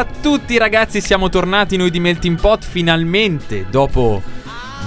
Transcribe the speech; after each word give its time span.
A 0.00 0.06
tutti 0.22 0.56
ragazzi, 0.56 1.02
siamo 1.02 1.28
tornati 1.28 1.76
noi 1.76 1.90
di 1.90 2.00
Melting 2.00 2.40
Pot 2.40 2.64
finalmente 2.64 3.66
dopo 3.68 4.22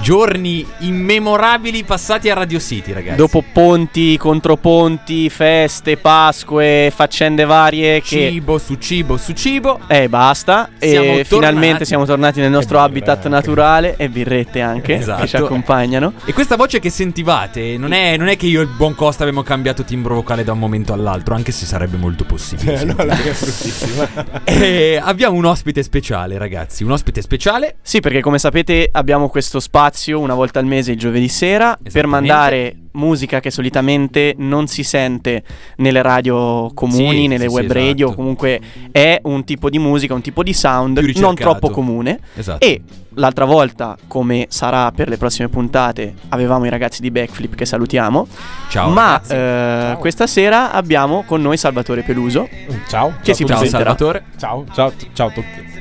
giorni 0.03 0.68
immemorabili 0.80 1.86
passati 1.86 2.30
a 2.30 2.34
Radio 2.34 2.59
City 2.59 2.91
ragazzi. 2.91 3.16
Dopo 3.16 3.41
ponti, 3.53 4.18
controponti, 4.18 5.30
feste, 5.30 5.96
pasque, 5.96 6.91
faccende 6.94 7.46
varie 7.46 8.02
che... 8.02 8.30
cibo 8.30 8.58
su 8.58 8.75
cibo 8.75 9.16
su 9.16 9.31
cibo. 9.31 9.80
Eh, 9.88 10.09
basta. 10.09 10.69
Siamo 10.78 10.96
e 10.96 11.08
tornati. 11.08 11.24
finalmente 11.24 11.86
siamo 11.86 12.06
tornati 12.06 12.41
nel 12.41 12.52
nostro 12.52 12.81
habitat 12.81 13.16
birrette. 13.16 13.30
naturale 13.30 13.96
e 13.96 14.09
birrette 14.09 14.59
anche 14.59 14.96
Esatto. 14.96 15.22
che 15.22 15.28
ci 15.30 15.38
accompagnano. 15.38 16.12
E 16.25 16.34
questa 16.34 16.58
voce 16.58 16.80
che 16.80 16.90
sentivate 16.90 17.78
non 17.78 17.94
è, 17.94 18.18
non 18.18 18.28
è 18.28 18.35
che 18.35 18.47
io 18.47 18.59
e 18.59 18.64
il 18.64 18.70
buon 18.75 18.96
Costa 18.96 19.24
abbiamo 19.24 19.41
cambiato 19.41 19.85
timbro 19.85 20.16
vocale 20.16 20.44
da 20.44 20.52
un 20.52 20.59
momento 20.59 20.91
all'altro, 20.91 21.34
anche 21.34 21.53
se 21.53 21.66
sarebbe 21.66 21.96
molto 21.96 22.25
possibile. 22.25 22.81
Eh, 22.81 22.84
no, 22.84 22.96
la 22.97 23.18
è 23.18 23.31
bruttissima. 23.31 24.41
E 24.64 25.00
abbiamo 25.02 25.38
un 25.38 25.46
ospite 25.46 25.81
speciale 25.81 26.38
ragazzi, 26.38 26.84
un 26.84 26.91
ospite 26.91 27.22
speciale 27.22 27.75
Sì, 27.81 28.02
perché 28.02 28.20
come 28.20 28.38
sapete 28.38 28.90
abbiamo 28.91 29.30
questo 29.30 29.62
spazio 29.62 29.91
una 30.20 30.34
volta 30.34 30.59
al 30.59 30.66
mese 30.66 30.92
il 30.92 30.98
giovedì 30.98 31.28
sera 31.28 31.78
per 31.92 32.08
mandare 32.08 32.78
musica 32.94 33.40
che 33.40 33.50
solitamente 33.52 34.35
non 34.38 34.67
si 34.67 34.84
sente 34.84 35.44
nelle 35.78 36.02
radio 36.02 36.72
comuni, 36.73 37.22
Sì, 37.22 37.28
nelle 37.28 37.47
sì, 37.47 37.53
web 37.53 37.67
sì, 37.67 37.73
radio, 37.73 38.06
esatto. 38.08 38.20
comunque 38.20 38.62
è 38.91 39.20
un 39.23 39.44
tipo 39.44 39.70
di 39.70 39.79
musica, 39.79 40.14
un 40.14 40.22
tipo 40.22 40.44
di 40.44 40.53
sound 40.53 41.00
non 41.00 41.35
troppo 41.35 41.70
comune. 41.70 42.20
Esatto. 42.35 42.64
E 42.66 42.82
l'altra 43.16 43.46
volta, 43.46 43.97
come 44.08 44.46
sarà 44.50 44.91
per 44.91 45.08
le 45.08 45.17
prossime 45.17 45.50
puntate, 45.50 46.14
avevamo 46.29 46.66
i 46.66 46.70
ragazzi 46.70 47.02
di 47.02 47.12
Backflip 47.12 47.56
che 47.56 47.66
salutiamo. 47.66 48.28
Ciao 48.70 48.90
Ma 48.90 49.22
eh, 49.28 49.96
questa 50.00 50.28
sera 50.28 50.72
abbiamo 50.72 51.23
con 51.23 51.41
noi 51.41 51.58
Salvatore 51.58 52.03
Peluso. 52.03 52.47
Ciao. 52.88 53.14
Che 53.22 53.34
si 53.34 53.46
ciao 53.46 53.58
a 53.58 53.59
Ciao 53.59 53.59
presenterà. 53.59 53.96
Salvatore. 53.97 54.23
Ciao, 54.38 54.66
ciao, 54.73 54.91
ciao 55.14 55.28
a 55.28 55.32
tutti. 55.32 55.72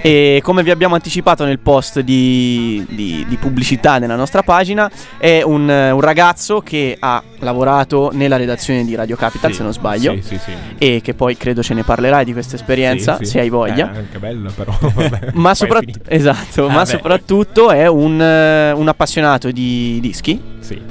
E 0.00 0.40
come 0.42 0.62
vi 0.62 0.70
abbiamo 0.70 0.94
anticipato 0.94 1.44
nel 1.44 1.58
post 1.58 2.00
di, 2.00 2.84
di- 2.88 3.24
di 3.28 3.36
pubblicità 3.36 3.98
nella 3.98 4.16
nostra 4.16 4.42
pagina, 4.42 4.90
è 5.18 5.42
un, 5.42 5.68
un 5.68 6.00
ragazzo 6.00 6.60
che 6.60 6.96
ha 6.98 7.22
lavorato 7.40 8.10
nella 8.12 8.36
redazione 8.36 8.84
di 8.84 8.94
Radio 8.94 9.16
Capital, 9.16 9.50
Sì, 9.50 9.56
se 9.58 9.62
non 9.62 9.72
sbaglio, 9.72 10.14
Sì, 10.14 10.22
sì, 10.22 10.38
sì. 10.44 10.52
e 10.78 11.00
che 11.02 11.14
poi 11.14 11.36
credo 11.36 11.62
ce 11.62 11.74
ne 11.74 11.82
parlerai 11.84 12.24
di 12.24 12.32
questa 12.32 12.56
esperienza, 12.56 13.16
Sì, 13.18 13.24
se 13.26 13.40
hai 13.40 13.48
voglia. 13.48 13.92
Eh, 13.92 13.98
anche 13.98 14.18
bella 14.18 14.50
però. 14.50 14.72
Ma, 15.34 15.42
poi 15.42 15.50
è 15.50 15.54
sopra- 15.54 15.78
finita. 15.80 16.10
esatto, 16.10 16.66
Ah, 16.66 16.72
ma 16.72 16.84
soprattutto 16.84 17.70
è 17.70 17.86
un, 17.88 18.20
eh, 18.20 18.72
un 18.72 18.88
appassionato 18.88 19.50
di 19.50 19.98
dischi 20.00 20.40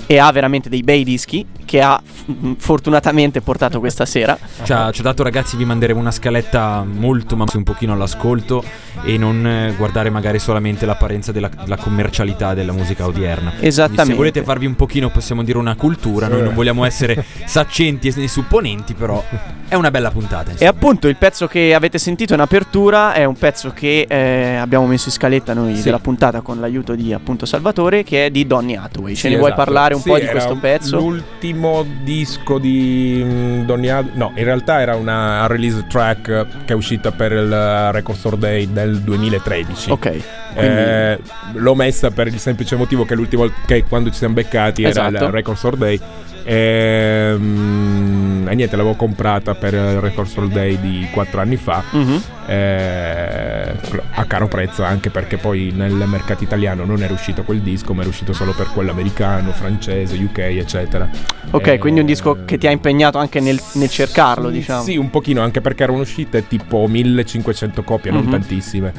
e 0.05 0.17
ha 0.19 0.31
veramente 0.31 0.69
dei 0.69 0.83
bei 0.83 1.03
dischi 1.03 1.45
che 1.71 1.81
ha 1.81 2.01
f- 2.03 2.25
fortunatamente 2.57 3.39
portato 3.39 3.79
questa 3.79 4.06
sera. 4.06 4.38
Ci 4.63 4.73
ha, 4.73 4.91
ci 4.91 5.00
ha 5.00 5.03
dato 5.03 5.23
ragazzi 5.23 5.56
vi 5.56 5.63
manderemo 5.63 5.97
una 5.97 6.12
scaletta 6.12 6.83
molto 6.85 7.38
ma 7.38 7.45
un 7.53 7.63
pochino 7.63 7.94
all'ascolto 7.94 8.62
e 9.06 9.18
non 9.18 9.47
eh, 9.47 9.73
guardare 9.77 10.09
magari 10.09 10.38
solamente 10.38 10.85
l'apparenza 10.85 11.31
della, 11.31 11.47
della 11.47 11.77
commercialità 11.77 12.53
della 12.53 12.73
musica 12.73 13.06
odierna. 13.06 13.51
Quindi 13.51 13.68
Esattamente. 13.68 14.06
Se 14.12 14.13
volete 14.15 14.44
farvi 14.44 14.65
un 14.65 14.75
pochino 14.75 15.09
possiamo 15.09 15.44
dire 15.44 15.57
una 15.59 15.75
cultura, 15.75 16.27
noi 16.27 16.41
non 16.41 16.53
vogliamo 16.53 16.83
essere 16.83 17.23
saccenti 17.45 18.09
e 18.09 18.27
supponenti 18.27 18.94
però 18.94 19.23
è 19.69 19.75
una 19.75 19.91
bella 19.91 20.12
puntata. 20.12 20.50
E 20.50 20.51
insomma. 20.51 20.71
appunto 20.71 21.07
il 21.07 21.15
pezzo 21.15 21.47
che 21.47 21.73
avete 21.73 21.97
sentito 22.00 22.33
in 22.33 22.41
apertura 22.41 23.13
è 23.13 23.23
un 23.23 23.35
pezzo 23.35 23.71
che 23.71 24.06
eh, 24.09 24.56
abbiamo 24.56 24.85
messo 24.88 25.06
in 25.07 25.13
scaletta 25.13 25.53
noi 25.53 25.77
Sì. 25.77 25.83
della 25.83 26.00
puntata 26.00 26.41
con 26.41 26.59
l'aiuto 26.59 26.95
di 26.95 27.13
appunto 27.13 27.45
Salvatore 27.45 28.03
che 28.03 28.25
è 28.25 28.29
di 28.29 28.45
Donny 28.45 28.75
Hathaway. 28.75 29.15
Ce 29.15 29.21
Sì, 29.21 29.29
ne 29.29 29.38
vuoi 29.38 29.51
esatto. 29.51 29.63
parlare 29.63 29.94
un 29.94 30.01
Sì, 30.01 30.09
po' 30.09 30.19
di 30.19 30.25
questo 30.25 30.57
pezzo? 30.57 30.97
L'ultimo 30.97 31.60
disco 32.01 32.57
di 32.57 33.21
mm, 33.23 33.61
Donny 33.65 33.89
Hathaway. 33.89 34.17
No, 34.17 34.31
in 34.35 34.43
realtà 34.43 34.81
era 34.81 34.95
una 34.95 35.45
release 35.47 35.85
track 35.87 36.45
che 36.65 36.73
è 36.73 36.75
uscita 36.75 37.11
per 37.11 37.31
il 37.31 37.91
Record 37.91 38.17
Store 38.17 38.37
Day 38.37 38.71
del 38.71 38.99
2013. 39.01 39.91
Ok. 39.91 40.01
Quindi 40.01 40.21
Eh, 40.55 41.19
l'ho 41.53 41.75
messa 41.75 42.09
per 42.11 42.27
il 42.27 42.37
semplice 42.39 42.75
motivo 42.75 43.05
che 43.05 43.15
l'ultimo 43.15 43.49
che 43.65 43.83
quando 43.85 44.09
ci 44.09 44.17
siamo 44.17 44.33
beccati 44.33 44.81
era 44.83 45.07
Esatto. 45.07 45.25
il 45.25 45.31
Record 45.31 45.57
Store 45.57 45.77
Day. 45.77 45.99
Ehm, 46.43 48.29
E, 48.51 48.55
niente, 48.55 48.75
l'avevo 48.75 48.95
comprata 48.95 49.55
per 49.55 49.73
il 49.73 49.99
Record 50.01 50.51
Day 50.51 50.77
di 50.81 51.07
4 51.11 51.39
anni 51.39 51.55
fa. 51.55 51.81
mhm. 51.91 52.21
eh, 52.47 53.71
a 54.13 54.25
caro 54.25 54.47
prezzo 54.49 54.83
anche 54.83 55.09
perché 55.09 55.38
poi 55.38 55.71
nel 55.73 55.93
mercato 55.93 56.43
italiano 56.43 56.83
non 56.83 57.01
era 57.01 57.13
uscito 57.13 57.43
quel 57.43 57.61
disco 57.61 57.93
ma 57.93 58.01
era 58.01 58.09
uscito 58.09 58.33
solo 58.33 58.51
per 58.51 58.67
quello 58.73 58.91
americano, 58.91 59.51
francese, 59.51 60.15
UK 60.17 60.38
eccetera 60.39 61.07
Ok, 61.51 61.67
Eh, 61.67 61.77
quindi 61.77 62.01
un 62.01 62.05
disco 62.05 62.44
che 62.45 62.57
ti 62.57 62.67
ha 62.67 62.71
impegnato 62.71 63.17
anche 63.19 63.39
nel, 63.39 63.59
nel 63.73 63.89
cercarlo, 63.89 64.47
sì, 64.47 64.53
diciamo. 64.55 64.83
Sì, 64.83 64.95
un 64.97 65.09
pochino, 65.09 65.41
anche 65.41 65.61
perché 65.61 65.83
erano 65.83 65.99
uscite 65.99 66.47
tipo 66.47 66.87
1500 66.87 67.83
copie, 67.83 68.11
non 68.11 68.23
Mhm. 68.23 68.31
tantissime, 68.31 68.94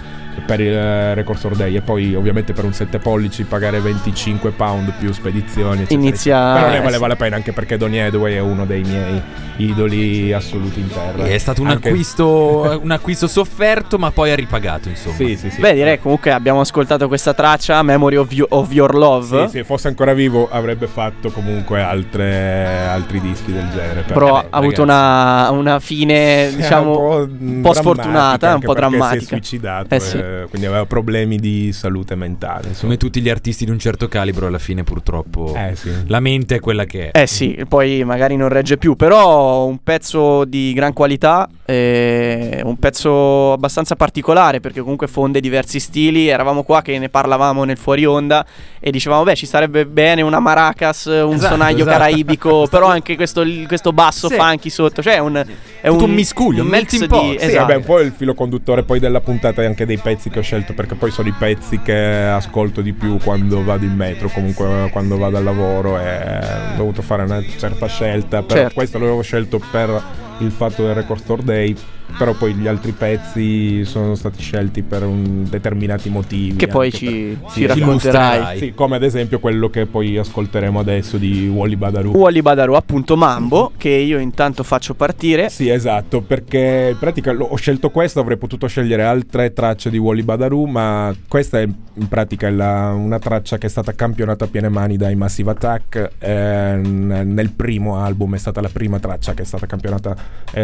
per 0.47 0.61
il 0.61 0.73
eh, 0.73 1.15
Record 1.15 1.39
Store 1.39 1.57
Day. 1.57 1.77
E 1.77 1.81
poi, 1.81 2.15
ovviamente, 2.15 2.53
per 2.53 2.65
un 2.65 2.73
7 2.73 2.99
pollici 2.99 3.45
pagare 3.45 3.81
25 3.81 4.51
pound 4.51 4.93
più 4.99 5.13
spedizioni. 5.13 5.83
Eccetera, 5.83 6.01
Inizia- 6.01 6.37
eccetera. 6.37 6.55
Però 6.61 6.69
ne 6.71 6.77
eh, 6.77 6.81
valeva 6.83 7.03
sì. 7.05 7.09
la 7.09 7.17
pena, 7.17 7.37
anche 7.37 7.53
perché 7.53 7.77
Donny 7.77 7.99
Hathaway 7.99 8.35
è 8.35 8.41
uno 8.41 8.65
dei 8.67 8.83
miei 8.83 9.23
idoli 9.57 10.33
assoluti 10.33 10.81
in 10.81 10.89
terra. 10.89 11.25
È 11.25 11.39
stato 11.39 11.61
un 11.63 11.69
Anche- 11.69 11.89
acquisto, 11.89 12.81
un 12.83 12.91
acquisto 12.91 13.27
sofferto 13.27 13.99
ma 13.99 14.11
poi 14.11 14.31
ha 14.31 14.35
ripagato 14.35 14.89
insomma. 14.89 15.15
Sì, 15.15 15.37
sì, 15.37 15.51
sì. 15.51 15.61
Beh, 15.61 15.75
direi 15.75 16.01
comunque 16.01 16.33
abbiamo 16.33 16.61
ascoltato 16.61 17.07
questa 17.07 17.35
traccia, 17.35 17.83
Memory 17.83 18.17
of, 18.17 18.33
You- 18.33 18.47
of 18.51 18.73
Your 18.73 18.95
Love. 18.95 19.47
Sì, 19.47 19.59
se 19.59 19.65
fosse 19.65 19.89
ancora 19.89 20.15
vivo 20.15 20.49
avrebbe 20.51 20.87
fatto 20.87 21.31
comunque 21.31 21.81
altre- 21.83 22.87
altri 22.89 23.21
dischi 23.21 23.53
del 23.53 23.69
genere. 23.71 24.03
Però 24.03 24.21
Però 24.25 24.37
ha 24.39 24.47
avuto 24.51 24.83
una, 24.83 25.51
una 25.51 25.79
fine, 25.81 26.51
diciamo, 26.55 26.91
un 27.17 27.27
po' 27.63 27.73
drammatica, 27.73 27.73
sfortunata, 27.75 28.55
un 28.55 28.61
po' 28.61 28.75
drammatica. 28.75 29.21
Si 29.21 29.25
è 29.25 29.27
suicidato, 29.29 29.95
Eh 29.95 30.01
sì. 30.01 30.22
Eh, 30.23 30.47
quindi 30.49 30.67
aveva 30.67 30.87
problemi 30.87 31.37
di 31.37 31.73
salute 31.73 32.15
mentale. 32.15 32.69
Insomma. 32.69 32.81
Come 32.83 32.97
tutti 32.97 33.21
gli 33.21 33.29
artisti 33.29 33.65
di 33.65 33.71
un 33.71 33.79
certo 33.79 34.09
calibro 34.09 34.47
alla 34.47 34.59
fine 34.59 34.85
purtroppo 34.85 35.55
Eh 35.57 35.75
sì. 35.77 35.91
la 36.07 36.21
mente 36.21 36.57
è 36.57 36.61
quella 36.61 36.85
che 36.85 37.11
è. 37.11 37.23
Eh 37.23 37.27
sì, 37.27 37.63
poi 37.69 38.05
magari 38.05 38.37
non 38.37 38.49
regge 38.49 38.77
più, 38.77 38.97
però 38.97 39.65
un 39.65 39.79
pezzo 39.83 40.45
di 40.45 40.73
gran 40.73 40.93
qualità, 40.93 41.49
eh, 41.65 42.61
un 42.65 42.79
pezzo 42.79 43.53
abbastanza 43.53 43.97
particolare 43.97 44.61
perché 44.61 44.81
comunque 44.81 45.07
fonde 45.09 45.41
diversi 45.41 45.81
stili, 45.81 46.29
eravamo 46.29 46.63
qua 46.63 46.83
che 46.83 46.99
ne 46.99 47.09
parlavamo 47.09 47.65
nel 47.65 47.77
fuori 47.77 48.05
onda 48.05 48.45
e 48.81 48.91
dicevamo 48.91 49.23
beh 49.23 49.35
ci 49.35 49.47
sarebbe 49.47 49.87
bene 49.87 50.23
una 50.23 50.41
maracas, 50.41 51.05
un 51.07 51.35
Esatto, 51.35 51.55
sonaglio 51.55 51.83
esatto. 51.83 51.91
caraibico, 51.99 52.67
però 52.71 52.87
anche 52.87 53.17
questo, 53.17 53.43
questo 53.67 53.93
basso 53.93 54.29
Sì. 54.29 54.35
funky 54.37 54.69
sotto, 54.71 55.03
cioè 55.03 55.19
un, 55.19 55.45
è 55.83 55.89
Tutto 55.89 56.05
un 56.05 56.13
miscuglio, 56.15 56.63
un 56.63 56.69
melting 56.69 57.03
di- 57.03 57.09
pot. 57.09 57.23
Sì, 57.33 57.39
Sì, 57.41 57.45
esatto. 57.47 57.59
vabbè, 57.67 57.75
un 57.75 57.83
po' 57.85 57.99
il 58.01 58.13
filo 58.17 58.35
conduttore 58.35 58.85
poi 58.85 59.01
della 59.01 59.21
puntata 59.21 59.63
e 59.63 59.67
anche 59.67 59.85
dei 59.85 59.99
pezzi 59.99 60.31
che 60.31 60.39
ho 60.39 60.43
scelto, 60.43 60.73
perché 60.75 60.95
poi 60.95 61.11
sono 61.11 61.27
i 61.29 61.35
pezzi 61.37 61.81
che 61.81 61.95
ascolto 61.97 62.81
di 62.83 62.93
più 62.93 63.19
quando 63.23 63.65
vado 63.65 63.85
in 63.85 63.93
metro, 63.95 64.29
comunque 64.29 64.89
quando 64.93 65.19
vado 65.19 65.37
al 65.39 65.45
lavoro 65.45 65.99
e 65.99 66.39
ho 66.75 66.77
dovuto 66.77 67.03
fare 67.03 67.25
una 67.25 67.43
certa 67.59 67.87
scelta, 67.89 68.43
però 68.43 68.61
Certo. 68.61 68.75
questo 68.75 68.99
l'avevo 68.99 69.23
scelto 69.23 69.61
per 69.73 70.03
il 70.39 70.51
fatto 70.53 70.85
del 70.87 70.95
Record 70.95 71.21
Store 71.21 71.43
Day, 71.43 71.77
però 72.19 72.35
poi 72.35 72.55
gli 72.55 72.67
altri 72.67 72.93
pezzi 72.93 73.85
sono 73.85 74.15
stati 74.15 74.41
scelti 74.41 74.83
per 74.83 75.07
determinati 75.07 76.09
motivi. 76.11 76.57
che 76.57 76.67
poi 76.67 76.93
ci, 76.93 77.37
per- 77.41 77.51
ci 77.51 77.61
sì, 77.61 77.67
racconterai. 77.67 78.59
Sì, 78.59 78.73
come 78.75 78.97
ad 78.97 79.03
esempio 79.03 79.39
quello 79.41 79.69
che 79.71 79.87
poi 79.87 80.17
ascolteremo 80.19 80.79
adesso 80.79 81.17
di 81.17 81.49
Wally 81.49 81.77
Badaroo. 81.77 82.17
Wally 82.17 82.41
Badaru, 82.43 82.75
appunto 82.75 83.17
Mambo, 83.17 83.73
che 83.77 83.89
io 83.91 84.19
intanto 84.19 84.63
faccio 84.63 84.95
partire. 84.95 85.49
Sì, 85.51 85.69
esatto, 85.69 86.21
perché 86.21 86.89
in 86.93 86.99
pratica 86.99 87.33
ho 87.37 87.57
scelto 87.57 87.91
questo, 87.91 88.21
avrei 88.21 88.37
potuto 88.37 88.67
scegliere 88.67 89.03
altre 89.03 89.53
tracce 89.53 89.91
di 89.91 89.99
Wally 89.99 90.23
Badaroo, 90.23 90.67
ma 90.67 91.15
questa 91.29 91.61
è 91.61 91.63
in 91.65 92.09
pratica 92.09 92.51
la- 92.51 92.93
una 92.93 93.19
traccia 93.19 93.59
che 93.59 93.67
è 93.67 93.71
stata 93.71 93.93
campionata 93.95 94.45
a 94.45 94.49
piene 94.49 94.69
mani 94.69 94.97
dai 94.97 95.15
Massive 95.15 95.51
Attack. 95.51 96.11
eh, 96.19 96.77
nel 96.83 97.51
primo 97.51 97.97
album 97.99 98.35
è 98.35 98.39
stata 98.39 98.61
la 98.61 98.69
prima 98.73 98.99
traccia 98.99 99.35
che 99.35 99.43
è 99.43 99.45
stata 99.45 99.67
campionata 99.67 100.15
eh, 100.53 100.61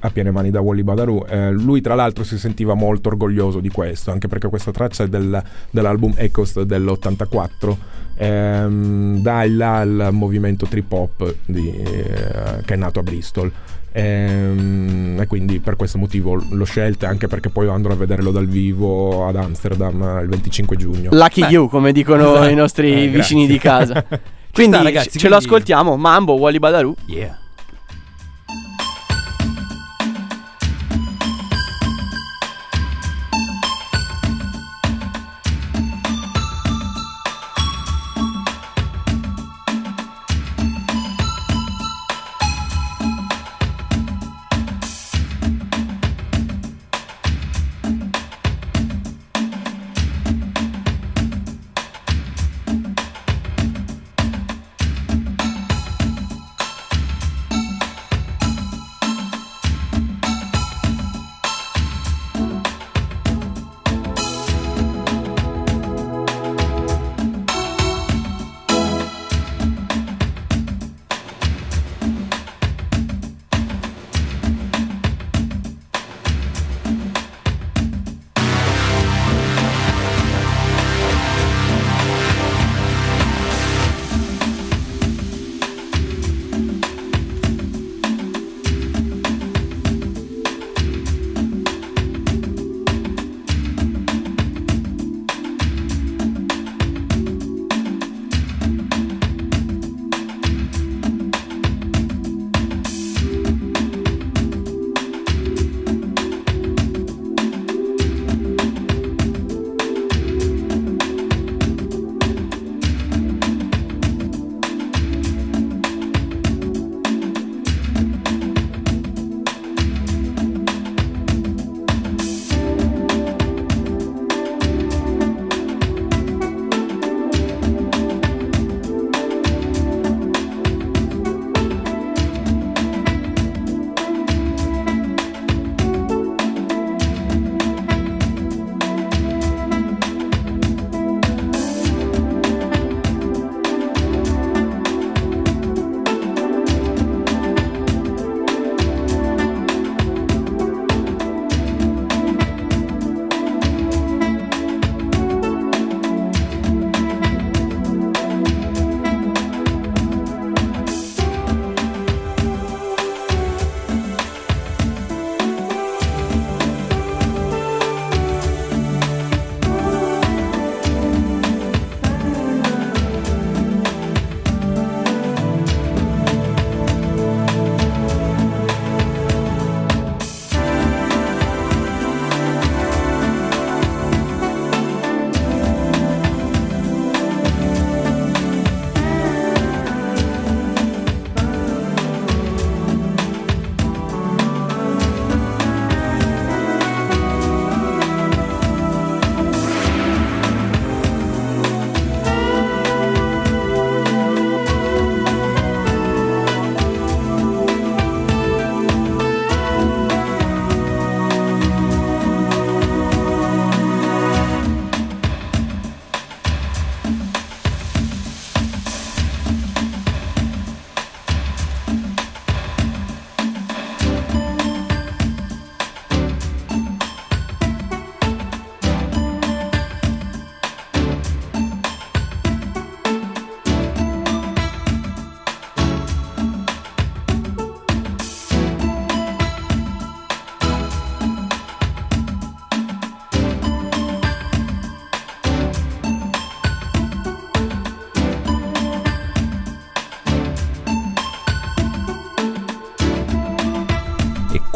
a, 0.00 0.09
a 0.10 0.12
piene 0.12 0.30
mani 0.30 0.50
da 0.50 0.60
Wally 0.60 0.82
Badaroo. 0.82 1.26
Eh, 1.26 1.50
lui, 1.52 1.80
tra 1.80 1.94
l'altro, 1.94 2.24
si 2.24 2.36
sentiva 2.38 2.74
molto 2.74 3.08
orgoglioso 3.08 3.60
di 3.60 3.68
questo, 3.70 4.10
anche 4.10 4.28
perché 4.28 4.48
questa 4.48 4.70
traccia 4.72 5.04
è 5.04 5.08
del- 5.08 5.42
dell'album 5.70 6.12
Echoes 6.16 6.60
dell'84 6.60 7.76
ehm, 8.16 9.22
dà 9.22 9.44
il 9.44 9.56
là 9.56 9.78
al 9.78 10.08
movimento 10.12 10.66
trip 10.66 10.92
hop 10.92 11.34
di- 11.46 11.70
eh, 11.74 12.60
che 12.64 12.74
è 12.74 12.76
nato 12.76 12.98
a 13.00 13.02
Bristol. 13.02 13.50
Ehm, 13.92 15.18
e 15.20 15.26
quindi 15.26 15.58
per 15.58 15.74
questo 15.76 15.98
motivo 15.98 16.34
l'ho 16.50 16.64
scelta 16.64 17.08
anche 17.08 17.26
perché 17.28 17.48
poi 17.48 17.68
andrò 17.68 17.92
a 17.92 17.96
vederlo 17.96 18.30
dal 18.30 18.46
vivo 18.46 19.26
ad 19.26 19.36
Amsterdam 19.36 20.20
il 20.22 20.28
25 20.28 20.76
giugno. 20.76 21.10
Lucky 21.12 21.44
you, 21.46 21.68
come 21.68 21.92
dicono 21.92 22.32
Esatto. 22.36 22.48
i 22.50 22.54
nostri 22.54 23.04
Eh, 23.04 23.08
vicini 23.08 23.46
di 23.46 23.56
grazie. 23.58 23.94
casa. 23.94 24.06
Quindi 24.52 24.74
sta, 24.74 24.82
ragazzi, 24.84 25.10
ce 25.12 25.18
ce 25.18 25.28
lo 25.28 25.36
quindi- 25.36 25.46
ascoltiamo, 25.54 25.96
Mambo, 25.96 26.34
Wally 26.34 26.58
Badaru. 26.58 26.94
Yeah. 27.06 27.38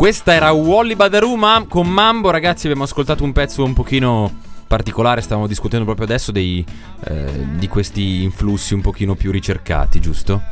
Questa 0.05 0.35
era 0.35 0.53
Wally 0.53 0.97
Badaru 0.97 1.35
ma- 1.35 1.65
con 1.67 1.89
Mambo, 1.89 2.29
ragazzi. 2.29 2.67
Abbiamo 2.67 2.85
ascoltato 2.85 3.25
un 3.25 3.33
pezzo 3.33 3.65
un 3.65 3.73
pochino 3.73 4.31
particolare. 4.67 5.23
Stavamo 5.23 5.47
discutendo 5.47 5.87
proprio 5.87 6.05
adesso 6.05 6.31
dei, 6.31 6.63
eh, 7.07 7.25
di 7.55 7.67
questi 7.69 8.23
influssi 8.23 8.75
un 8.75 8.83
pochino 8.83 9.15
più 9.15 9.31
ricercati, 9.31 10.01
giusto? 10.01 10.43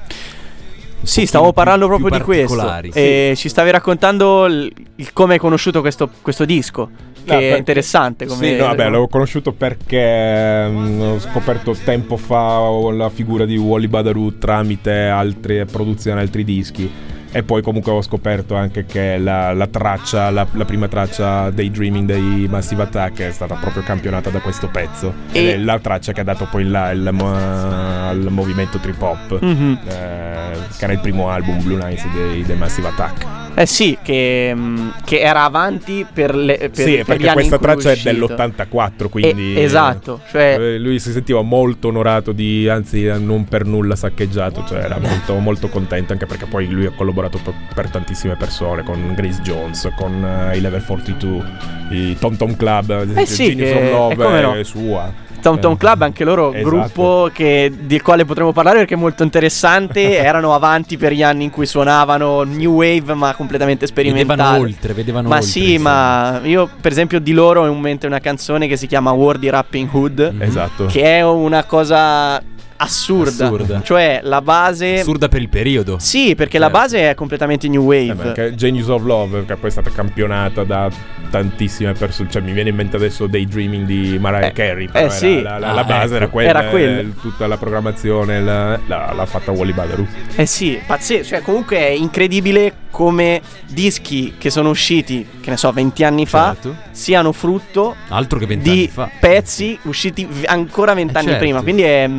Sì, 1.02 1.26
stavo 1.26 1.44
più- 1.44 1.52
parlando 1.52 1.86
più 1.86 1.98
proprio 1.98 2.18
di 2.18 2.24
questo. 2.24 2.56
particolari, 2.56 2.92
E 2.94 3.34
ci 3.36 3.50
stavi 3.50 3.70
raccontando 3.70 4.46
il, 4.46 4.72
il 4.96 5.12
come 5.12 5.34
hai 5.34 5.38
conosciuto 5.38 5.82
questo, 5.82 6.08
questo 6.22 6.46
disco. 6.46 6.88
Che 7.22 7.34
No, 7.34 7.38
è 7.38 7.58
interessante. 7.58 8.24
Come... 8.24 8.46
Sì, 8.46 8.56
no, 8.56 8.68
vabbè, 8.68 8.88
l'ho 8.88 9.06
conosciuto 9.06 9.52
perché 9.52 10.66
mm, 10.66 11.00
ho 11.02 11.20
scoperto 11.20 11.76
tempo 11.84 12.16
fa 12.16 12.58
la 12.90 13.10
figura 13.10 13.44
di 13.44 13.58
Wally 13.58 13.86
Badaru 13.86 14.38
tramite 14.38 15.08
altre 15.08 15.66
produzioni, 15.66 16.20
altri 16.20 16.42
dischi. 16.42 16.90
E 17.34 17.42
poi 17.42 17.62
comunque 17.62 17.90
ho 17.92 18.02
scoperto 18.02 18.54
anche 18.54 18.84
che 18.84 19.16
la, 19.16 19.54
la 19.54 19.66
traccia, 19.66 20.28
la, 20.30 20.46
la 20.52 20.64
prima 20.66 20.86
traccia 20.86 21.48
Daydreaming 21.50 22.06
dei 22.06 22.46
Massive 22.48 22.82
Attack 22.82 23.20
è 23.22 23.30
stata 23.32 23.54
proprio 23.54 23.82
campionata 23.82 24.28
da 24.28 24.40
questo 24.40 24.68
pezzo. 24.68 25.14
E- 25.32 25.38
Ed 25.40 25.48
è 25.48 25.56
la 25.56 25.78
traccia 25.78 26.12
che 26.12 26.20
ha 26.20 26.24
dato 26.24 26.46
poi 26.50 26.68
là 26.68 26.90
il, 26.90 27.06
al 27.06 28.26
movimento 28.28 28.78
trip 28.78 29.00
hop. 29.00 29.40
Mhm. 29.40 29.78
eh, 29.88 30.30
che 30.76 30.84
era 30.84 30.92
il 30.92 31.00
primo 31.00 31.30
album 31.30 31.62
Blue 31.62 31.76
Nights 31.82 32.06
dei, 32.12 32.42
dei 32.42 32.56
Massive 32.56 32.88
Attack. 32.88 33.41
Eh 33.54 33.66
sì, 33.66 33.98
che, 34.02 34.52
mm, 34.54 34.88
che 35.04 35.20
era 35.20 35.44
avanti 35.44 36.06
per, 36.10 36.34
le, 36.34 36.56
per, 36.56 36.70
sì, 36.74 36.96
per 36.96 37.04
perché 37.04 37.32
questa 37.32 37.58
traccia 37.58 37.90
è 37.90 37.92
uscito. 37.92 38.26
dell'84, 38.26 39.08
quindi... 39.08 39.54
Eh, 39.56 39.62
esatto, 39.62 40.20
cioè- 40.30 40.58
eh, 40.58 40.78
lui 40.78 40.98
si 40.98 41.12
sentiva 41.12 41.42
molto 41.42 41.88
onorato 41.88 42.32
di, 42.32 42.68
anzi 42.68 43.02
non 43.18 43.44
per 43.44 43.66
nulla 43.66 43.94
saccheggiato, 43.94 44.64
cioè 44.66 44.78
era 44.78 44.98
molto, 44.98 45.34
molto 45.38 45.68
contento 45.68 46.12
anche 46.12 46.26
perché 46.26 46.46
poi 46.46 46.68
lui 46.68 46.86
ha 46.86 46.92
collaborato 46.92 47.38
per, 47.42 47.54
per 47.74 47.90
tantissime 47.90 48.36
persone, 48.36 48.82
con 48.82 49.12
Grace 49.14 49.40
Jones, 49.42 49.90
con 49.96 50.24
eh, 50.24 50.56
i 50.56 50.60
Level 50.60 50.82
42, 50.84 51.44
i 51.90 52.16
Tom 52.18 52.36
Tom 52.36 52.56
Club, 52.56 53.16
Eh 53.16 53.26
sì, 53.26 53.54
Genius 53.54 53.92
of 53.92 54.16
Love 54.16 54.40
no. 54.40 54.54
è 54.54 54.64
sua. 54.64 55.30
Tom 55.42 55.58
Tom 55.60 55.72
Eh, 55.72 55.76
Club, 55.76 56.00
anche 56.02 56.24
loro, 56.24 56.52
esatto. 56.54 56.68
gruppo 56.68 57.30
che, 57.32 57.70
del 57.78 58.00
quale 58.00 58.24
potremo 58.24 58.52
parlare 58.52 58.78
perché 58.78 58.94
è 58.94 58.96
molto 58.96 59.22
interessante. 59.22 60.16
erano 60.22 60.54
avanti 60.54 60.96
per 60.96 61.12
gli 61.12 61.22
anni 61.22 61.44
in 61.44 61.50
cui 61.50 61.66
suonavano 61.66 62.42
new 62.44 62.72
wave, 62.74 63.12
ma 63.14 63.34
completamente 63.34 63.86
sperimentale. 63.86 64.36
Vedevano 64.36 64.62
oltre, 64.64 64.92
vedevano 64.94 65.28
Ma 65.28 65.34
oltre, 65.36 65.50
sì, 65.50 65.70
insomma. 65.72 66.30
ma 66.40 66.40
io, 66.46 66.70
per 66.80 66.92
esempio, 66.92 67.20
di 67.20 67.32
loro 67.32 67.62
ho 67.62 67.66
in 67.66 67.78
mente 67.80 68.06
una 68.06 68.20
canzone 68.20 68.66
che 68.66 68.76
si 68.76 68.86
chiama 68.86 69.10
Wordy 69.10 69.48
Rapping 69.50 69.88
Hood, 69.92 70.34
Esatto. 70.38 70.86
che 70.86 71.02
è 71.02 71.22
una 71.22 71.64
cosa 71.64 72.40
assurda. 72.82 73.44
Assurda. 73.46 73.82
Cioè, 73.82 74.20
la 74.22 74.40
base. 74.42 75.00
Assurda 75.00 75.28
per 75.28 75.40
il 75.40 75.48
periodo. 75.48 75.98
Sì, 75.98 76.34
perché 76.34 76.58
la 76.58 76.66
Certo. 76.66 76.80
base 76.80 77.10
è 77.10 77.14
completamente 77.14 77.68
new 77.68 77.90
Eh, 77.92 78.08
wave. 78.10 78.22
perché 78.32 78.54
Genius 78.54 78.88
of 78.88 79.02
Love, 79.04 79.44
che 79.44 79.56
poi 79.56 79.68
è 79.68 79.72
stata 79.72 79.90
campionata 79.90 80.64
da 80.64 80.90
tantissime 81.30 81.92
persone, 81.94 82.28
cioè 82.30 82.42
mi 82.42 82.52
viene 82.52 82.68
in 82.70 82.76
mente 82.76 82.96
adesso 82.96 83.26
Daydreaming 83.26 83.86
di 83.86 84.18
Mariah 84.20 84.48
Eh, 84.48 84.52
Carey, 84.52 84.84
eh 84.84 84.88
però 84.88 85.04
era- 85.06 85.14
sì. 85.14 85.40
la, 85.42 85.58
la- 85.58 85.68
Ah, 85.70 85.72
la 85.72 85.84
base 85.84 86.04
ecco. 86.04 86.14
era 86.16 86.28
quella, 86.28 86.48
Era 86.50 86.68
quella. 86.68 86.98
eh, 87.00 87.14
tutta 87.20 87.46
la 87.46 87.56
programmazione 87.56 88.40
la- 88.42 88.78
la- 88.86 89.12
l'ha 89.14 89.26
fatta 89.26 89.50
Wally 89.50 89.72
Badaru. 89.72 90.06
Eh 90.36 90.46
sì, 90.46 90.78
pazzesco. 90.86 91.24
Cioè, 91.28 91.40
comunque 91.42 91.78
è 91.78 91.88
incredibile 91.90 92.74
come 92.90 93.40
dischi 93.66 94.34
che 94.36 94.50
sono 94.50 94.68
usciti, 94.68 95.26
che 95.40 95.48
ne 95.50 95.56
so, 95.56 95.72
20 95.72 96.04
anni 96.04 96.26
fa, 96.26 96.52
Certo. 96.52 96.76
siano 96.90 97.32
frutto 97.32 97.96
Altro 98.08 98.38
che 98.38 98.44
vent'anni 98.46 98.76
di 98.76 98.88
fa. 98.88 99.08
pezzi 99.18 99.78
usciti 99.84 100.26
v- 100.26 100.44
ancora 100.46 100.92
vent'anni 100.92 101.28
certo. 101.28 101.40
prima. 101.42 101.62
Quindi 101.62 101.82
è. 101.82 102.10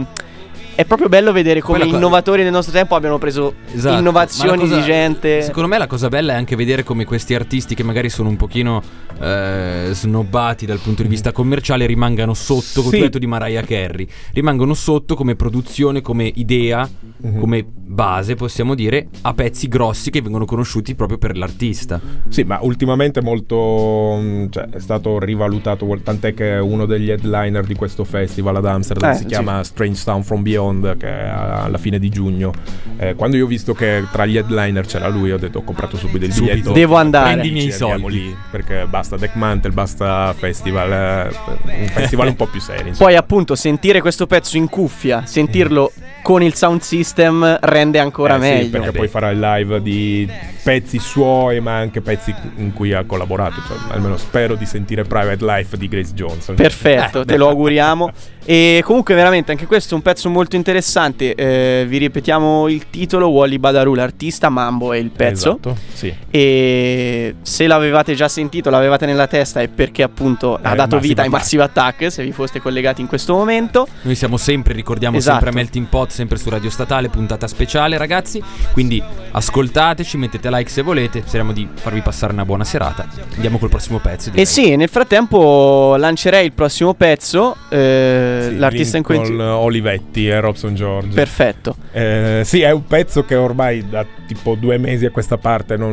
È 0.75 0.85
proprio 0.85 1.07
bello 1.07 1.31
vedere 1.31 1.61
come 1.61 1.79
co- 1.79 1.85
innovatori 1.85 2.41
del 2.43 2.51
nostro 2.51 2.73
tempo 2.73 2.95
abbiano 2.95 3.19
preso 3.19 3.53
Esatto. 3.73 3.99
innovazioni 3.99 4.57
cosa- 4.61 4.75
di 4.77 4.81
gente. 4.81 5.41
Secondo 5.43 5.69
me 5.69 5.77
la 5.77 5.85
cosa 5.87 6.07
bella 6.09 6.33
è 6.33 6.35
anche 6.35 6.55
vedere 6.55 6.83
come 6.83 7.05
questi 7.05 7.35
artisti 7.35 7.75
che 7.75 7.83
magari 7.83 8.09
sono 8.09 8.29
un 8.29 8.37
pochino 8.37 8.81
eh, 9.21 9.89
snobbati 9.91 10.65
dal 10.65 10.79
punto 10.79 11.03
di 11.03 11.07
vista 11.07 11.31
commerciale 11.31 11.85
rimangano 11.85 12.33
sotto, 12.33 12.81
come 12.81 12.89
Sì. 12.89 12.95
hai 12.95 13.01
detto 13.03 13.19
di 13.19 13.27
Mariah 13.27 13.61
Carey, 13.61 14.07
rimangono 14.33 14.73
sotto 14.73 15.13
come 15.15 15.35
produzione, 15.35 16.01
come 16.01 16.29
idea, 16.33 16.89
Mhm. 17.17 17.39
come 17.39 17.63
base, 17.63 18.33
possiamo 18.33 18.73
dire, 18.73 19.07
a 19.21 19.33
pezzi 19.35 19.67
grossi 19.67 20.09
che 20.09 20.21
vengono 20.21 20.45
conosciuti 20.45 20.95
proprio 20.95 21.19
per 21.19 21.37
l'artista. 21.37 22.01
Sì, 22.27 22.41
ma 22.43 22.57
ultimamente 22.61 23.21
molto. 23.21 24.17
mm, 24.19 24.45
Cioè, 24.49 24.69
è 24.71 24.79
stato 24.79 25.19
rivalutato. 25.19 25.87
Tant'è 26.03 26.33
che 26.33 26.55
uno 26.55 26.85
degli 26.85 27.09
headliner 27.11 27.63
di 27.65 27.75
questo 27.75 28.03
festival 28.03 28.55
ad 28.55 28.65
Amsterdam 28.65 29.11
Eh, 29.11 29.15
si 29.15 29.21
sì. 29.21 29.27
chiama 29.27 29.63
Strange 29.63 29.95
Sound 29.99 30.23
from 30.23 30.41
Beyond, 30.41 30.61
che 30.97 31.07
è 31.07 31.27
alla 31.27 31.77
fine 31.77 31.99
di 31.99 32.09
giugno. 32.09 32.51
Eh, 32.97 33.15
quando 33.15 33.35
io 33.37 33.45
ho 33.45 33.47
visto 33.47 33.73
che 33.73 34.03
tra 34.11 34.25
gli 34.25 34.37
headliner 34.37 34.85
c'era 34.85 35.07
lui, 35.07 35.31
ho 35.31 35.37
detto: 35.37 35.59
ho 35.59 35.63
comprato 35.63 35.97
subito 35.97 36.25
il 36.25 36.31
Subito. 36.31 36.53
biglietto. 36.53 36.71
Devo 36.73 36.95
andare. 36.95 37.31
Prendi 37.31 37.49
i 37.49 37.51
miei 37.51 37.71
soldi. 37.71 38.11
lì, 38.13 38.35
perché 38.51 38.85
basta 38.87 39.17
Deck 39.17 39.35
Mantle, 39.35 39.71
basta 39.71 40.33
festival. 40.37 40.91
eh, 40.91 41.81
un 41.81 41.87
festival 41.87 42.27
un 42.27 42.35
po' 42.35 42.45
più 42.47 42.59
serio. 42.59 42.87
insomma. 42.87 43.09
Poi, 43.09 43.17
appunto, 43.17 43.55
sentire 43.55 44.01
questo 44.01 44.27
pezzo 44.27 44.57
in 44.57 44.69
cuffia, 44.69 45.25
sentirlo 45.25 45.91
con 46.21 46.41
il 46.41 46.53
sound 46.53 46.79
system 46.81 47.57
rende 47.61 47.99
ancora 47.99 48.35
Eh, 48.37 48.41
sì, 48.41 48.43
meglio. 48.49 48.69
perché 48.69 48.91
Beh. 48.91 48.97
poi 48.99 49.07
farà 49.09 49.29
il 49.31 49.39
live 49.39 49.81
di 49.81 50.29
pezzi 50.63 50.97
suoi, 50.99 51.59
ma 51.59 51.75
anche 51.75 51.99
pezzi 51.99 52.33
in 52.57 52.71
cui 52.73 52.93
ha 52.93 53.03
collaborato. 53.03 53.55
Cioè, 53.67 53.77
almeno 53.93 54.15
spero 54.17 54.55
di 54.55 54.65
sentire 54.65 55.03
Private 55.03 55.43
Life 55.43 55.75
di 55.77 55.87
Grace 55.89 56.13
Johnson. 56.13 56.55
Perfetto, 56.55 57.21
Eh, 57.21 57.25
te 57.25 57.35
lo 57.37 57.49
auguriamo. 57.49 58.11
E 58.45 58.81
comunque, 58.83 59.15
veramente, 59.15 59.51
anche 59.51 59.65
questo 59.65 59.93
è 59.93 59.97
un 59.97 60.01
pezzo 60.03 60.29
molto 60.29 60.55
interessante. 60.55 61.33
Eh, 61.33 61.85
vi 61.87 61.97
ripetiamo 61.97 62.67
il 62.67 62.89
titolo: 62.89 63.27
Wally 63.29 63.57
Badaru, 63.57 63.93
l'artista, 63.93 64.49
Mambo 64.49 64.91
è 64.93 64.97
il 64.97 65.11
pezzo. 65.11 65.51
Esatto, 65.51 65.77
sì. 65.93 66.13
E 66.29 67.35
se 67.41 67.67
l'avevate 67.67 68.15
già 68.15 68.27
sentito, 68.27 68.69
l'avevate 68.69 69.05
nella 69.05 69.27
testa, 69.27 69.61
è 69.61 69.67
perché 69.69 70.03
appunto 70.03 70.55
ha 70.61 70.73
Eh, 70.73 70.75
dato 70.75 70.95
Massive 70.95 70.99
vita 71.07 71.21
ai 71.21 71.27
Attack. 71.27 71.41
Massive 71.41 71.63
Attack. 71.63 72.11
Se 72.11 72.23
vi 72.23 72.31
foste 72.33 72.59
collegati 72.59 73.01
in 73.01 73.07
questo 73.07 73.33
momento, 73.33 73.87
Noi 74.01 74.15
siamo 74.15 74.35
sempre, 74.37 74.73
ricordiamo 74.73 75.15
Esatto. 75.17 75.33
sempre 75.39 75.49
a 75.51 75.53
Melting 75.63 75.87
Pot, 75.87 76.09
sempre 76.11 76.37
su 76.37 76.49
Radio 76.49 76.69
Statale, 76.69 77.07
puntata 77.09 77.47
speciale 77.47 77.97
ragazzi. 77.97 78.43
Quindi 78.73 79.01
ascoltateci, 79.31 80.17
mettete 80.17 80.49
like 80.49 80.69
se 80.69 80.81
volete, 80.81 81.21
speriamo 81.25 81.53
di 81.53 81.67
farvi 81.73 82.01
passare 82.01 82.33
una 82.33 82.45
buona 82.45 82.63
serata. 82.65 83.07
Andiamo 83.35 83.57
col 83.57 83.69
prossimo 83.69 83.99
pezzo. 83.99 84.27
e 84.29 84.31
direi. 84.31 84.45
sì, 84.45 84.75
nel 84.75 84.89
frattempo 84.89 85.95
lancerei 85.97 86.45
il 86.45 86.53
prossimo 86.53 86.93
pezzo. 86.93 87.55
eh, 87.69 88.31
Sì, 88.41 88.57
l'artista 88.57 88.97
in 88.97 89.03
Lincoln 89.07 89.27
questione. 89.27 89.51
Olivetti 89.51 90.27
e 90.27 90.39
Robson 90.39 90.75
George. 90.75 91.13
Perfetto. 91.13 91.75
Eh, 91.91 92.41
sì, 92.43 92.61
è 92.61 92.71
un 92.71 92.85
pezzo 92.85 93.23
che 93.23 93.35
ormai 93.35 93.87
da 93.87 94.05
tipo 94.27 94.55
due 94.55 94.77
mesi 94.77 95.05
a 95.05 95.11
questa 95.11 95.37
parte 95.37 95.77
non, 95.77 95.91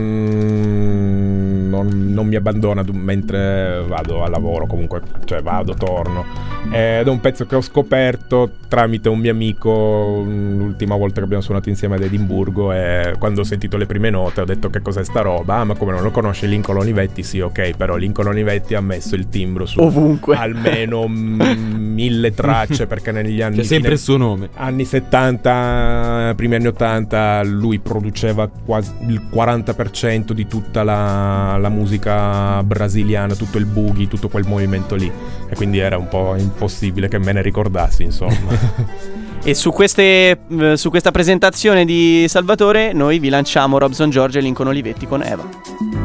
non- 1.68 2.12
non 2.12 2.26
mi 2.26 2.36
abbandona 2.36 2.84
mentre 2.92 3.82
vado 3.86 4.22
a 4.24 4.28
lavoro, 4.28 4.66
comunque, 4.66 5.00
cioè 5.24 5.42
vado, 5.42 5.74
torno. 5.74 6.24
Ed 6.70 7.06
è 7.06 7.10
un 7.10 7.20
pezzo 7.20 7.46
che 7.46 7.56
ho 7.56 7.60
scoperto 7.60 8.50
tramite 8.68 9.08
un 9.08 9.18
mio 9.18 9.32
amico 9.32 10.22
l'ultima 10.26 10.94
volta 10.94 11.16
che 11.18 11.24
abbiamo 11.24 11.42
suonato 11.42 11.68
insieme 11.68 11.96
ad 11.96 12.02
Edimburgo 12.02 12.72
e 12.72 13.14
quando 13.18 13.40
ho 13.40 13.44
sentito 13.44 13.76
le 13.76 13.86
prime 13.86 14.10
note 14.10 14.42
ho 14.42 14.44
detto 14.44 14.68
che 14.70 14.80
cos'è 14.80 15.02
sta 15.04 15.20
roba. 15.22 15.56
Ah, 15.56 15.64
ma 15.64 15.74
come 15.74 15.92
non 15.92 16.02
lo 16.02 16.10
conosce 16.10 16.46
Lincoln 16.46 16.78
Olivetti? 16.78 17.22
Sì, 17.22 17.40
ok, 17.40 17.72
però 17.76 17.96
Lincoln 17.96 18.28
Olivetti 18.28 18.74
ha 18.74 18.80
messo 18.80 19.14
il 19.16 19.28
timbro 19.28 19.66
su 19.66 19.80
Ovunque. 19.80 20.36
almeno 20.36 21.06
mm, 21.08 21.40
mille 21.94 22.32
tracce 22.32 22.86
perché 22.86 23.10
negli 23.12 23.42
anni 23.42 23.56
C'è 23.56 23.62
sempre 23.64 23.92
il 23.92 23.98
suo 23.98 24.16
nome. 24.16 24.50
anni 24.54 24.84
70, 24.84 26.34
primi 26.36 26.54
anni 26.54 26.66
80, 26.66 27.42
lui 27.44 27.78
produceva 27.78 28.48
quasi 28.48 28.92
il 29.08 29.20
40% 29.32 30.32
di 30.32 30.46
tutta 30.46 30.82
la, 30.82 31.49
la 31.58 31.68
musica 31.68 32.62
brasiliana, 32.62 33.34
tutto 33.34 33.58
il 33.58 33.66
boogie, 33.66 34.08
tutto 34.08 34.28
quel 34.28 34.46
movimento 34.46 34.94
lì. 34.94 35.10
E 35.48 35.54
quindi 35.54 35.78
era 35.78 35.96
un 35.96 36.08
po' 36.08 36.34
impossibile 36.36 37.08
che 37.08 37.18
me 37.18 37.32
ne 37.32 37.42
ricordassi, 37.42 38.02
insomma. 38.02 39.28
E 39.42 39.54
su, 39.54 39.70
queste, 39.70 40.38
eh, 40.50 40.76
su 40.76 40.90
questa 40.90 41.10
presentazione 41.10 41.86
di 41.86 42.26
Salvatore, 42.28 42.92
noi 42.92 43.18
vi 43.18 43.30
lanciamo 43.30 43.78
Robson 43.78 44.10
George 44.10 44.38
e 44.38 44.42
Lincoln 44.42 44.68
Olivetti 44.68 45.06
con 45.06 45.22
Eva. 45.22 45.99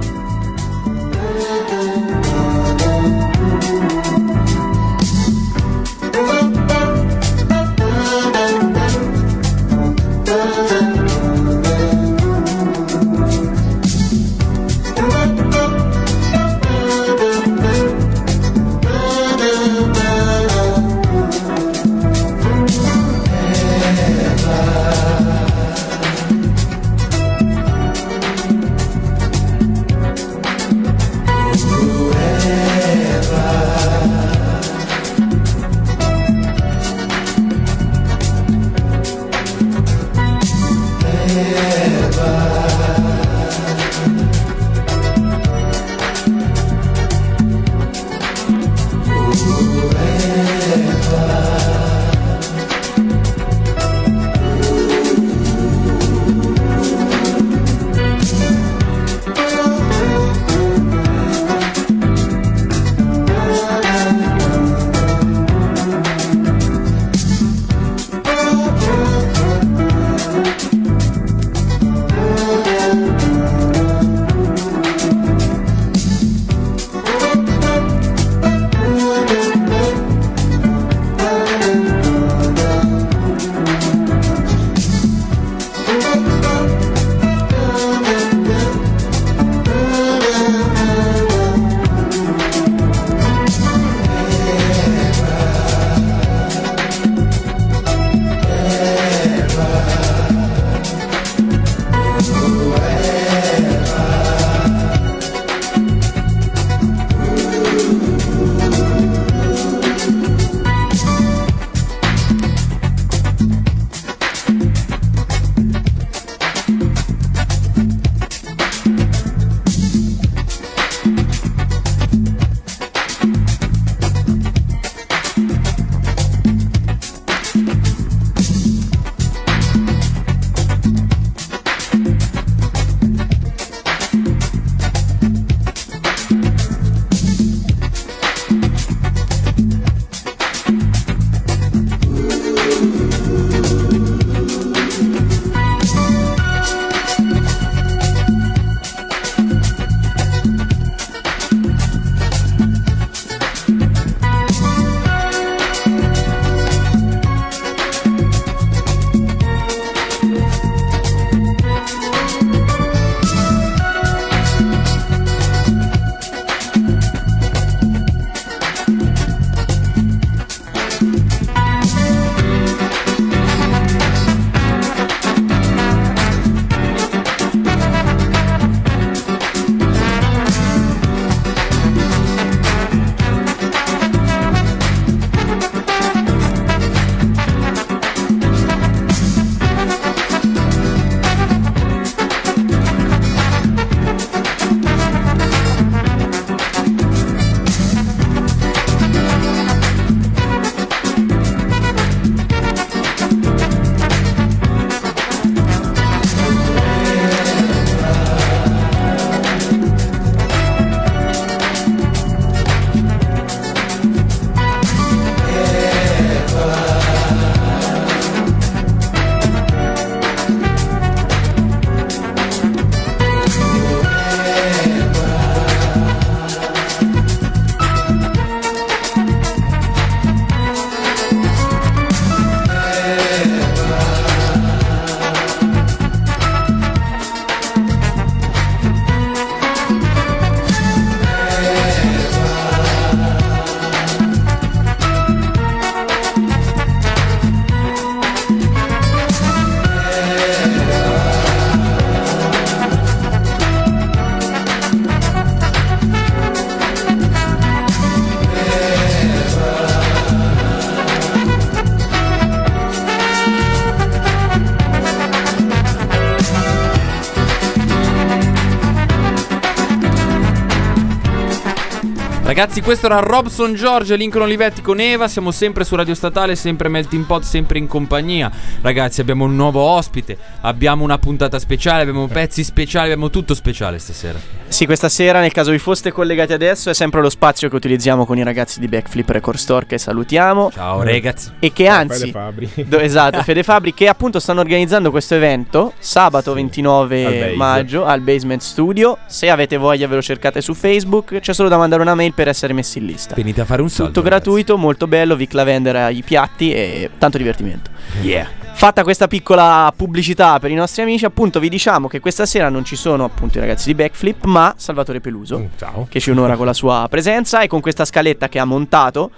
Ragazzi, 272.55 272.79
questo 272.79 273.07
era 273.07 273.19
Robson 273.19 273.73
George 273.73 274.15
Lincoln 274.15 274.43
Olivetti 274.43 274.81
con 274.81 275.01
Eva. 275.01 275.27
Siamo 275.27 275.51
sempre 275.51 275.83
su 275.83 275.93
Radio 275.93 276.15
Statale, 276.15 276.55
sempre 276.55 276.87
Melting 276.87 277.25
Pot, 277.25 277.43
sempre 277.43 277.79
in 277.79 277.85
compagnia. 277.85 278.49
Ragazzi, 278.79 279.19
abbiamo 279.19 279.43
un 279.43 279.57
nuovo 279.57 279.81
ospite, 279.81 280.37
abbiamo 280.61 281.03
una 281.03 281.17
puntata 281.17 281.59
speciale, 281.59 282.03
abbiamo 282.03 282.27
pezzi 282.27 282.63
speciali, 282.63 283.07
abbiamo 283.11 283.29
tutto 283.29 283.55
speciale 283.55 283.99
stasera. 283.99 284.39
Sì, 284.75 284.85
questa 284.85 285.07
sera, 285.07 285.39
nel 285.39 285.53
caso 285.53 285.71
vi 285.71 285.77
foste 285.77 286.11
collegati 286.11 286.51
adesso, 286.51 286.89
è 286.89 286.93
sempre 286.93 287.21
lo 287.21 287.29
spazio 287.29 287.69
che 287.69 287.77
utilizziamo 287.77 288.25
con 288.25 288.37
i 288.37 288.43
ragazzi 288.43 288.81
di 288.81 288.89
Backflip 288.89 289.29
Record 289.29 289.57
Store 289.57 289.85
che 289.85 289.97
salutiamo. 289.97 290.69
Ciao, 290.69 291.01
ragazzi. 291.01 291.49
E 291.59 291.71
che 291.71 291.87
anzi, 291.87 292.19
Fede 292.19 292.31
Fabri. 292.31 292.69
do- 292.85 292.99
esatto, 292.99 293.41
Fede 293.43 293.63
Fabri, 293.63 293.93
che 293.93 294.09
appunto 294.09 294.37
stanno 294.41 294.59
organizzando 294.59 295.11
questo 295.11 295.33
evento 295.33 295.93
sabato 295.97 296.49
Al 296.49 296.55
29 296.57 297.23
Base. 297.23 297.55
maggio 297.55 298.03
al 298.03 298.19
Basement 298.19 298.59
Studio. 298.59 299.17
Se 299.27 299.49
avete 299.49 299.77
voglia, 299.77 300.07
ve 300.09 300.15
lo 300.15 300.21
cercate 300.21 300.59
su 300.59 300.73
Facebook. 300.73 301.39
C'è 301.39 301.53
solo 301.53 301.69
da 301.69 301.77
mandare 301.77 302.01
una 302.01 302.13
mail 302.13 302.33
per 302.33 302.49
essere 302.49 302.73
messi 302.73 302.97
in 302.97 303.05
lista. 303.05 303.33
Venite 303.33 303.61
a 303.61 303.65
fare 303.65 303.81
un 303.81 303.89
salto. 303.89 304.11
Tutto 304.11 304.23
gratuito, 304.23 304.77
molto 304.77 305.07
bello. 305.07 305.37
Vic 305.37 305.53
Lavender 305.53 305.95
ai 305.95 306.21
piatti 306.21 306.73
e 306.73 307.11
tanto 307.17 307.37
divertimento. 307.37 307.91
ragazzi. 308.09 308.27
Yeah. 308.27 308.63
Fatta 308.77 309.03
questa 309.03 309.27
piccola 309.27 309.91
pubblicità 309.95 310.59
per 310.59 310.69
i 310.69 310.75
nostri 310.75 311.01
amici, 311.01 311.25
appunto 311.25 311.59
vi 311.59 311.69
diciamo 311.69 312.07
che 312.07 312.19
questa 312.19 312.45
sera 312.45 312.69
non 312.69 312.83
ci 312.83 312.95
sono 312.97 313.23
appunto 313.23 313.57
i 313.57 313.61
ragazzi 313.61 313.85
di 313.87 313.95
Backflip, 313.95 314.43
ma 314.45 314.73
Salvatore 314.77 315.21
Peluso, 315.21 315.59
Mm, 315.59 315.65
Ciao. 315.77 316.05
che 316.09 316.19
ci 316.19 316.29
onora 316.29 316.55
con 316.57 316.65
la 316.65 316.73
sua 316.73 317.07
presenza 317.09 317.61
e 317.61 317.67
con 317.67 317.79
questa 317.79 318.03
scaletta 318.05 318.47
che 318.49 318.59
ha 318.59 318.65
montato 318.65 319.31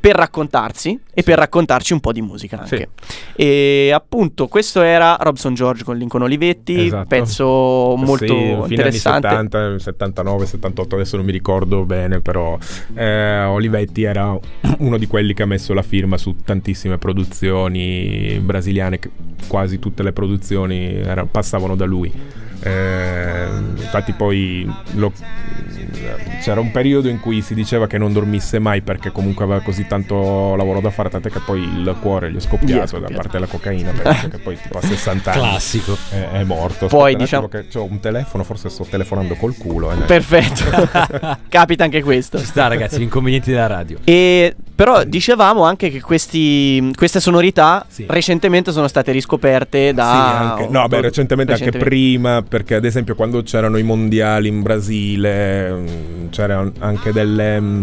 per 0.00 0.16
raccontarsi 0.16 0.98
e 1.12 1.22
per 1.22 1.36
raccontarci 1.36 1.92
un 1.92 2.00
po' 2.00 2.10
di 2.12 2.22
musica 2.22 2.58
anche. 2.60 2.88
E 3.36 3.90
appunto 3.92 4.48
questo 4.48 4.80
era 4.80 5.16
Robson 5.20 5.52
George 5.54 5.84
con 5.84 5.98
Lincoln 5.98 6.22
Olivetti, 6.22 6.86
Esatto. 6.86 7.06
pezzo 7.06 7.44
molto 7.96 8.24
Sì, 8.24 8.32
fine 8.34 8.64
interessante. 8.68 9.26
anni 9.26 9.42
70, 9.50 9.78
79, 9.78 10.46
78, 10.46 10.94
adesso 10.94 11.16
non 11.16 11.26
mi 11.26 11.32
ricordo 11.32 11.84
bene, 11.84 12.20
però 12.20 12.56
eh, 12.94 13.42
Olivetti 13.42 14.02
era 14.04 14.36
uno 14.78 14.96
di 14.96 15.06
quelli 15.06 15.34
che 15.34 15.42
ha 15.42 15.46
messo 15.46 15.74
la 15.74 15.82
firma 15.82 16.16
su 16.16 16.34
tantissime 16.44 16.96
produzioni 16.96 18.38
brasiliane, 18.42 18.98
quasi 19.48 19.78
tutte 19.78 20.02
le 20.02 20.12
produzioni 20.12 20.94
era- 20.94 21.26
passavano 21.26 21.76
da 21.76 21.84
lui. 21.84 22.12
Eh, 22.62 23.46
infatti 23.76 24.12
poi 24.12 24.70
lo- 24.94 25.12
c'era 26.42 26.60
un 26.60 26.70
periodo 26.70 27.08
in 27.08 27.20
cui 27.20 27.42
si 27.42 27.54
diceva 27.54 27.86
che 27.86 27.98
non 27.98 28.12
dormisse 28.12 28.58
mai 28.58 28.80
perché 28.80 29.10
comunque 29.12 29.44
aveva 29.44 29.60
così 29.60 29.86
tanto 29.86 30.54
lavoro 30.56 30.80
da 30.80 30.90
fare, 30.90 31.08
tant'è 31.10 31.30
che 31.30 31.40
poi 31.40 31.60
il 31.62 31.96
cuore 32.00 32.30
gli 32.30 32.36
è 32.36 32.40
scoppiato, 32.40 32.66
Gli 32.66 32.76
è 32.76 32.80
da 32.80 32.86
scoppiato. 32.86 33.12
parte 33.14 33.28
della 33.32 33.46
cocaina, 33.46 33.90
penso 33.92 34.28
che 34.28 34.38
poi 34.38 34.58
tipo 34.60 34.78
a 34.78 34.82
60 34.82 35.32
anni 35.32 35.40
Classico. 35.40 35.96
è, 36.10 36.28
è 36.38 36.44
morto. 36.44 36.86
Poi, 36.86 37.14
Aspetta 37.14 37.16
un 37.16 37.18
diciamo- 37.18 37.48
che 37.48 37.78
ho 37.78 37.84
un 37.84 38.00
telefono, 38.00 38.44
forse 38.44 38.68
sto 38.70 38.84
telefonando 38.88 39.34
col 39.34 39.56
culo. 39.56 39.92
eh. 39.92 39.96
Perfetto. 40.06 41.38
Capita 41.48 41.84
anche 41.84 42.02
questo. 42.02 42.38
Ci 42.38 42.44
sta, 42.46 42.66
ragazzi, 42.68 42.98
gli 42.98 43.02
inconvenienti 43.02 43.50
della 43.50 43.66
radio. 43.66 43.98
E 44.04 44.54
però 44.80 45.04
dicevamo 45.04 45.64
anche 45.64 45.90
che 45.90 46.00
questi, 46.00 46.90
queste 46.96 47.20
sonorità 47.20 47.84
Sì. 47.86 48.06
recentemente 48.08 48.72
sono 48.72 48.88
state 48.88 49.12
riscoperte 49.12 49.92
da... 49.92 50.10
Sì, 50.10 50.42
anche- 50.42 50.68
no, 50.72 50.88
beh, 50.88 51.02
recentemente, 51.02 51.52
anche 51.52 51.70
prima, 51.70 52.40
perché 52.40 52.76
ad 52.76 52.86
esempio 52.86 53.14
quando 53.14 53.42
c'erano 53.42 53.76
i 53.76 53.82
mondiali 53.82 54.48
in 54.48 54.62
Brasile, 54.62 55.70
mm, 55.70 56.28
c'erano 56.30 56.72
anche 56.78 57.12
delle, 57.12 57.60
mm, 57.60 57.82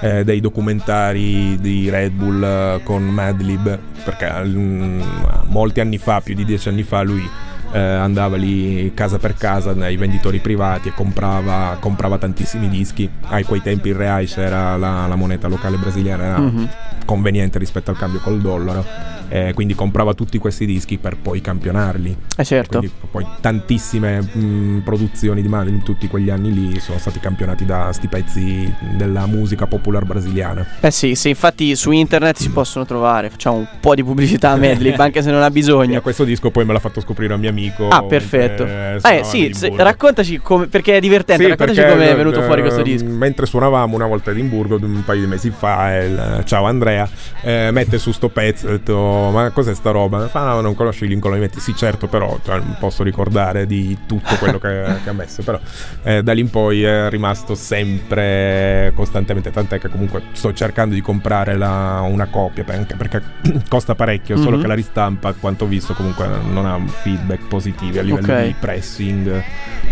eh, 0.00 0.24
dei 0.24 0.40
documentari 0.40 1.60
di 1.60 1.90
Red 1.90 2.12
Bull 2.12 2.42
eh, 2.42 2.80
con 2.82 3.02
Madlib, 3.02 3.78
perché 4.02 4.32
mm, 4.42 5.02
molti 5.48 5.80
anni 5.80 5.98
fa, 5.98 6.22
più 6.22 6.34
di 6.34 6.46
dieci 6.46 6.70
anni 6.70 6.82
fa, 6.82 7.02
lui 7.02 7.28
eh, 7.72 7.78
andava 7.78 8.36
lì 8.36 8.92
casa 8.94 9.18
per 9.18 9.34
casa 9.34 9.72
dai 9.72 9.96
venditori 9.96 10.38
privati 10.38 10.88
e 10.88 10.92
comprava, 10.94 11.76
comprava 11.80 12.18
tantissimi 12.18 12.68
dischi. 12.68 13.08
A 13.22 13.42
quei 13.44 13.60
tempi 13.62 13.88
il 13.88 13.94
reais 13.94 14.36
era 14.36 14.76
la, 14.76 15.06
la 15.06 15.14
moneta 15.16 15.48
locale 15.48 15.76
brasiliana, 15.76 16.24
era 16.24 16.38
Mhm. 16.38 16.68
conveniente 17.04 17.58
rispetto 17.58 17.90
al 17.90 17.96
cambio 17.98 18.20
col 18.20 18.40
dollaro. 18.40 18.84
Eh, 19.28 19.52
quindi 19.54 19.74
comprava 19.74 20.14
tutti 20.14 20.38
questi 20.38 20.66
dischi 20.66 20.98
per 20.98 21.16
poi 21.16 21.40
campionarli. 21.40 22.16
Eh 22.36 22.44
certo. 22.44 22.78
Quindi 22.78 22.94
poi 23.10 23.26
tantissime 23.40 24.20
mh, 24.20 24.82
produzioni 24.84 25.42
di 25.42 25.48
Madrid 25.48 25.74
in 25.74 25.82
tutti 25.82 26.06
quegli 26.08 26.30
anni 26.30 26.52
lì 26.52 26.80
sono 26.80 26.98
stati 26.98 27.18
campionati 27.20 27.64
da 27.64 27.92
sti 27.92 28.06
pezzi 28.08 28.74
della 28.96 29.26
musica 29.26 29.66
popolare 29.66 30.04
brasiliana. 30.04 30.66
Eh 30.80 30.90
sì, 30.90 31.14
sì, 31.14 31.30
infatti 31.30 31.74
su 31.76 31.90
internet 31.90 32.36
si 32.38 32.50
possono 32.50 32.84
trovare, 32.84 33.30
facciamo 33.30 33.56
un 33.56 33.66
po' 33.80 33.94
di 33.94 34.04
pubblicità 34.04 34.50
a 34.50 34.56
Madlib 34.56 34.98
anche 35.00 35.22
se 35.22 35.30
non 35.30 35.42
ha 35.42 35.46
E 35.58 35.60
bisogno. 35.60 35.98
a 35.98 36.00
questo 36.00 36.24
disco 36.24 36.50
poi 36.50 36.64
me 36.64 36.72
l'ha 36.72 36.78
fatto 36.78 37.00
scoprire 37.00 37.34
un 37.34 37.40
mio 37.40 37.50
amico. 37.50 37.88
Ah, 37.88 38.04
perfetto. 38.04 38.64
Eh 38.64 38.96
suonava 39.00 39.24
sì, 39.24 39.50
se- 39.52 39.72
raccontaci 39.76 40.38
come, 40.38 40.66
perché 40.66 40.96
è 40.96 41.00
divertente, 41.00 41.42
Sì, 41.42 41.48
raccontaci 41.50 41.80
come 41.88 42.10
è 42.10 42.16
venuto 42.16 42.42
fuori 42.42 42.60
questo 42.60 42.80
eh, 42.80 42.84
disco. 42.84 43.06
Mentre 43.06 43.46
suonavamo 43.46 43.94
una 43.94 44.06
volta 44.06 44.30
a 44.30 44.32
Edimburgo 44.32 44.78
un 44.80 45.02
paio 45.04 45.20
di 45.22 45.26
mesi 45.26 45.50
fa, 45.50 45.96
il, 45.96 46.42
ciao 46.44 46.64
Andrea, 46.66 47.08
eh, 47.42 47.70
mette 47.72 47.98
su 47.98 48.12
sto 48.12 48.28
pezzo, 48.28 48.68
ho 48.68 48.70
detto 48.70 48.94
ma 49.30 49.50
cos'è 49.50 49.74
sta 49.74 49.90
roba? 49.90 50.26
Fa 50.28 50.44
no, 50.44 50.60
non 50.60 50.74
conosci 50.74 51.06
Lincoln 51.06 51.32
Olivetti? 51.32 51.60
Sì 51.60 51.74
certo, 51.74 52.06
però 52.06 52.38
cioè, 52.44 52.56
non 52.58 52.76
posso 52.78 53.02
ricordare 53.02 53.66
di 53.66 53.96
tutto 54.06 54.36
quello 54.36 54.58
che, 54.58 54.84
che 55.04 55.08
ha 55.08 55.12
messo, 55.12 55.42
però 55.42 55.58
eh, 56.02 56.22
da 56.22 56.32
lì 56.32 56.40
in 56.40 56.50
poi 56.50 56.82
è 56.82 57.08
rimasto 57.10 57.54
sempre 57.54 58.92
costantemente, 58.94 59.50
tant'è 59.50 59.78
che 59.78 59.88
comunque 59.88 60.22
sto 60.32 60.52
cercando 60.52 60.94
di 60.94 61.00
comprare 61.00 61.56
la- 61.56 62.00
una 62.08 62.26
copia 62.26 62.64
anche 62.68 62.94
perché 62.96 63.22
costa 63.68 63.94
parecchio, 63.94 64.36
solo 64.36 64.56
Mhm. 64.56 64.62
che 64.62 64.68
la 64.68 64.74
ristampa, 64.74 65.28
a 65.28 65.34
quanto 65.34 65.64
ho 65.64 65.68
visto, 65.68 65.94
comunque 65.94 66.26
non 66.50 66.66
ha 66.66 66.78
feedback 66.86 67.46
positivi 67.48 67.98
a 67.98 68.02
livello 68.02 68.32
Ok. 68.32 68.44
di 68.46 68.54
pressing 68.58 69.42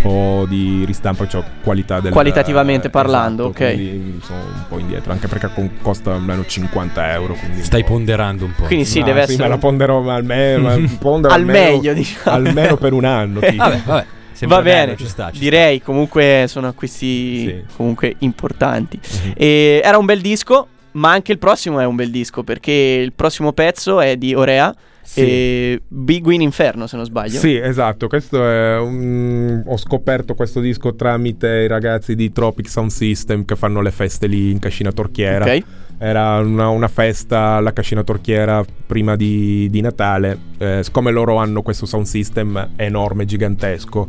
o 0.03 0.45
di 0.47 0.85
ristampa, 0.87 1.27
cioè 1.27 1.43
qualità 1.63 2.01
del 2.01 2.13
Qualitativamente 2.13 2.91
parlando, 2.91 3.49
esatto, 3.51 3.65
ok. 3.65 3.73
Quindi 3.75 4.21
sono 4.25 4.39
un 4.41 4.65
po' 4.69 4.79
indietro, 4.79 5.13
anche 5.13 5.27
perché 5.27 5.51
costa 5.83 6.13
almeno 6.15 6.45
50 6.45 7.13
euro. 7.13 7.35
Quindi 7.35 7.63
Stai 7.63 7.83
ponderando 7.85 8.45
un 8.45 8.53
po'. 8.55 8.65
Quindi 8.65 8.85
sì, 8.85 9.01
Ma 9.01 9.07
deve 9.07 9.16
sì, 9.25 9.33
essere 9.33 9.43
me 9.45 9.49
la 9.55 9.59
ponderò 9.61 10.11
almeno, 10.11 10.63
ma 10.63 10.73
Al 10.73 11.31
almeno- 11.31 11.59
meglio, 11.77 11.93
diciamo. 11.93 12.37
Almeno 12.37 12.77
per 12.77 12.93
un 12.93 13.05
anno. 13.05 13.41
tipo. 13.47 13.57
Vabbè, 13.57 13.81
vabbè. 13.85 14.07
Sempre 14.33 14.57
Va 14.59 14.63
bello, 14.63 14.85
bene, 14.85 14.97
ci 14.99 15.07
sta, 15.07 15.31
ci 15.33 15.39
direi 15.41 15.81
comunque 15.81 16.45
sono 16.47 16.69
acquisti 16.69 17.39
Sì. 17.47 17.63
comunque 17.75 18.17
importanti. 18.19 19.01
Mhm. 19.25 19.33
E 19.35 19.81
era 19.83 19.97
un 19.97 20.05
bel 20.05 20.21
disco, 20.21 20.67
ma 20.93 21.11
anche 21.11 21.33
il 21.33 21.39
prossimo 21.39 21.81
è 21.81 21.87
un 21.87 21.95
bel 21.97 22.11
disco 22.11 22.43
perché 22.43 22.71
il 22.73 23.15
prossimo 23.15 23.53
pezzo 23.55 23.99
è 24.01 24.17
di 24.17 24.35
Orea 24.35 24.75
Sì. 25.07 25.21
e 25.21 25.83
Big 25.87 26.27
Win 26.27 26.41
Inferno 26.41 26.87
se 26.89 26.97
non 26.97 27.05
sbaglio. 27.05 27.39
Sì, 27.39 27.55
esatto. 27.55 28.09
Questo 28.09 28.45
è 28.45 28.77
un... 28.79 29.63
Ho 29.65 29.77
scoperto 29.77 30.35
questo 30.35 30.61
disco 30.61 30.95
tramite 30.95 31.47
i 31.47 31.69
ragazzi 31.69 32.17
di 32.17 32.33
Tropic 32.33 32.69
Sound 32.69 32.91
System 32.91 33.45
che 33.45 33.55
fanno 33.55 33.81
le 33.81 33.93
feste 33.93 34.27
lì 34.27 34.51
in 34.51 34.59
Cascina 34.59 34.91
Torchiera. 34.91 35.45
Ok. 35.45 35.65
Era 35.99 36.41
una, 36.41 36.69
una 36.69 36.89
festa 36.89 37.55
alla 37.55 37.73
Cascina 37.73 38.03
Torchiera 38.03 38.63
prima 38.87 39.17
di, 39.17 39.69
di 39.71 39.81
Natale. 39.81 40.39
Eh, 40.59 40.81
siccome 40.83 41.11
loro 41.11 41.37
hanno 41.37 41.63
questo 41.63 41.87
sound 41.87 42.05
system 42.05 42.73
enorme, 42.77 43.25
gigantesco, 43.25 44.07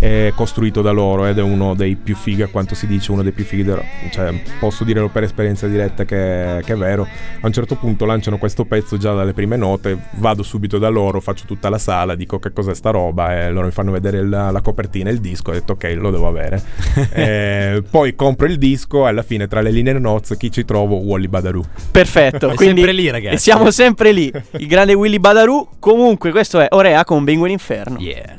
è 0.00 0.32
costruito 0.34 0.80
da 0.82 0.90
loro 0.90 1.26
ed 1.26 1.38
è 1.38 1.42
uno 1.42 1.74
dei 1.74 1.94
più 1.94 2.16
fighi, 2.16 2.42
a 2.42 2.48
quanto 2.48 2.74
si 2.74 2.86
dice, 2.86 3.12
uno 3.12 3.22
dei 3.22 3.32
più 3.32 3.44
fighi. 3.44 3.62
del- 3.64 3.82
Cioè, 4.10 4.32
posso 4.58 4.82
dirlo 4.82 5.08
per 5.08 5.22
esperienza 5.24 5.66
diretta 5.68 6.04
che, 6.04 6.62
che 6.64 6.72
è 6.72 6.76
vero. 6.76 7.06
A 7.40 7.46
un 7.46 7.52
certo 7.52 7.76
punto 7.76 8.04
lanciano 8.06 8.38
questo 8.38 8.64
pezzo 8.64 8.96
già 8.96 9.12
dalle 9.14 9.32
prime 9.34 9.56
note. 9.56 9.96
Vado 10.12 10.42
subito 10.42 10.78
da 10.78 10.88
loro, 10.88 11.20
faccio 11.20 11.44
tutta 11.46 11.68
la 11.68 11.78
sala, 11.78 12.14
dico 12.14 12.38
che 12.38 12.52
cos'è 12.52 12.74
sta 12.74 12.90
roba 12.90 13.36
e 13.44 13.50
loro 13.50 13.66
mi 13.66 13.72
fanno 13.72 13.90
vedere 13.92 14.24
la, 14.26 14.50
la 14.50 14.60
copertina 14.62 15.10
e 15.10 15.12
il 15.12 15.20
disco. 15.20 15.50
Ho 15.50 15.54
detto 15.54 15.72
ok, 15.74 15.94
lo 15.96 16.10
devo 16.10 16.26
avere. 16.26 16.62
Eh, 17.20 17.82
poi 17.90 18.14
compro 18.14 18.46
il 18.46 18.56
disco 18.56 19.04
e 19.04 19.08
alla 19.10 19.22
fine 19.22 19.46
tra 19.46 19.60
le 19.60 19.70
linee 19.70 19.92
notes 19.98 20.36
chi 20.38 20.50
ci 20.50 20.64
trovo? 20.64 20.96
Wally 20.96 21.26
Badaroo. 21.28 21.62
Perfetto, 21.90 22.50
È 22.50 22.54
quindi 22.54 22.80
sempre 22.82 22.92
lì, 22.92 23.10
ragazzi. 23.10 23.34
e 23.34 23.38
siamo 23.38 23.70
sempre 23.70 24.12
lì. 24.12 24.32
Il 24.58 24.66
grande 24.66 24.94
Willy 24.94 25.18
Badaroo. 25.18 25.68
Comunque 25.78 26.30
questo 26.30 26.60
è 26.60 26.66
Orea 26.70 27.04
con 27.04 27.24
Big 27.24 27.38
Win 27.38 27.50
Inferno. 27.52 27.98
Yeah. 27.98 28.38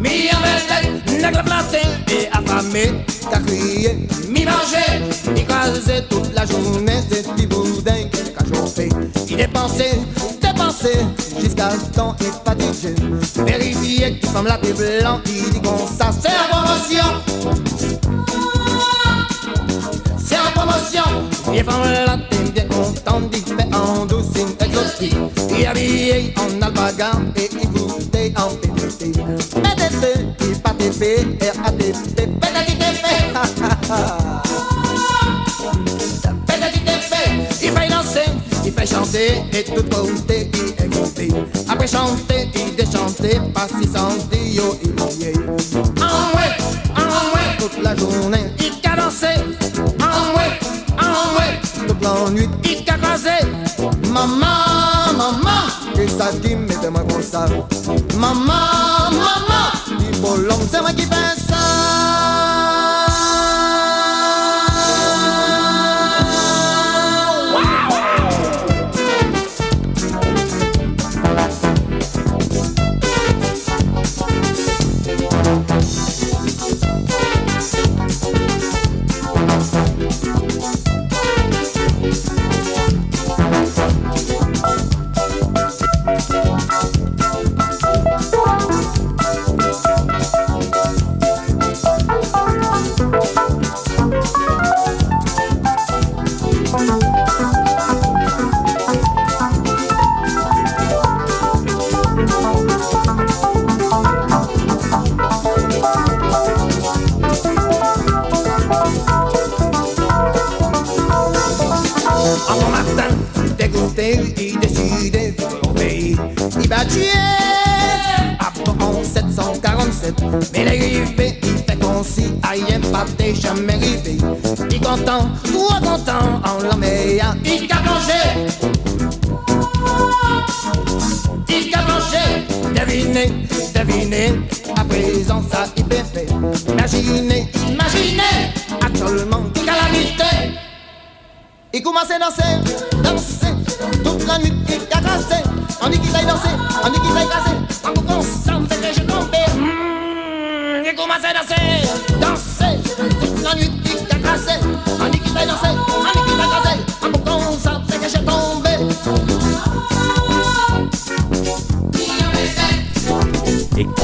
Mi 0.00 0.30
envelé, 0.32 1.20
nègre 1.20 1.44
planté 1.44 1.82
et 2.08 2.28
affamé, 2.32 3.04
t'as 3.30 3.40
crié. 3.40 4.08
Mi 4.28 4.44
mangé, 4.44 5.04
mi 5.32 5.44
croisé 5.44 6.02
toute 6.08 6.34
la 6.34 6.46
journée, 6.46 7.00
c'est 7.10 7.28
petit 7.34 7.46
boudin 7.46 8.08
qu'a 8.10 8.44
chauffé. 8.54 8.88
Il 9.28 9.36
dépensait, 9.36 9.98
dépensait, 10.40 11.06
jusqu'à 11.40 11.70
temps 11.94 12.16
il. 12.20 12.30
Vérifier 13.44 14.18
qui 14.18 14.26
semble 14.28 14.48
la 14.48 14.58
blanc, 14.58 15.20
il 15.26 15.50
dit 15.50 15.60
qu'on 15.60 15.86
ça, 15.86 16.10
c'est 16.20 16.28
la 16.28 16.44
promotion. 16.50 17.04
C'est 20.18 20.36
la 20.36 20.50
promotion, 20.54 21.02
il 21.52 21.58
est 21.58 22.06
la 22.06 22.16
bien 22.52 22.64
content 22.64 23.20
d'y 23.20 23.40
faire 23.40 23.66
en 23.72 24.06
douce 24.06 24.26
une 24.36 24.66
exotique. 24.66 25.16
Il 25.50 25.62
est 25.62 25.66
habillé 25.66 26.34
en 26.36 26.62
alpaga 26.62 27.12
et 27.36 27.48
il 27.52 27.68
vous 27.68 28.09
en 29.02 29.06
PTP. 29.06 29.62
PTP, 29.62 30.20
il 30.40 30.60
pas 30.60 30.74
TP, 30.74 31.02
RATP. 31.64 32.28
Il 37.62 37.70
fait 37.70 37.88
danser, 37.88 38.28
il 38.64 38.72
fait 38.72 38.86
chanter 38.86 39.42
et 39.52 39.64
tout 39.64 39.82
beauté 39.84 40.50
il 40.52 40.84
est. 40.84 41.32
Après 41.68 41.86
chanter, 41.86 42.50
il 42.54 42.76
déchanter, 42.76 43.40
pas 43.54 43.68
si 43.68 43.88
senti, 43.88 44.54
yo, 44.54 44.78
il. 44.82 44.90
En 45.00 45.06
ouais, 46.36 46.52
en 46.96 47.34
ouais, 47.34 47.48
toute 47.58 47.82
la 47.82 47.96
journée, 47.96 48.46
il 48.58 48.72
a. 48.88 48.90
En 48.98 50.36
ouais, 50.36 50.52
en 50.98 51.38
ouais, 51.38 51.52
toute 51.86 52.02
la 52.02 52.30
nuit, 52.30 52.48
il 52.64 52.90
a. 52.90 52.96
Maman, 54.12 54.69
Krista 56.00 56.30
Kim, 56.42 56.60
mettez-moi 56.60 57.02
comme 57.10 57.22
ça. 57.22 57.44
Maman, 58.18 59.10
maman, 59.10 60.00
il 60.00 60.14
faut 60.14 60.36
l'homme, 60.38 60.66
c'est 60.70 60.80
moi 60.80 60.92
qui 60.94 61.04
pèse. 61.04 61.39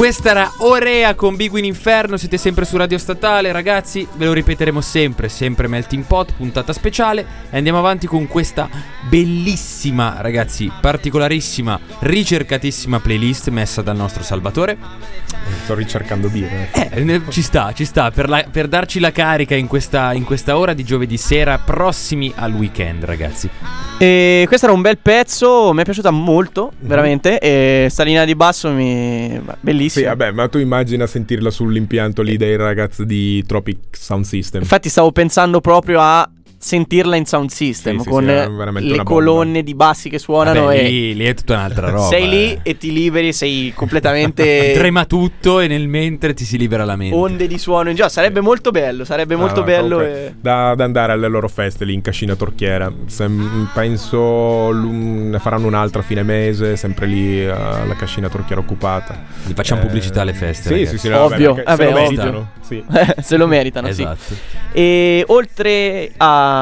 Questa 0.06 0.30
era 0.30 0.52
Orea 0.58 1.16
con 1.16 1.34
Big 1.34 1.50
Win 1.52 1.64
Inferno. 1.64 2.16
Siete 2.16 2.38
sempre 2.38 2.64
su 2.64 2.76
Radio 2.76 2.96
Statale, 2.96 3.50
ragazzi. 3.50 4.06
Ve 4.14 4.26
lo 4.26 4.32
ripeteremo 4.34 4.80
sempre, 4.80 5.28
sempre 5.28 5.66
Melting 5.66 6.04
Pot, 6.04 6.32
puntata 6.34 6.72
speciale. 6.72 7.26
E 7.50 7.56
andiamo 7.56 7.80
avanti 7.80 8.06
con 8.06 8.28
questa 8.28 8.68
bellissima, 9.08 10.18
ragazzi, 10.20 10.70
particolarissima, 10.80 11.80
ricercatissima 11.98 13.00
playlist 13.00 13.48
messa 13.48 13.82
dal 13.82 13.96
nostro 13.96 14.22
Salvatore. 14.22 14.78
Sto 15.64 15.74
ricercando 15.74 16.28
birra. 16.28 16.68
Eh, 16.70 17.02
ne- 17.02 17.22
ci 17.30 17.42
sta, 17.42 17.72
ci 17.72 17.84
sta. 17.84 18.12
Per, 18.12 18.28
la- 18.28 18.46
per 18.48 18.68
darci 18.68 19.00
la 19.00 19.10
carica 19.10 19.56
in 19.56 19.66
questa, 19.66 20.12
in 20.12 20.22
questa 20.22 20.56
ora 20.56 20.72
di 20.72 20.84
giovedì 20.84 21.16
sera, 21.16 21.58
prossimi 21.58 22.32
al 22.36 22.52
weekend, 22.52 23.04
ragazzi. 23.04 23.50
E 23.98 24.44
questo 24.46 24.66
era 24.66 24.74
un 24.74 24.82
bel 24.82 24.98
pezzo, 24.98 25.72
mi 25.72 25.80
è 25.80 25.84
piaciuta 25.84 26.10
molto, 26.10 26.72
veramente. 26.78 27.38
E 27.38 27.88
sta 27.90 28.04
linea 28.04 28.24
di 28.24 28.36
basso 28.36 28.70
mi. 28.70 29.40
Sì, 30.00 30.04
vabbè, 30.04 30.30
ma 30.32 30.48
tu 30.48 30.58
immagina 30.58 31.06
sentirla 31.06 31.50
sull'impianto 31.50 32.22
lì 32.22 32.36
dei 32.36 32.56
ragazzi 32.56 33.06
di 33.06 33.42
Tropic 33.46 33.78
Sound 33.90 34.24
System. 34.24 34.62
Infatti, 34.62 34.88
stavo 34.88 35.12
pensando 35.12 35.60
proprio 35.60 36.00
a 36.00 36.28
sentirla 36.66 37.14
in 37.16 37.24
sound 37.26 37.50
system 37.50 37.98
Sì, 37.98 38.02
sì, 38.02 38.08
con 38.08 38.24
sì, 38.24 38.30
eh, 38.30 38.48
le 38.48 38.80
bomba. 38.96 39.02
colonne 39.04 39.62
di 39.62 39.74
bassi 39.74 40.08
che 40.10 40.18
suonano. 40.18 40.64
Vabbè, 40.64 40.78
e 40.78 40.82
lì, 40.82 41.14
lì 41.14 41.24
è 41.24 41.34
tutta 41.34 41.54
un'altra 41.54 41.90
roba. 41.90 42.06
sei 42.08 42.28
lì 42.28 42.52
eh. 42.52 42.58
e 42.62 42.76
ti 42.76 42.92
liberi, 42.92 43.32
sei 43.32 43.72
completamente. 43.74 44.72
Trema 44.76 45.04
tutto 45.04 45.60
e 45.60 45.68
nel 45.68 45.86
mentre 45.88 46.34
ti 46.34 46.44
si 46.44 46.58
libera 46.58 46.84
la 46.84 46.96
mente. 46.96 47.14
onde 47.16 47.46
di 47.46 47.58
suono 47.58 47.88
in 47.90 47.94
giro. 47.94 48.08
Sarebbe 48.08 48.40
molto 48.40 48.70
bello, 48.72 49.04
sarebbe 49.04 49.36
molto 49.36 49.60
Ah, 49.60 49.64
bello. 49.64 50.00
e- 50.00 50.34
da, 50.40 50.74
da 50.74 50.84
andare 50.84 51.12
alle 51.12 51.28
loro 51.28 51.48
feste 51.48 51.84
lì 51.84 51.94
in 51.94 52.00
Cascina 52.02 52.34
Torchiera. 52.34 52.92
Sem- 53.06 53.70
penso 53.72 54.70
ne 54.72 55.38
faranno 55.38 55.66
un'altra 55.68 56.00
a 56.00 56.04
fine 56.04 56.22
mese, 56.22 56.76
sempre 56.76 57.06
lì 57.06 57.40
eh, 57.40 57.48
alla 57.50 57.94
Cascina 57.94 58.28
Torchiera 58.28 58.60
occupata. 58.60 59.22
Gli 59.44 59.52
facciamo 59.52 59.82
pubblicità 59.82 60.22
alle 60.22 60.34
feste, 60.34 60.68
Sì, 60.68 60.74
ragazzi. 60.74 60.90
sì, 60.90 60.98
sì, 60.98 61.08
no, 61.08 61.20
Ovvio, 61.24 61.54
vabbè, 61.54 61.62
vabbè, 61.64 61.76
se 61.76 61.84
lo 61.84 61.90
ovvio. 61.90 62.02
meritano. 62.02 62.50
Sì. 62.66 62.84
Se 63.22 63.36
lo 63.36 63.46
meritano, 63.46 63.92
sì. 63.92 64.02
Esatto. 64.02 64.34
E 64.72 65.22
oltre 65.28 66.10
a, 66.16 66.55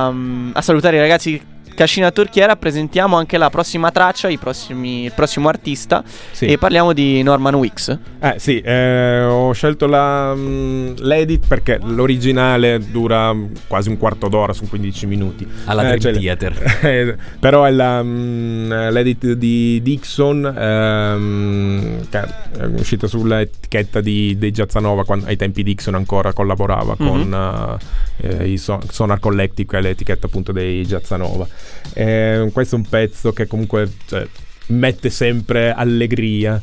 a 0.53 0.63
salutare 0.63 0.97
i 0.97 1.01
ragazzi 1.01 1.41
Cascina 1.75 2.11
Turchiera, 2.13 2.57
presentiamo 2.57 3.17
anche 3.17 3.37
la 3.37 3.51
prossima 3.51 3.91
traccia, 3.91 4.29
i 4.29 4.39
prossimi- 4.39 5.05
il 5.05 5.13
prossimo 5.13 5.49
artista. 5.49 6.03
Sì. 6.31 6.47
E 6.47 6.57
parliamo 6.59 6.93
di 6.93 7.23
Norman 7.23 7.55
Wicks. 7.55 7.99
Eh 8.21 8.35
sì, 8.39 8.61
eh, 8.61 9.23
ho 9.25 9.53
scelto 9.53 9.87
la, 9.87 10.33
mm, 10.35 10.95
l'edit 10.99 11.47
perché 11.47 11.79
l'originale 11.83 12.79
dura 12.91 13.35
quasi 13.67 13.89
un 13.89 13.99
quarto 13.99 14.29
d'ora, 14.29 14.53
sono 14.53 14.69
15 14.69 15.07
minuti. 15.07 15.47
Alla 15.65 15.83
Eh, 15.83 15.97
Dream 15.99 16.01
cioè- 16.01 16.13
Theater. 16.21 16.63
Eh, 16.85 17.17
però 17.41 17.65
è 17.65 17.71
la, 17.71 18.03
mm, 18.03 18.71
l'edit 18.91 19.33
di 19.33 19.81
Dixon 19.83 20.45
ehm, 20.57 22.09
che 22.09 22.19
è 22.21 22.65
uscita 22.77 23.07
sull'etichetta 23.07 24.01
di, 24.01 24.37
dei 24.39 24.51
Giazzanova 24.53 25.05
quando, 25.05 25.27
ai 25.27 25.37
tempi 25.37 25.63
Dixon 25.63 25.95
ancora 25.95 26.33
collaborava 26.33 26.95
Mhm. 26.99 27.07
con 27.07 27.79
eh, 28.19 28.49
i 28.49 28.59
Son- 28.59 28.81
Sonar 28.91 29.19
Collective 29.19 29.69
che 29.69 29.79
è 29.79 29.81
l'etichetta 29.81 30.27
appunto 30.27 30.53
dei 30.53 30.87
Giazzanova 30.87 31.47
Eh, 31.93 32.49
questo 32.53 32.77
è 32.77 32.79
un 32.79 32.89
pezzo 32.89 33.33
che 33.33 33.47
comunque 33.47 33.91
cioè, 34.07 34.27
mette 34.67 35.11
sempre 35.11 35.73
allegria 35.73 36.61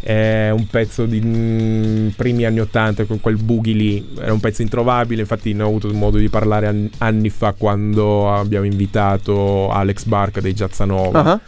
è 0.00 0.50
un 0.50 0.66
pezzo 0.66 1.06
di 1.06 1.20
mm, 1.24 2.08
primi 2.10 2.44
anni 2.44 2.60
80 2.60 3.04
con 3.04 3.20
quel 3.20 3.36
boogie 3.42 3.72
lì 3.72 4.08
era 4.20 4.32
un 4.32 4.40
pezzo 4.40 4.60
introvabile 4.62 5.22
infatti 5.22 5.52
ne 5.54 5.62
ho 5.62 5.68
avuto 5.68 5.92
modo 5.94 6.18
di 6.18 6.28
parlare 6.28 6.66
an- 6.66 6.90
anni 6.98 7.30
fa 7.30 7.54
quando 7.56 8.30
abbiamo 8.34 8.66
invitato 8.66 9.70
Alex 9.70 10.04
Bark 10.04 10.40
dei 10.40 10.52
Giazzanova 10.54 11.40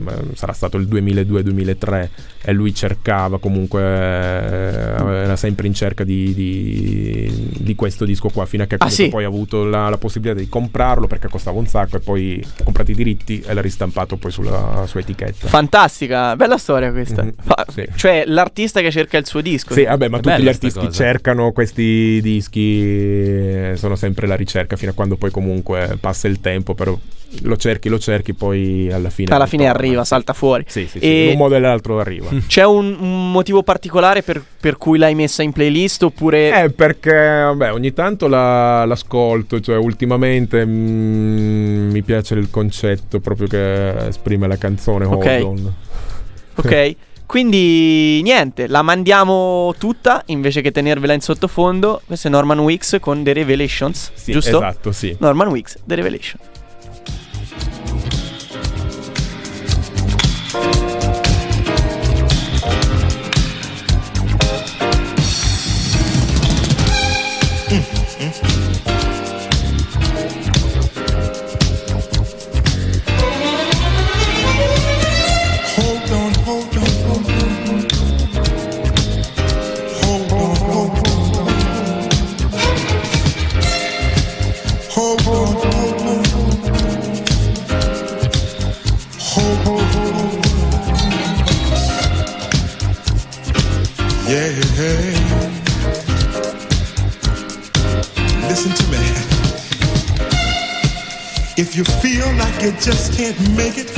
ma 0.00 0.12
sarà 0.34 0.52
stato 0.52 0.76
il 0.76 0.86
2002-2003 0.86 2.08
e 2.44 2.52
lui 2.52 2.72
cercava 2.72 3.38
comunque, 3.40 3.80
eh, 3.82 5.24
era 5.24 5.34
sempre 5.36 5.66
in 5.66 5.74
cerca 5.74 6.04
di, 6.04 6.32
di- 6.34 7.48
di 7.58 7.74
questo 7.74 8.04
disco 8.04 8.28
qua, 8.28 8.46
fino 8.46 8.62
a 8.62 8.66
che 8.66 8.76
Ah, 8.78 8.88
sì? 8.88 9.08
poi 9.08 9.24
ha 9.24 9.28
avuto 9.28 9.64
la, 9.64 9.88
la 9.88 9.98
possibilità 9.98 10.38
di 10.38 10.48
comprarlo 10.48 11.06
perché 11.08 11.28
costava 11.28 11.58
un 11.58 11.66
sacco 11.66 11.96
e 11.96 12.00
poi 12.00 12.44
ha 12.58 12.62
comprato 12.64 12.90
i 12.92 12.94
diritti 12.94 13.40
e 13.44 13.52
l'ha 13.54 13.60
ristampato 13.60 14.16
poi 14.16 14.30
sulla 14.30 14.84
sua 14.86 15.00
etichetta. 15.00 15.48
Fantastica, 15.48 16.36
bella 16.36 16.58
storia 16.58 16.90
questa. 16.92 17.22
Mhm, 17.24 17.32
Fa- 17.40 17.66
sì. 17.72 17.86
Cioè, 17.94 18.24
l'artista 18.26 18.80
che 18.80 18.90
cerca 18.90 19.16
il 19.18 19.26
suo 19.26 19.40
disco. 19.40 19.74
Sì, 19.74 19.84
vabbè, 19.84 20.08
ma 20.08 20.18
È 20.18 20.20
tutti 20.20 20.42
gli 20.42 20.48
artisti 20.48 20.78
cosa. 20.80 20.90
cercano 20.90 21.52
questi 21.52 22.20
dischi, 22.22 22.80
eh, 22.82 23.72
sono 23.76 23.96
sempre 23.96 24.26
la 24.26 24.34
ricerca 24.36 24.76
fino 24.76 24.90
a 24.90 24.94
quando 24.94 25.16
poi 25.16 25.30
comunque 25.30 25.96
passa 26.00 26.28
il 26.28 26.40
tempo, 26.40 26.74
però 26.74 26.96
lo 27.44 27.56
cerchi, 27.56 27.88
lo 27.88 27.98
cerchi, 27.98 28.34
poi 28.34 28.90
alla 28.92 29.08
fine... 29.08 29.34
Alla 29.34 29.46
fine 29.46 29.62
ritorna. 29.64 29.84
arriva, 29.86 30.04
salta 30.04 30.34
fuori. 30.34 30.64
Sì, 30.68 30.86
sì, 30.86 30.98
sì, 30.98 31.04
E- 31.04 31.24
in 31.24 31.30
un 31.30 31.36
modo 31.38 31.54
o 31.54 31.58
nell'altro 31.58 31.98
arriva. 31.98 32.28
C'è 32.46 32.64
un, 32.64 32.94
un 33.00 33.30
motivo 33.32 33.62
particolare 33.62 34.22
per, 34.22 34.42
per 34.60 34.76
cui 34.76 34.98
l'hai 34.98 35.14
messa 35.14 35.42
in 35.42 35.52
playlist 35.52 36.02
oppure... 36.02 36.64
Eh, 36.64 36.70
perché 36.70 37.10
vabbè, 37.10 37.72
ogni 37.72 37.94
tanto 37.94 38.28
la- 38.28 38.84
l'ascolto, 38.84 39.60
cioè 39.60 39.76
ultimamente 39.78 40.64
mm, 40.66 41.90
mi 41.90 42.02
piace 42.02 42.34
il 42.34 42.50
concetto 42.50 43.18
proprio 43.20 43.46
che 43.46 44.08
esprime 44.08 44.46
la 44.46 44.58
canzone 44.58 45.06
Ok. 45.06 45.24
Hold 45.24 45.42
On. 45.42 45.74
Ok. 46.56 46.96
Quindi 47.32 48.20
niente, 48.20 48.66
la 48.66 48.82
mandiamo 48.82 49.74
tutta 49.78 50.22
invece 50.26 50.60
che 50.60 50.70
tenervela 50.70 51.14
in 51.14 51.22
sottofondo. 51.22 52.02
Questo 52.04 52.28
è 52.28 52.30
Norman 52.30 52.58
Wicks 52.58 52.98
con 53.00 53.24
The 53.24 53.32
Revelations, 53.32 54.10
Sì, 54.12 54.32
giusto? 54.32 54.58
Esatto, 54.58 54.92
sì. 54.92 55.16
Norman 55.18 55.48
Wicks, 55.48 55.78
The 55.82 55.94
Revelation. 55.94 56.38
Hold 67.72 68.01
If 101.54 101.76
you 101.76 101.84
feel 101.84 102.26
like 102.36 102.62
you 102.62 102.72
just 102.80 103.12
can't 103.12 103.38
make 103.54 103.76
it, 103.76 103.90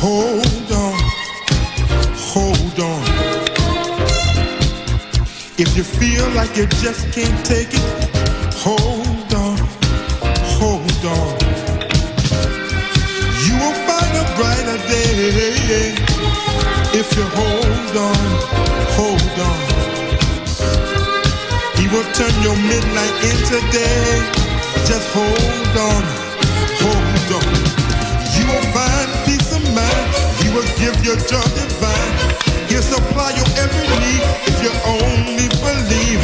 hold 0.00 0.72
on, 0.72 0.96
hold 2.16 2.80
on. 2.80 3.02
If 5.58 5.76
you 5.76 5.84
feel 5.84 6.26
like 6.30 6.56
you 6.56 6.66
just 6.66 7.12
can't 7.12 7.44
take 7.44 7.68
it, 7.72 7.84
hold 8.56 9.34
on, 9.34 9.58
hold 10.56 11.04
on. 11.04 11.36
You 13.44 13.54
will 13.60 13.76
find 13.84 14.12
a 14.16 14.24
brighter 14.36 14.78
day 14.88 15.94
if 16.96 17.14
you 17.14 17.24
hold 17.36 17.96
on, 18.08 18.24
hold 18.96 19.36
on. 19.50 19.60
He 21.76 21.88
will 21.88 22.08
turn 22.14 22.34
your 22.42 22.56
midnight 22.56 23.16
into 23.30 23.60
day. 23.70 24.46
Just 24.86 25.08
hold 25.12 25.76
on, 25.76 26.25
on. 27.32 27.54
You 28.36 28.44
will 28.46 28.66
find 28.74 29.08
peace 29.26 29.50
of 29.54 29.62
mind. 29.74 30.06
He 30.42 30.48
will 30.54 30.66
give 30.78 30.96
you 31.04 31.14
joy 31.26 31.46
divine. 31.56 32.14
He'll 32.68 32.82
supply 32.82 33.30
your 33.34 33.48
every 33.58 33.88
need 34.02 34.22
if 34.50 34.56
you 34.62 34.72
only 34.86 35.48
believe. 35.62 36.22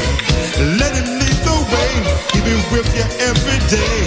Let 0.78 0.94
him 0.94 1.08
lead 1.18 1.38
the 1.48 1.58
way. 1.72 1.92
He'll 2.32 2.44
be 2.44 2.56
with 2.70 2.88
you 2.96 3.06
every 3.30 3.58
day. 3.70 4.01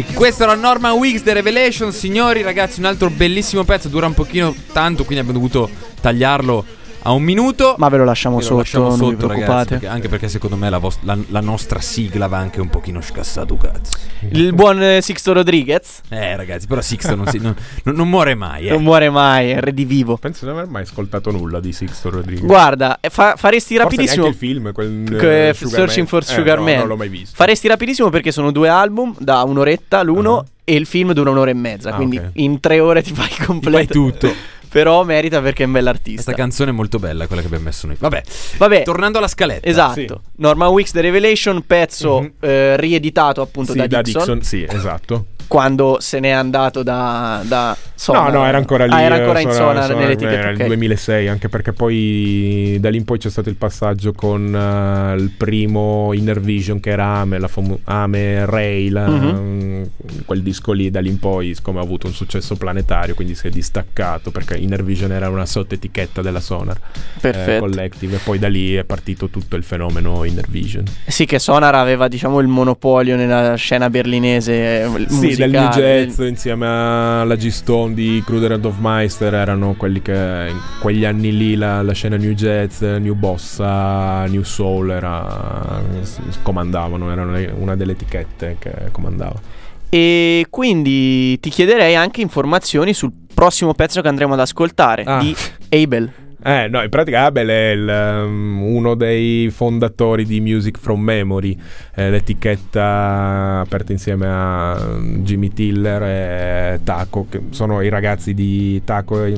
E 0.00 0.14
questo 0.14 0.44
era 0.44 0.54
Norman 0.54 0.92
Weeks 0.92 1.22
The 1.22 1.34
Revelation, 1.34 1.92
signori, 1.92 2.40
ragazzi, 2.40 2.80
un 2.80 2.86
altro 2.86 3.10
bellissimo 3.10 3.64
pezzo, 3.64 3.88
dura 3.88 4.06
un 4.06 4.14
pochino 4.14 4.54
tanto, 4.72 5.04
quindi 5.04 5.18
abbiamo 5.18 5.38
dovuto 5.38 5.68
tagliarlo 6.00 6.64
a 7.02 7.12
un 7.12 7.22
minuto. 7.22 7.74
Ma 7.78 7.88
ve 7.88 7.96
lo 7.98 8.04
lasciamo 8.04 8.36
Ve 8.36 8.42
lo 8.42 8.46
sotto, 8.48 8.58
lasciamo 8.60 8.88
non 8.88 8.98
vi 8.98 9.04
sotto, 9.04 9.26
ragazzi, 9.28 9.34
preoccupate. 9.44 9.68
perché- 9.70 9.86
anche 9.88 10.08
perché 10.08 10.28
secondo 10.28 10.56
me 10.56 10.70
la, 10.70 10.78
vos- 10.78 10.98
la- 11.02 11.18
la 11.28 11.40
nostra 11.40 11.80
sigla 11.80 12.26
va 12.26 12.38
anche 12.38 12.60
un 12.60 12.68
pochino 12.68 13.00
scassato 13.00 13.56
cazzo. 13.56 13.96
Il 14.30 14.52
buon 14.52 14.82
eh, 14.82 15.00
Sixto 15.02 15.32
Rodriguez 15.32 16.00
Eh 16.10 16.36
ragazzi, 16.36 16.66
però 16.66 16.80
Sixto 16.80 17.14
non, 17.14 17.26
si- 17.28 17.38
non- 17.38 17.54
non- 17.84 17.94
non 17.94 18.08
muore 18.08 18.34
mai, 18.34 18.66
eh. 18.66 18.70
non 18.70 18.82
muore 18.82 19.08
mai, 19.10 19.50
è 19.50 19.60
redivivo. 19.60 20.16
Penso 20.16 20.44
di 20.44 20.50
non 20.50 20.60
aver 20.60 20.70
mai 20.70 20.82
ascoltato 20.82 21.30
nulla 21.30 21.58
di 21.60 21.72
Sixto 21.72 22.10
Rodriguez. 22.10 22.44
Guarda, 22.46 22.98
eh, 23.00 23.08
fa- 23.10 23.34
faresti 23.36 23.74
Forse 23.76 23.82
rapidissimo. 23.90 24.22
neanche 24.24 24.44
il 24.44 24.50
film, 24.50 24.72
quel, 24.72 25.16
che- 25.18 25.48
eh, 25.48 25.54
Sugar 25.54 25.70
Searching 25.72 25.98
Man. 25.98 26.06
for 26.06 26.22
Eh, 26.22 26.24
Sugar 26.34 26.58
no, 26.58 26.64
Man. 26.64 26.78
non 26.78 26.88
l'ho 26.88 26.96
mai 26.96 27.08
visto. 27.08 27.34
Faresti 27.36 27.68
rapidissimo 27.68 28.10
perché 28.10 28.30
sono 28.32 28.50
due 28.52 28.68
album 28.68 29.14
da 29.18 29.42
un'oretta 29.42 30.02
l'uno 30.02 30.38
Ah. 30.38 30.44
e 30.64 30.74
il 30.74 30.86
film 30.86 31.12
dura 31.12 31.30
un'ora 31.30 31.50
e 31.50 31.54
mezza. 31.54 31.90
Ah, 31.90 31.94
quindi 31.94 32.18
ok. 32.18 32.30
in 32.34 32.60
tre 32.60 32.78
ore 32.80 33.02
ti 33.02 33.12
fai 33.14 33.28
Fai 33.28 33.46
completo. 33.46 33.92
tutto. 33.92 34.32
Però 34.70 35.02
merita 35.04 35.40
perché 35.42 35.64
è 35.64 35.66
un 35.66 35.72
bell'artista. 35.72 36.22
Questa 36.22 36.32
canzone 36.42 36.70
è 36.70 36.72
molto 36.72 36.98
bella, 36.98 37.26
quella 37.26 37.40
che 37.42 37.48
abbiamo 37.48 37.64
messo 37.64 37.86
noi. 37.86 37.96
Vabbè, 37.98 38.22
Vabbè, 38.58 38.82
tornando 38.84 39.18
alla 39.18 39.28
scaletta. 39.28 39.68
esatto. 39.68 39.94
sì. 40.00 40.08
Norman 40.36 40.68
Weeks 40.70 40.92
The 40.92 41.00
Revelation, 41.00 41.64
pezzo 41.66 42.20
Mhm. 42.20 42.32
eh, 42.40 42.76
rieditato 42.76 43.40
appunto 43.42 43.72
Sì, 43.72 43.78
da, 43.78 43.86
da 43.86 44.02
Dixon, 44.02 44.38
Dixon, 44.38 44.42
sì, 44.42 44.66
esatto. 44.68 45.26
quando 45.48 45.96
se 46.00 46.20
n'è 46.20 46.30
andato 46.30 46.82
da, 46.84 47.42
da 47.44 47.76
Sonar. 47.94 48.32
No, 48.32 48.38
no, 48.38 48.46
era 48.46 48.56
ancora 48.56 48.86
lì. 48.86 48.92
Ah, 48.92 49.00
era 49.02 49.16
eh, 49.16 49.20
ancora 49.20 49.40
in 49.40 49.50
Sonar- 49.52 49.84
Sonar, 49.86 50.00
nell'etichetta. 50.00 50.38
Era 50.38 50.50
il 50.50 50.60
ok. 50.60 50.66
2006, 50.66 51.28
anche 51.28 51.48
perché 51.48 51.72
poi 51.72 52.76
da 52.80 52.88
lì 52.88 52.96
in 52.98 53.04
poi 53.04 53.18
c'è 53.18 53.28
stato 53.28 53.48
il 53.48 53.56
passaggio 53.56 54.12
con 54.12 54.54
eh, 54.54 55.20
il 55.20 55.30
primo 55.36 56.12
Inner 56.14 56.40
Vision 56.40 56.78
che 56.80 56.90
era 56.90 57.04
Ame, 57.06 57.38
la 57.38 57.48
famo- 57.48 57.80
Ame 57.84 58.46
Ray, 58.46 58.88
la- 58.88 59.08
Mhm. 59.08 59.90
quel 60.24 60.42
disco 60.42 60.72
lì, 60.72 60.90
da 60.90 61.00
lì 61.00 61.08
in 61.08 61.18
poi, 61.18 61.54
siccome 61.54 61.80
ha 61.80 61.82
avuto 61.82 62.06
un 62.06 62.12
successo 62.14 62.54
planetario, 62.56 63.14
quindi 63.14 63.34
si 63.34 63.46
è 63.48 63.50
distaccato 63.50 64.30
perché 64.30 64.56
Inner 64.62 64.82
Vision 64.84 65.12
era 65.12 65.28
una 65.28 65.46
sottetichetta 65.46 66.22
della 66.22 66.40
Sonar 66.40 66.78
eh. 67.22 67.56
Collective 67.58 68.16
e 68.16 68.20
poi 68.22 68.38
da 68.38 68.48
lì 68.48 68.74
è 68.74 68.84
partito 68.84 69.28
tutto 69.28 69.56
il 69.56 69.62
fenomeno 69.64 70.24
Inner 70.24 70.46
Vision. 70.48 70.84
Sì, 71.06 71.24
che 71.26 71.38
Sonar 71.38 71.74
aveva, 71.74 72.08
diciamo, 72.08 72.40
il 72.40 72.46
monopolio 72.46 73.16
nella 73.16 73.54
scena 73.54 73.90
berlinese. 73.90 74.52
eh, 74.82 75.06
Sì, 75.08 75.34
del 75.36 75.50
new 75.50 75.68
jazz 75.68 76.18
insieme 76.18 76.66
alla 76.66 77.36
G-Stone 77.36 77.94
di 77.94 78.22
Kruder 78.24 78.52
and 78.52 78.64
Hofmeister 78.64 79.34
erano 79.34 79.74
quelli 79.74 80.02
che 80.02 80.46
in 80.48 80.58
quegli 80.80 81.04
anni 81.04 81.36
lì 81.36 81.54
la, 81.56 81.82
la 81.82 81.92
scena 81.92 82.16
new 82.16 82.32
jazz, 82.32 82.80
new 82.82 83.14
bossa, 83.14 84.24
new 84.26 84.42
soul 84.42 84.90
era, 84.90 85.82
comandavano, 86.42 87.10
erano 87.10 87.32
le- 87.32 87.52
una 87.56 87.76
delle 87.76 87.92
etichette 87.92 88.56
che 88.58 88.72
comandava. 88.90 89.59
E 89.90 90.46
quindi 90.50 91.38
ti 91.40 91.50
chiederei 91.50 91.96
anche 91.96 92.20
informazioni 92.20 92.94
sul 92.94 93.10
prossimo 93.34 93.74
pezzo 93.74 94.00
che 94.00 94.08
andremo 94.08 94.34
ad 94.34 94.40
ascoltare 94.40 95.02
Ah. 95.04 95.18
di 95.18 95.34
Abel. 95.70 96.10
Eh, 96.42 96.68
no, 96.68 96.82
in 96.82 96.88
pratica 96.88 97.24
Abel 97.24 97.48
è 97.48 97.70
il, 97.72 98.22
um, 98.24 98.62
uno 98.62 98.94
dei 98.94 99.50
fondatori 99.50 100.24
di 100.24 100.40
Music 100.40 100.78
from 100.78 101.00
Memory, 101.00 101.56
eh, 101.94 102.08
l'etichetta 102.10 103.60
aperta 103.64 103.92
insieme 103.92 104.26
a 104.26 104.76
um, 104.94 105.18
Jimmy 105.22 105.52
Tiller 105.52 106.02
e 106.02 106.80
Taco, 106.84 107.26
che 107.28 107.40
sono 107.50 107.80
i 107.82 107.88
ragazzi 107.88 108.32
di 108.34 108.80
Taco 108.84 109.24
e, 109.24 109.34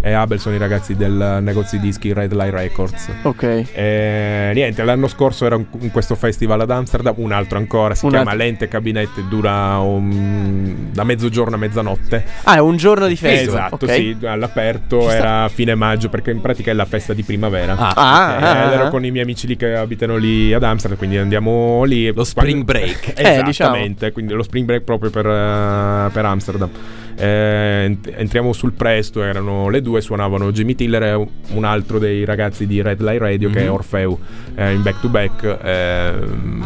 e 0.00 0.12
Abel 0.12 0.38
sono 0.38 0.54
i 0.54 0.58
ragazzi 0.58 0.94
del 0.96 1.38
negozio 1.42 1.78
di 1.78 1.86
dischi 1.86 2.12
Red 2.12 2.32
Light 2.32 2.54
Records. 2.54 3.08
Ok. 3.22 3.42
E 3.74 4.50
niente, 4.54 4.82
l'anno 4.82 5.08
scorso 5.08 5.44
era 5.46 5.56
un- 5.56 5.66
in 5.80 5.90
questo 5.90 6.14
festival 6.14 6.60
ad 6.60 6.70
Amsterdam, 6.70 7.14
un 7.18 7.32
altro 7.32 7.58
ancora, 7.58 7.94
si 7.94 8.04
Un 8.06 8.12
chiama 8.12 8.30
altro. 8.30 8.44
Lente 8.46 8.68
Cabinet, 8.68 9.20
dura 9.28 9.78
un- 9.78 10.88
da 10.92 11.04
mezzogiorno 11.04 11.56
a 11.56 11.58
mezzanotte. 11.58 12.24
Ah, 12.44 12.56
è 12.56 12.60
un 12.60 12.76
giorno 12.76 13.06
di 13.06 13.16
festival. 13.16 13.66
Esatto, 13.66 13.84
ok. 13.84 13.92
sì, 13.92 14.16
all'aperto 14.24 15.10
era 15.10 15.44
a 15.44 15.48
fine 15.48 15.74
maggio 15.74 16.08
perché 16.08 16.30
in 16.30 16.40
pratica 16.46 16.70
è 16.70 16.74
la 16.74 16.84
festa 16.84 17.12
di 17.12 17.22
primavera. 17.22 17.76
Ah, 17.76 17.92
Ah, 17.96 18.38
Eh, 18.38 18.44
ah, 18.44 18.72
ero 18.72 18.84
ah. 18.84 18.88
con 18.88 19.04
i 19.04 19.10
miei 19.10 19.24
amici 19.24 19.46
lì 19.46 19.56
che 19.56 19.74
abitano 19.74 20.16
lì 20.16 20.52
ad 20.52 20.62
Amsterdam, 20.62 20.96
quindi 20.98 21.16
andiamo 21.18 21.82
lì. 21.84 22.12
Lo 22.12 22.24
spring 22.24 22.62
break. 22.64 23.12
Eh, 23.18 23.42
diciamo. 23.42 23.74
Esattamente, 23.74 24.12
quindi 24.12 24.32
lo 24.34 24.42
spring 24.42 24.64
break 24.66 24.82
proprio 24.82 25.10
per, 25.10 25.26
eh, 25.26 26.10
per 26.12 26.24
Amsterdam. 26.24 26.70
Eh, 27.18 27.84
ent- 27.84 28.12
entriamo 28.14 28.52
sul 28.52 28.72
presto, 28.72 29.22
erano 29.22 29.68
le 29.70 29.80
due, 29.82 30.00
suonavano 30.00 30.52
Jimmy 30.52 30.74
Tiller 30.74 31.02
e 31.02 31.12
un- 31.54 31.64
altro 31.64 31.98
dei 31.98 32.24
ragazzi 32.24 32.66
di 32.66 32.80
Red 32.82 33.00
Light 33.00 33.20
Radio 33.20 33.50
che 33.50 33.60
è 33.60 33.64
Mhm. 33.64 33.72
Orfeu 33.72 34.18
eh, 34.54 34.72
in 34.72 34.82
back 34.82 35.00
to 35.00 35.08
back. 35.08 35.42
Eh, 35.44 36.12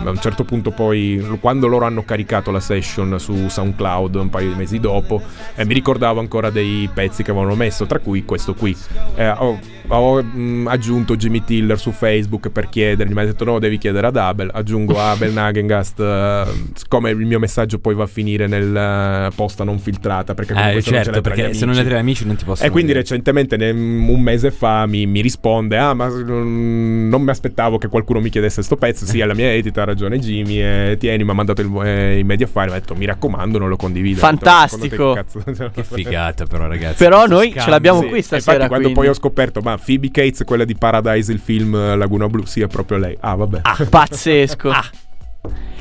a 0.05 0.11
un 0.11 0.19
certo 0.21 0.45
punto 0.45 0.71
poi, 0.71 1.25
quando 1.41 1.67
loro 1.67 1.85
hanno 1.87 2.05
caricato 2.05 2.51
la 2.51 2.61
session 2.61 3.19
su 3.19 3.49
SoundCloud 3.49 4.15
un 4.17 4.31
paio 4.31 4.51
di 4.51 4.55
mesi 4.57 4.79
dopo, 4.81 5.23
eh, 5.55 5.65
mi 5.65 5.75
ricordavo 5.75 6.21
ancora 6.21 6.51
dei 6.51 6.89
pezzi 6.93 7.23
che 7.23 7.31
avevano 7.31 7.55
messo, 7.55 7.87
tra 7.87 7.99
cui 7.99 8.25
questo 8.25 8.55
qui. 8.55 8.77
Eh, 9.17 9.59
ho 9.91 10.23
mh, 10.23 10.67
aggiunto 10.69 11.17
Jimmy 11.17 11.43
Tiller 11.45 11.79
su 11.79 11.91
Facebook 11.91 12.49
per 12.51 12.69
chiedergli, 12.69 13.13
mi 13.13 13.21
ha 13.21 13.25
detto 13.25 13.45
no, 13.45 13.59
devi 13.59 13.79
chiedere 13.79 14.07
ad 14.07 14.17
Abel, 14.17 14.51
aggiungo 14.53 14.99
Abel 15.01 15.33
Nagengast, 15.33 16.01
eh, 16.01 16.45
siccome 16.75 17.11
il 17.11 17.17
mio 17.27 17.39
messaggio 17.39 17.79
poi 17.79 17.95
va 17.95 18.05
a 18.05 18.07
finire 18.07 18.47
nel 18.47 18.75
eh, 18.77 19.31
posta 19.35 19.65
non 19.65 19.79
filtrata, 19.79 20.35
perché 20.35 20.53
comunque 20.55 20.79
Eh, 20.79 20.83
se 20.83 20.91
non 20.91 20.99
ce 21.01 21.05
certo, 21.05 21.21
tra 21.21 21.35
gli 21.35 21.37
perché 21.39 21.55
se 21.55 21.65
non 21.65 21.75
hai 21.75 21.81
amici. 21.81 21.91
tre 21.91 21.99
amici 22.01 22.27
non 22.27 22.37
ti 22.37 22.45
possono 22.45 22.69
E 22.69 22.71
quindi 22.71 22.89
dire. 22.93 23.01
recentemente, 23.01 23.57
ne- 23.57 23.71
un 23.71 24.21
mese 24.21 24.51
fa, 24.51 24.87
mi, 24.87 25.07
mi 25.07 25.21
risponde: 25.21 25.77
Ah, 25.79 25.95
ma 25.95 26.09
mm, 26.09 27.09
non 27.09 27.23
mi 27.23 27.31
aspettavo 27.31 27.79
che 27.79 27.89
qualcuno 27.89 28.21
mi 28.21 28.31
chiedesse 28.31 28.63
sto 28.63 28.77
pezzo. 28.77 29.05
Sì, 29.07 29.21
è 29.21 29.25
la 29.27 29.35
mia 29.35 29.53
edita, 29.53 29.83
ha 29.83 29.85
ragione 29.87 30.19
Jimmy. 30.19 30.61
E 30.61 30.97
tieni, 30.99 31.25
mi 31.25 31.31
ha 31.31 31.35
mandato 31.35 31.61
il, 31.63 31.71
eh, 31.85 32.19
i 32.19 32.25
media 32.25 32.47
file. 32.47 32.67
Mi 32.67 32.71
ha 32.73 32.79
detto: 32.81 32.95
Mi 32.95 33.07
raccomando, 33.07 33.59
non 33.59 33.69
lo 33.69 33.77
condivido. 33.77 34.15
Detto, 34.21 34.27
Fantastico. 34.27 35.15
"Secondo 35.27 35.45
te 35.45 35.53
che 35.55 35.71
Che 35.73 35.81
cazzo?" 35.83 35.95
figata 35.95 36.45
però 36.47 36.67
ragazzi. 36.67 36.97
Però 37.03 37.27
noi 37.27 37.47
ce 37.47 37.53
scambio. 37.55 37.71
l'abbiamo 37.73 38.01
Sì, 38.03 38.09
qui 38.09 38.19
e 38.19 38.23
stasera. 38.23 38.53
Infatti, 38.53 38.69
quando 38.69 38.85
quindi. 38.89 39.01
poi 39.01 39.09
ho 39.09 39.15
scoperto, 39.15 39.61
ma 39.61 39.77
Phoebe 39.85 40.11
Cates, 40.11 40.43
quella 40.45 40.65
di 40.65 40.75
Paradise, 40.77 41.33
il 41.33 41.39
film 41.39 41.75
eh, 41.75 41.97
Laguna 41.97 42.29
Blu, 42.29 42.45
sì, 42.45 42.61
è 42.61 42.67
proprio 42.67 42.99
lei. 42.99 43.17
Ah, 43.21 43.35
vabbè. 43.35 43.61
Ah, 43.63 43.77
pazzesco. 43.89 44.71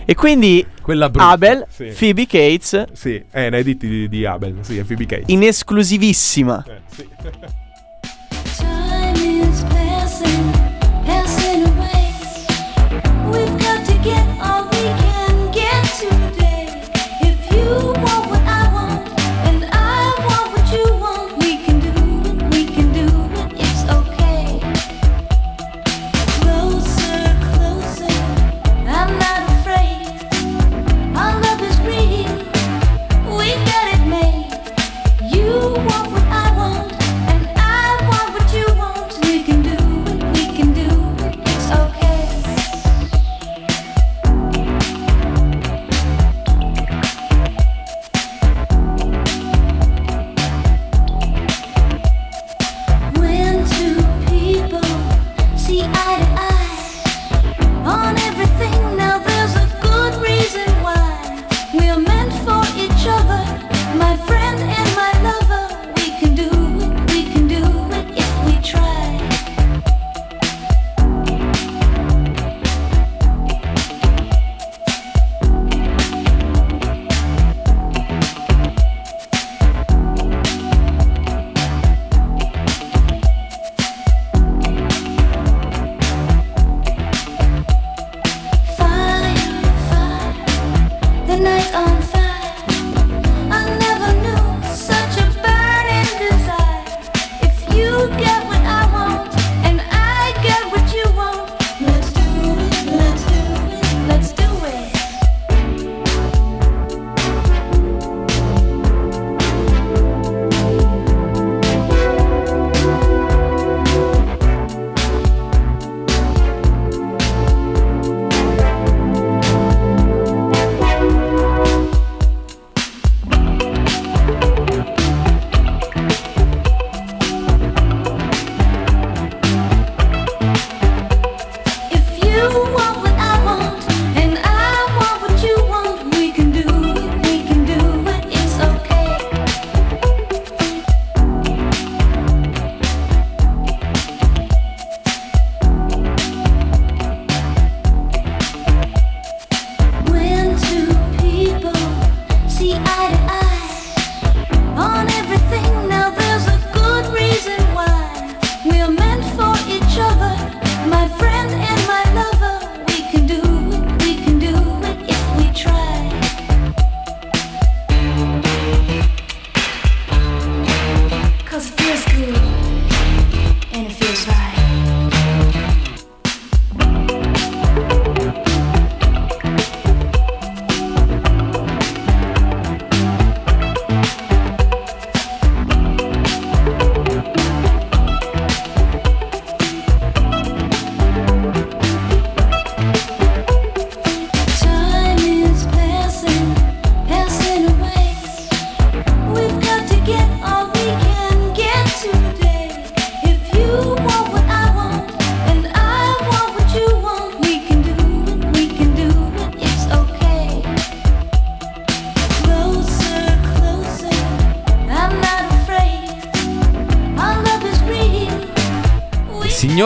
E 0.06 0.16
quindi 0.16 0.66
brutta. 0.84 1.28
Abel, 1.30 1.66
Sì. 1.70 1.94
Phoebe 1.98 2.26
Cates, 2.26 2.92
Sì, 2.94 3.24
è 3.30 3.46
un 3.48 3.54
edit 3.54 3.80
di, 3.86 4.10
di 4.10 4.26
Abel. 4.26 4.58
Sì, 4.62 4.78
è 4.78 4.84
Phoebe 4.84 5.06
Cates. 5.06 5.26
in 5.28 5.44
esclusivissima. 5.44 6.66
Eh, 6.68 6.82
sì. 6.94 7.08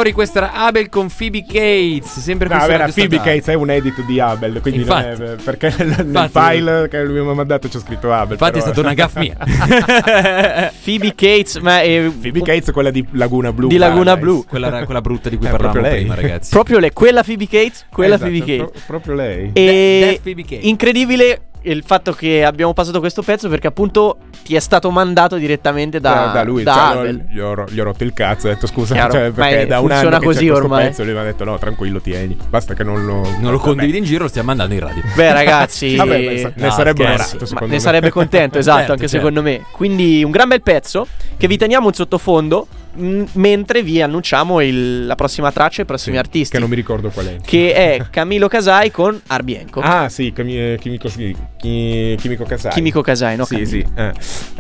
Signori, 0.04 0.12
questa 0.12 0.40
era 0.40 0.54
Abel 0.66 0.90
con 0.90 1.08
Phoebe 1.10 1.46
Cates. 1.46 2.20
Sempre 2.20 2.50
qui 2.50 2.58
No, 2.58 2.66
era 2.68 2.88
Phoebe. 2.90 3.18
Cates 3.18 3.48
è 3.48 3.54
un 3.54 3.70
edit 3.70 4.02
di 4.04 4.20
Abel, 4.20 4.60
quindi 4.62 4.84
non 4.84 4.98
Infatti. 4.98 5.22
è, 5.24 5.36
perché 5.44 5.74
nel, 5.78 5.88
nel 6.06 6.06
Infatti. 6.08 6.30
file 6.58 6.88
che 6.90 7.04
lui 7.04 7.22
mi 7.22 7.30
ha 7.30 7.34
mandato 7.34 7.68
c'è 7.70 7.80
scritto 7.80 8.12
Abel. 8.12 8.34
Infatti 8.34 8.60
è 8.60 8.62
però- 8.62 8.74
stata 8.74 8.82
una 8.82 8.94
gaff 8.94 9.16
mia. 9.16 9.38
Phoebe 10.84 11.16
Cates, 11.16 11.56
ma 11.58 11.82
è 11.82 12.12
Phoebe 12.22 12.42
Cates 12.42 12.68
è 12.70 12.72
quella 12.74 12.92
di 12.92 13.06
Laguna 13.12 13.54
Blu. 13.54 13.68
Di 13.70 13.78
Laguna. 13.78 14.18
Blu. 14.18 14.44
quella, 14.46 14.68
era 14.68 14.84
quella 14.86 15.02
brutta 15.02 15.30
di 15.30 15.38
cui 15.38 15.48
È 15.48 15.50
parlavamo 15.52 15.80
lei. 15.82 16.00
prima, 16.02 16.16
ragazzi. 16.16 16.50
proprio 16.50 16.80
le, 16.80 16.92
quella 16.92 17.24
Phoebe 17.24 17.48
Cates, 17.48 17.86
quella 17.90 18.16
Esatto, 18.16 18.30
Phoebe 18.32 18.56
pro- 18.58 18.66
Cates. 18.66 18.82
proprio 18.86 19.16
lei. 19.16 19.50
E 19.54 20.00
Death 20.10 20.22
Phoebe 20.22 20.42
Cates. 20.44 20.66
incredibile 20.66 21.42
il 21.64 21.84
fatto 21.86 22.12
che 22.14 22.44
abbiamo 22.44 22.74
passato 22.74 23.00
questo 23.00 23.22
pezzo 23.22 23.48
perché 23.50 23.68
appunto 23.68 24.18
ti 24.44 24.56
è 24.56 24.60
stato 24.60 24.92
mandato 24.92 25.38
direttamente 25.38 26.00
da, 26.00 26.14
da, 26.14 26.32
da 26.32 26.44
lui, 26.44 26.64
da 26.64 26.74
cioè, 26.74 26.98
Abel. 27.00 27.26
gli, 27.30 27.40
ho, 27.40 27.66
gli 27.70 27.80
ho 27.80 27.84
rotto 27.84 28.04
il 28.04 28.14
cazzo. 28.14 28.48
Ho 28.48 28.50
detto 28.52 28.68
scusa, 28.68 28.94
Chiaro, 28.94 29.12
cioè, 29.14 29.28
ma 29.30 29.34
perché 29.34 29.62
è- 29.62 29.66
da 29.68 29.80
un 29.80 29.88
funziona 29.90 30.16
anno 30.18 30.26
così 30.26 30.50
ormai. 30.50 30.86
pezzo 30.88 31.04
lui 31.04 31.14
mi 31.14 31.20
ha 31.20 31.24
detto 31.24 31.44
no, 31.44 31.58
tranquillo, 31.58 32.00
tieni. 32.02 32.38
Basta 32.50 32.74
che 32.74 32.84
non 32.84 33.06
lo. 33.06 33.28
Non 33.40 33.52
lo 33.52 33.58
condividi 33.60 33.98
in 33.98 34.04
giro, 34.04 34.24
lo 34.24 34.30
stiamo 34.30 34.48
mandando 34.50 34.74
in 34.74 34.80
radio. 34.82 35.02
Beh, 35.16 35.32
ragazzi, 35.34 35.96
Vabbè, 35.98 36.18
ne 36.56 36.66
No, 36.66 36.72
sarebbe 36.72 37.18
secondo 37.18 37.66
ne 37.66 37.72
me. 37.74 37.80
sarebbe 37.80 38.10
contento, 38.10 38.58
esatto, 38.58 38.78
Certo, 38.78 38.92
anche 38.94 39.08
certo. 39.08 39.18
secondo 39.26 39.42
me. 39.42 39.62
Quindi 39.72 40.24
un 40.24 40.32
gran 40.32 40.48
bel 40.50 40.62
pezzo 40.62 41.08
che 41.38 41.48
vi 41.48 41.58
teniamo 41.58 41.88
in 41.88 41.94
sottofondo 41.94 42.68
m- 42.96 43.26
mentre 43.34 43.82
vi 43.84 44.02
annunciamo 44.02 44.62
il- 44.62 45.06
la 45.06 45.16
prossima 45.16 45.52
traccia 45.52 45.80
e 45.82 45.84
i 45.84 45.88
prossimi 45.88 46.16
Sì, 46.16 46.20
artisti. 46.22 46.54
Che 46.56 46.60
non 46.60 46.70
mi 46.70 46.76
ricordo 46.76 47.10
qual 47.10 47.26
è. 47.28 47.38
che 47.44 47.74
è 47.74 48.06
Camilo 48.10 48.48
Casai 48.48 48.92
con 48.92 49.20
Arbienco. 49.28 49.80
Ah, 49.82 50.10
sì, 50.10 50.32
Chimi- 50.34 50.58
eh, 50.58 50.78
Chimico, 50.80 51.08
Chi- 51.10 51.36
Chimico 51.58 52.44
Casai. 52.44 52.72
Chimico 52.72 53.02
Casai, 53.02 53.36
no? 53.38 53.46
Sì, 53.46 53.56
Camilo. 53.56 53.70
sì. 53.70 53.86
eh. 53.96 54.12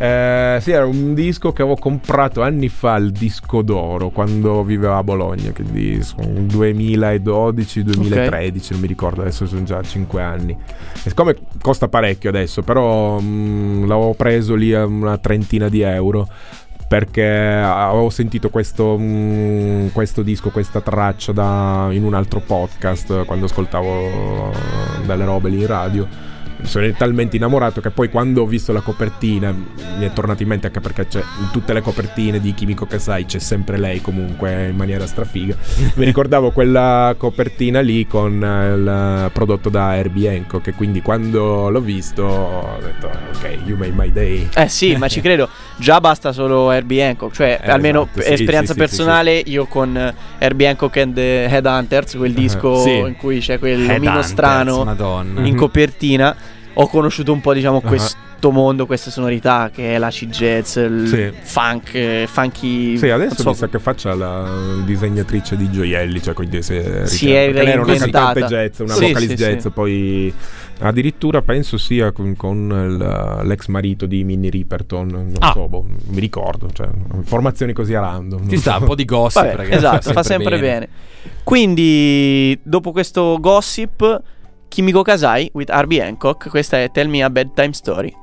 Eh, 0.05 0.57
sì, 0.61 0.71
era 0.71 0.85
un 0.85 1.13
disco 1.13 1.51
che 1.53 1.61
avevo 1.61 1.77
comprato 1.77 2.41
anni 2.41 2.69
fa 2.69 2.93
al 2.93 3.11
disco 3.11 3.61
d'oro 3.61 4.09
quando 4.09 4.63
vivevo 4.63 4.95
a 4.97 5.03
Bologna, 5.03 5.51
quindi 5.51 6.01
sono 6.03 6.25
2012-2013, 7.43 8.71
non 8.71 8.79
mi 8.81 8.87
ricordo, 8.87 9.21
adesso 9.21 9.45
sono 9.45 9.63
già 9.63 9.81
5 9.81 10.21
anni. 10.21 10.51
E 11.03 11.09
siccome 11.09 11.35
costa 11.61 11.87
parecchio 11.87 12.29
adesso, 12.29 12.61
però 12.61 13.19
mm, 13.21 13.87
l'avevo 13.87 14.13
preso 14.13 14.55
lì 14.55 14.73
a 14.73 14.85
una 14.85 15.17
trentina 15.17 15.69
di 15.69 15.81
euro 15.81 16.27
perché 16.93 17.25
avevo 17.25 18.11
sentito 18.11 18.51
questo, 18.51 18.97
mm, 18.99 19.87
questo 19.93 20.21
disco, 20.21 20.51
questa 20.51 20.79
traccia 20.79 21.31
da- 21.31 21.87
in 21.89 22.03
un 22.03 22.13
altro 22.13 22.39
podcast 22.39 23.25
quando 23.25 23.45
ascoltavo 23.45 24.51
delle 25.03 25.25
robe 25.25 25.49
lì 25.49 25.61
in 25.61 25.65
radio. 25.65 26.07
Mi 26.63 26.69
sono 26.69 26.89
talmente 26.93 27.35
innamorato 27.35 27.81
che 27.81 27.89
poi 27.89 28.09
quando 28.09 28.41
ho 28.43 28.45
visto 28.45 28.71
la 28.71 28.79
copertina 28.79 29.51
mi 29.51 30.05
è 30.05 30.13
tornato 30.13 30.43
in 30.43 30.47
mente 30.47 30.67
anche 30.67 30.79
perché 30.79 31.05
c'è 31.07 31.19
in 31.19 31.49
tutte 31.51 31.73
le 31.73 31.81
copertine 31.81 32.39
di 32.39 32.53
Kimiko 32.53 32.85
Kasai 32.85 33.25
c'è 33.25 33.39
sempre 33.39 33.77
lei 33.77 33.99
comunque 33.99 34.69
in 34.69 34.75
maniera 34.77 35.05
strafiga. 35.05 35.57
Mi 35.95 36.05
ricordavo 36.05 36.51
quella 36.51 37.15
copertina 37.17 37.81
lì 37.81 38.07
con 38.07 38.41
eh, 38.41 38.73
il 38.75 39.29
prodotto 39.33 39.67
da 39.67 39.97
Herbie 39.97 40.29
Hancock 40.37 40.67
e 40.67 40.73
quindi 40.73 41.01
quando 41.01 41.69
l'ho 41.69 41.81
visto 41.81 42.23
ho 42.23 42.77
detto 42.79 43.07
ok, 43.07 43.57
you 43.65 43.75
made 43.75 43.91
my 43.93 44.09
day. 44.09 44.47
Eh 44.55 44.69
sì, 44.69 44.95
ma 44.95 45.09
ci 45.09 45.19
credo. 45.19 45.49
Già 45.75 45.99
basta 45.99 46.31
solo 46.31 46.71
Herbie 46.71 47.03
Hancock. 47.05 47.35
Cioè, 47.35 47.59
Eh, 47.61 47.69
almeno 47.71 48.03
esatto, 48.09 48.21
sì, 48.21 48.31
esperienza 48.33 48.73
sì, 48.73 48.79
sì, 48.79 48.85
personale, 48.85 49.41
io 49.45 49.65
con 49.65 49.97
eh, 49.97 50.13
Herbie 50.37 50.67
Hancock 50.69 50.95
and 50.97 51.13
the 51.13 51.43
Headhunters, 51.43 52.15
quel 52.15 52.31
disco 52.33 52.79
Sì. 52.81 52.95
in 52.99 53.15
cui 53.17 53.39
c'è 53.39 53.59
quel 53.59 53.79
omino 53.81 53.91
Headhunters, 53.93 54.27
strano 54.27 54.83
Madonna. 54.85 55.45
in 55.45 55.55
copertina, 55.57 56.33
ho 56.75 56.87
conosciuto 56.87 57.31
un 57.33 57.41
po', 57.41 57.53
diciamo, 57.53 57.77
Ah. 57.83 57.87
questo 57.87 58.21
mondo, 58.51 58.85
queste 58.85 59.09
sonorità 59.11 59.69
che 59.73 59.95
è 59.95 59.97
l'acid 59.97 60.29
jazz, 60.31 60.75
il 60.77 61.07
Sì. 61.07 61.31
funk, 61.43 62.25
funky. 62.25 62.97
Sì, 62.97 63.09
adesso 63.09 63.43
non 63.43 63.43
so- 63.43 63.49
mi 63.49 63.55
sa 63.55 63.67
che 63.69 63.79
faccia 63.79 64.13
la 64.15 64.45
disegnatrice 64.83 65.55
di 65.55 65.69
gioielli, 65.71 66.21
cioè 66.21 66.33
è 66.33 66.61
Si 66.61 66.73
ritirata. 67.27 67.59
è 67.61 67.67
era 67.67 67.81
una 67.83 67.95
cantante 67.95 68.43
jazz, 68.43 68.79
una 68.79 68.93
Sì, 68.93 69.05
vocalist 69.07 69.29
sì, 69.29 69.35
jazz, 69.35 69.61
sì. 69.61 69.69
poi 69.69 70.33
addirittura 70.79 71.41
penso 71.41 71.77
sia 71.77 72.11
con, 72.11 72.35
con 72.35 73.37
l'ex 73.45 73.67
marito 73.67 74.05
di 74.05 74.23
Minnie 74.25 74.49
Riperton, 74.49 75.07
non 75.07 75.31
Ah. 75.39 75.51
so, 75.53 75.67
boh, 75.69 75.85
mi 76.07 76.19
ricordo, 76.19 76.69
cioè 76.73 76.89
informazioni 77.13 77.71
così 77.71 77.93
a 77.93 78.01
random. 78.01 78.49
Ci 78.49 78.57
sta 78.57 78.77
un 78.77 78.85
po' 78.85 78.95
di 78.95 79.05
gossip, 79.05 79.41
Vabbè, 79.43 79.55
ragazzi. 79.55 79.75
esatto, 79.77 80.11
fa 80.11 80.23
sempre 80.23 80.59
bene. 80.59 80.89
Quindi, 81.43 82.59
dopo 82.63 82.91
questo 82.91 83.37
gossip, 83.39 84.21
Kimiko 84.73 85.03
Kasai 85.03 85.51
with 85.53 85.69
Herbie 85.69 86.01
Hancock, 86.01 86.49
questa 86.49 86.81
è 86.81 86.89
Tell 86.89 87.07
Me 87.07 87.21
a 87.21 87.29
Bedtime 87.29 87.73
Story. 87.73 88.22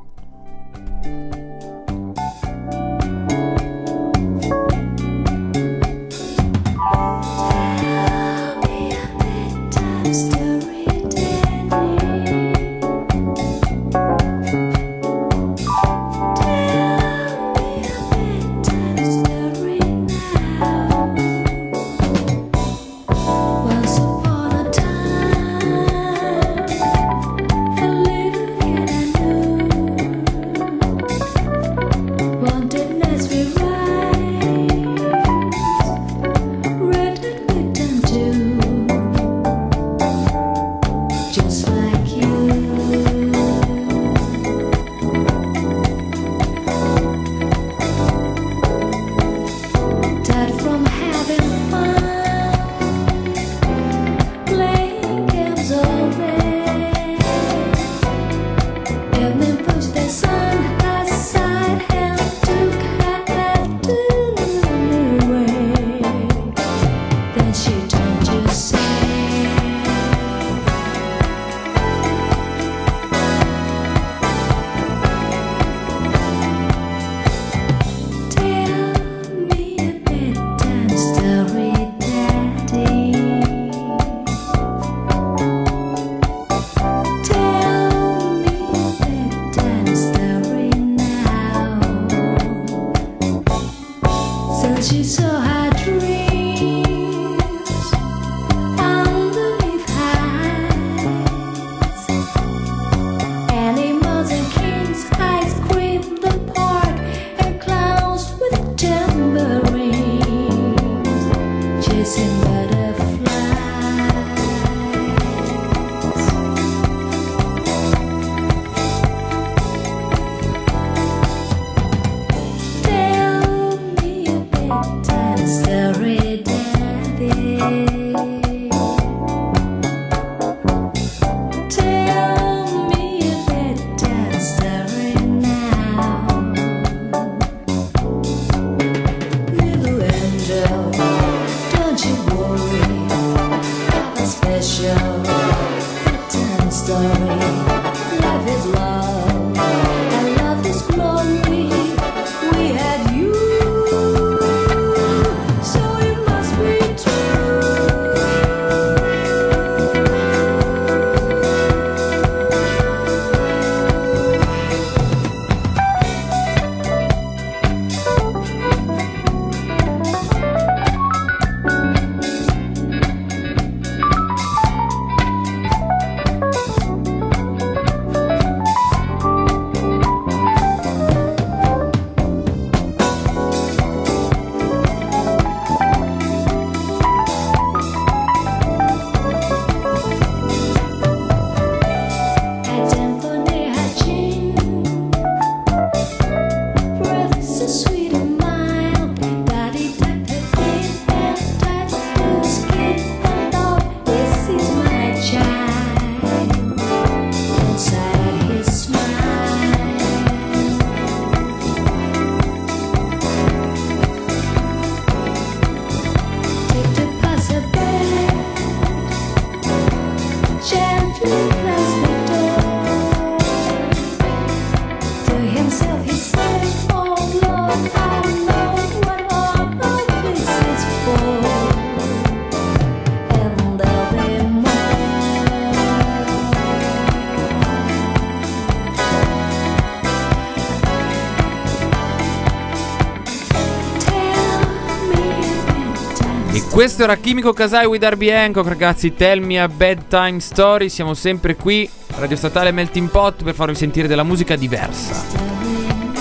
Questo 246.81 247.03
era 247.03 247.17
Chimico 247.17 247.53
Kasai 247.53 247.85
with 247.85 248.01
Darby 248.01 248.31
Hancock, 248.31 248.67
ragazzi. 248.67 249.13
Tell 249.13 249.45
me 249.45 249.61
a 249.61 249.69
bedtime 249.69 250.41
story. 250.41 250.89
Siamo 250.89 251.13
sempre 251.13 251.55
qui, 251.55 251.87
Radio 252.17 252.37
Statale 252.37 252.73
Melting 252.73 253.11
Pot, 253.11 253.45
per 253.45 253.53
farvi 253.53 253.75
sentire 253.75 254.09
della 254.09 254.23
musica 254.23 254.57
diversa. 254.57 255.23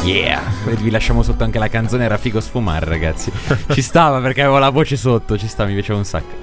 Yeah! 0.03 0.41
Vi 0.65 0.89
lasciamo 0.91 1.23
sotto 1.23 1.45
anche 1.45 1.59
la 1.59 1.69
canzone, 1.69 2.03
era 2.03 2.17
figo 2.17 2.41
sfumare, 2.41 2.87
ragazzi. 2.87 3.31
Ci 3.71 3.81
stava 3.81 4.19
perché 4.19 4.41
avevo 4.41 4.57
la 4.57 4.69
voce 4.69 4.97
sotto, 4.97 5.37
ci 5.37 5.47
stava, 5.47 5.69
mi 5.69 5.75
piaceva 5.75 5.97
un 5.97 6.03
sacco. 6.03 6.35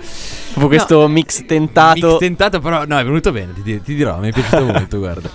Dopo 0.54 0.68
questo 0.68 1.06
mix 1.08 1.44
tentato. 1.44 2.06
Mix 2.12 2.18
tentato, 2.18 2.60
però 2.60 2.86
no, 2.86 2.98
è 2.98 3.04
venuto 3.04 3.32
bene, 3.32 3.52
ti, 3.52 3.82
ti 3.82 3.94
dirò, 3.94 4.18
mi 4.18 4.30
è 4.30 4.32
piaciuto 4.32 4.64
molto, 4.72 4.96
guarda. 4.96 5.28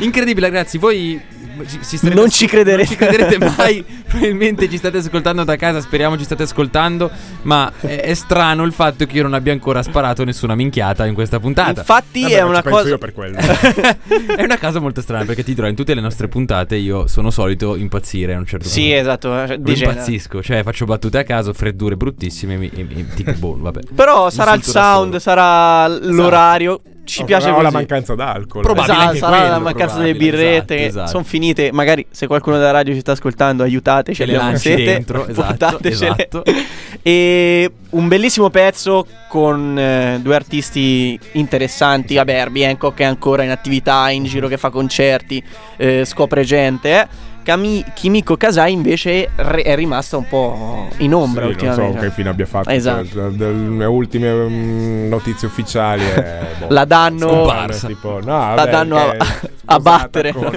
Incredibile, 0.00 0.48
ragazzi, 0.48 0.76
voi 0.76 1.18
starete- 1.66 2.18
Non 2.20 2.28
ci 2.30 2.46
crederete. 2.46 2.76
Non 2.78 2.86
ci 2.88 2.96
crederete 2.96 3.38
mai. 3.56 3.84
Probabilmente 4.08 4.68
ci 4.70 4.76
state 4.78 4.98
ascoltando 4.98 5.44
da 5.44 5.56
casa, 5.56 5.80
speriamo 5.80 6.16
ci 6.16 6.24
state 6.24 6.44
ascoltando, 6.44 7.10
ma 7.42 7.70
è, 7.80 8.00
è 8.00 8.14
strano 8.14 8.64
il 8.64 8.72
fatto 8.72 9.04
che 9.06 9.16
io 9.16 9.22
non 9.22 9.34
abbia 9.34 9.52
ancora 9.52 9.82
sparato 9.82 10.24
nessuna 10.24 10.54
minchiata 10.54 11.04
in 11.06 11.14
questa 11.14 11.38
puntata. 11.38 11.80
Infatti 11.80 12.22
Vabbè, 12.22 12.34
è 12.36 12.42
una 12.42 12.56
ci 12.56 12.62
penso 12.62 12.78
cosa 12.78 12.88
io 12.88 12.98
per 12.98 13.12
quello. 13.12 13.36
è 14.36 14.42
una 14.42 14.58
cosa 14.58 14.80
molto 14.80 15.00
strana 15.00 15.24
perché 15.24 15.44
ti 15.44 15.54
dirò, 15.54 15.66
in 15.68 15.74
tutte 15.76 15.94
le 15.94 16.00
nostre 16.00 16.28
puntate 16.28 16.76
io 16.76 17.06
sono 17.06 17.30
solito 17.30 17.76
impazzire 17.76 18.34
a 18.34 18.38
un 18.38 18.46
certo 18.46 18.68
Sì, 18.68 18.82
punto. 18.82 18.96
esatto, 18.96 19.42
eh, 19.44 19.60
impazzisco, 19.64 20.42
cioè 20.42 20.62
faccio 20.62 20.84
battute 20.86 21.18
a 21.18 21.24
caso, 21.24 21.52
freddure 21.52 21.96
bruttissime, 21.96 22.56
mi, 22.56 22.70
e- 22.74 22.86
e- 22.88 23.06
tipo 23.14 23.32
boh, 23.32 23.58
vabbè. 23.60 23.80
Però 23.94 24.30
sarà 24.30 24.54
il 24.54 24.62
sound, 24.62 25.06
solo. 25.08 25.18
sarà 25.18 25.86
l'orario. 25.88 26.80
Ci 27.08 27.22
O- 27.22 27.24
piace 27.24 27.48
o 27.48 27.52
così. 27.52 27.62
la 27.64 27.70
mancanza 27.70 28.14
d'alcol. 28.14 28.62
Probabile 28.62 28.94
Esatto, 28.96 29.16
sarà 29.16 29.30
la 29.40 29.46
quello, 29.46 29.60
mancanza 29.60 29.96
delle 29.98 30.14
birrette. 30.14 30.74
esatto, 30.76 30.88
esatto. 30.88 31.10
Sono 31.10 31.24
finite. 31.24 31.72
Magari 31.72 32.06
se 32.10 32.26
qualcuno 32.26 32.56
della 32.58 32.70
radio 32.70 32.92
ci 32.94 33.00
sta 33.00 33.12
ascoltando, 33.12 33.62
aiutateci. 33.62 34.24
Le 34.24 34.32
abbiamo 34.32 34.50
lanci 34.50 34.68
sete, 34.68 34.84
dentro, 34.84 35.26
esatto, 35.26 35.46
portatecele. 35.46 36.14
esatto. 36.16 36.42
E 37.00 37.70
un 37.90 38.08
bellissimo 38.08 38.50
pezzo 38.50 39.06
con 39.28 39.78
eh, 39.78 40.18
due 40.20 40.34
artisti 40.34 41.18
interessanti. 41.32 42.16
Vabbè, 42.16 42.32
Herbie 42.34 42.66
Hancock 42.66 42.98
è 43.00 43.04
ancora 43.04 43.44
in 43.44 43.50
attività, 43.50 44.10
in 44.10 44.24
giro 44.24 44.48
che 44.48 44.56
fa 44.58 44.68
concerti, 44.68 45.42
eh, 45.76 46.04
scopre 46.04 46.42
gente. 46.44 47.08
Kami- 47.48 47.82
Kimiko 47.94 48.36
Kasai 48.36 48.72
invece 48.74 49.30
re- 49.36 49.62
è 49.62 49.74
rimasta 49.74 50.18
un 50.18 50.28
po' 50.28 50.86
in 50.98 51.14
ombra 51.14 51.46
Sì, 51.46 51.48
non 51.48 51.58
so 51.58 51.66
ultimamente. 51.66 52.00
che 52.08 52.10
fine 52.12 52.28
abbia 52.28 52.44
fatto. 52.44 52.68
Esatto. 52.68 53.06
cioè, 53.06 53.28
delle 53.30 53.86
ultime 53.86 54.30
mm, 54.30 55.08
notizie 55.08 55.48
ufficiali. 55.48 56.04
È, 56.04 56.40
boh, 56.60 56.66
La 56.68 56.84
danno- 56.84 57.26
scomparsa, 57.26 57.86
tipo, 57.86 58.20
no, 58.22 58.36
la 58.36 58.54
vabbè, 58.54 58.70
danno 58.70 58.96
a- 58.98 59.16
a 59.64 59.80
battere. 59.80 60.32
Con 60.34 60.50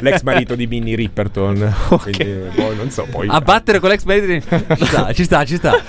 l'ex 0.00 0.22
marito 0.22 0.56
di 0.56 0.66
Minnie 0.66 0.96
Ripperton. 0.96 1.74
Quindi, 2.02 2.24
poi 2.56 2.74
non 2.74 2.90
so. 2.90 3.06
Poi 3.08 3.28
A 3.30 3.40
battere 3.40 3.78
con 3.78 3.90
l'ex 3.90 4.02
marito 4.02 4.44
Ci 4.74 4.84
sta, 4.84 5.12
ci 5.12 5.22
sta, 5.22 5.44
ci 5.44 5.54
sta. 5.54 5.80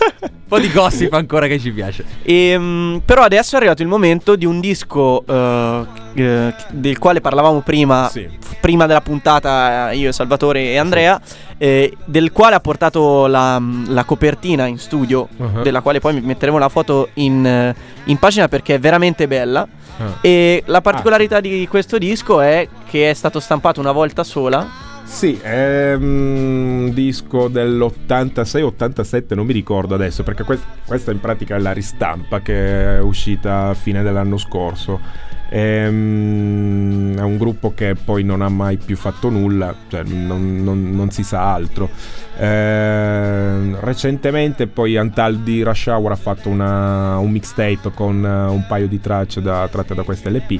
Po' 0.53 0.59
di 0.59 0.71
gossip 0.71 1.11
ancora 1.13 1.47
che 1.47 1.57
ci 1.59 1.71
piace. 1.71 2.05
Ehm, 2.21 3.01
però 3.03 3.23
adesso 3.23 3.55
è 3.55 3.57
arrivato 3.57 3.81
il 3.81 3.87
momento 3.87 4.35
di 4.35 4.45
un 4.45 4.59
disco 4.59 5.23
eh, 5.25 5.85
eh, 6.13 6.53
del 6.69 6.99
quale 6.99 7.21
parlavamo 7.21 7.61
prima, 7.61 8.07
Sì. 8.11 8.27
f- 8.39 8.57
prima 8.59 8.85
della 8.85 9.01
puntata, 9.01 9.89
eh, 9.89 9.97
io, 9.97 10.11
Salvatore 10.11 10.61
e 10.65 10.77
Andrea, 10.77 11.19
eh, 11.57 11.91
del 12.05 12.31
quale 12.31 12.53
ha 12.53 12.59
portato 12.59 13.25
la, 13.25 13.59
la 13.87 14.03
copertina 14.03 14.67
in 14.67 14.77
studio, 14.77 15.27
Uh-huh. 15.37 15.63
della 15.63 15.81
quale 15.81 15.99
poi 15.99 16.21
metteremo 16.21 16.59
la 16.59 16.69
foto 16.69 17.09
in, 17.15 17.43
eh, 17.45 17.75
in 18.05 18.17
pagina 18.19 18.47
perché 18.47 18.75
è 18.75 18.79
veramente 18.79 19.27
bella. 19.27 19.67
Ah. 19.97 20.17
E 20.21 20.61
la 20.67 20.81
particolarità 20.81 21.39
di 21.39 21.67
questo 21.67 21.97
disco 21.97 22.41
è 22.41 22.67
che 22.89 23.09
è 23.09 23.13
stato 23.15 23.39
stampato 23.39 23.79
una 23.79 23.91
volta 23.91 24.23
sola. 24.23 24.67
Sì, 25.13 25.37
è 25.41 25.93
un 25.93 26.89
disco 26.93 27.47
dell'86-87, 27.47 29.35
non 29.35 29.45
mi 29.45 29.53
ricordo 29.53 29.93
adesso, 29.93 30.23
perché 30.23 30.43
que- 30.43 30.59
questa 30.85 31.11
in 31.11 31.19
pratica 31.21 31.55
è 31.55 31.59
la 31.59 31.71
ristampa 31.71 32.41
che 32.41 32.95
è 32.95 32.99
uscita 32.99 33.67
a 33.69 33.73
fine 33.73 34.01
dell'anno 34.01 34.37
scorso. 34.37 34.99
Ehm, 35.49 37.15
è 37.15 37.21
un 37.21 37.37
gruppo 37.37 37.73
che 37.75 37.93
poi 37.95 38.23
non 38.23 38.41
ha 38.41 38.49
mai 38.49 38.77
più 38.77 38.97
fatto 38.97 39.29
nulla, 39.29 39.73
cioè 39.87 40.03
non, 40.03 40.61
non- 40.63 40.89
non 40.93 41.09
si 41.11 41.23
sa 41.23 41.53
altro. 41.53 41.89
Ehm, 42.37 43.77
recentemente 43.81 44.65
poi 44.67 44.97
Antaldi 44.97 45.61
Rush 45.61 45.85
Hour 45.87 46.11
ha 46.11 46.15
fatto 46.15 46.49
una- 46.49 47.17
un 47.19 47.29
mixtape 47.31 47.91
con 47.93 48.25
eh, 48.25 48.49
un 48.51 48.65
paio 48.67 48.87
di 48.87 48.99
tracce 48.99 49.41
da- 49.41 49.67
tratte 49.71 49.93
da 49.93 50.01
questa 50.03 50.29
LP. 50.31 50.59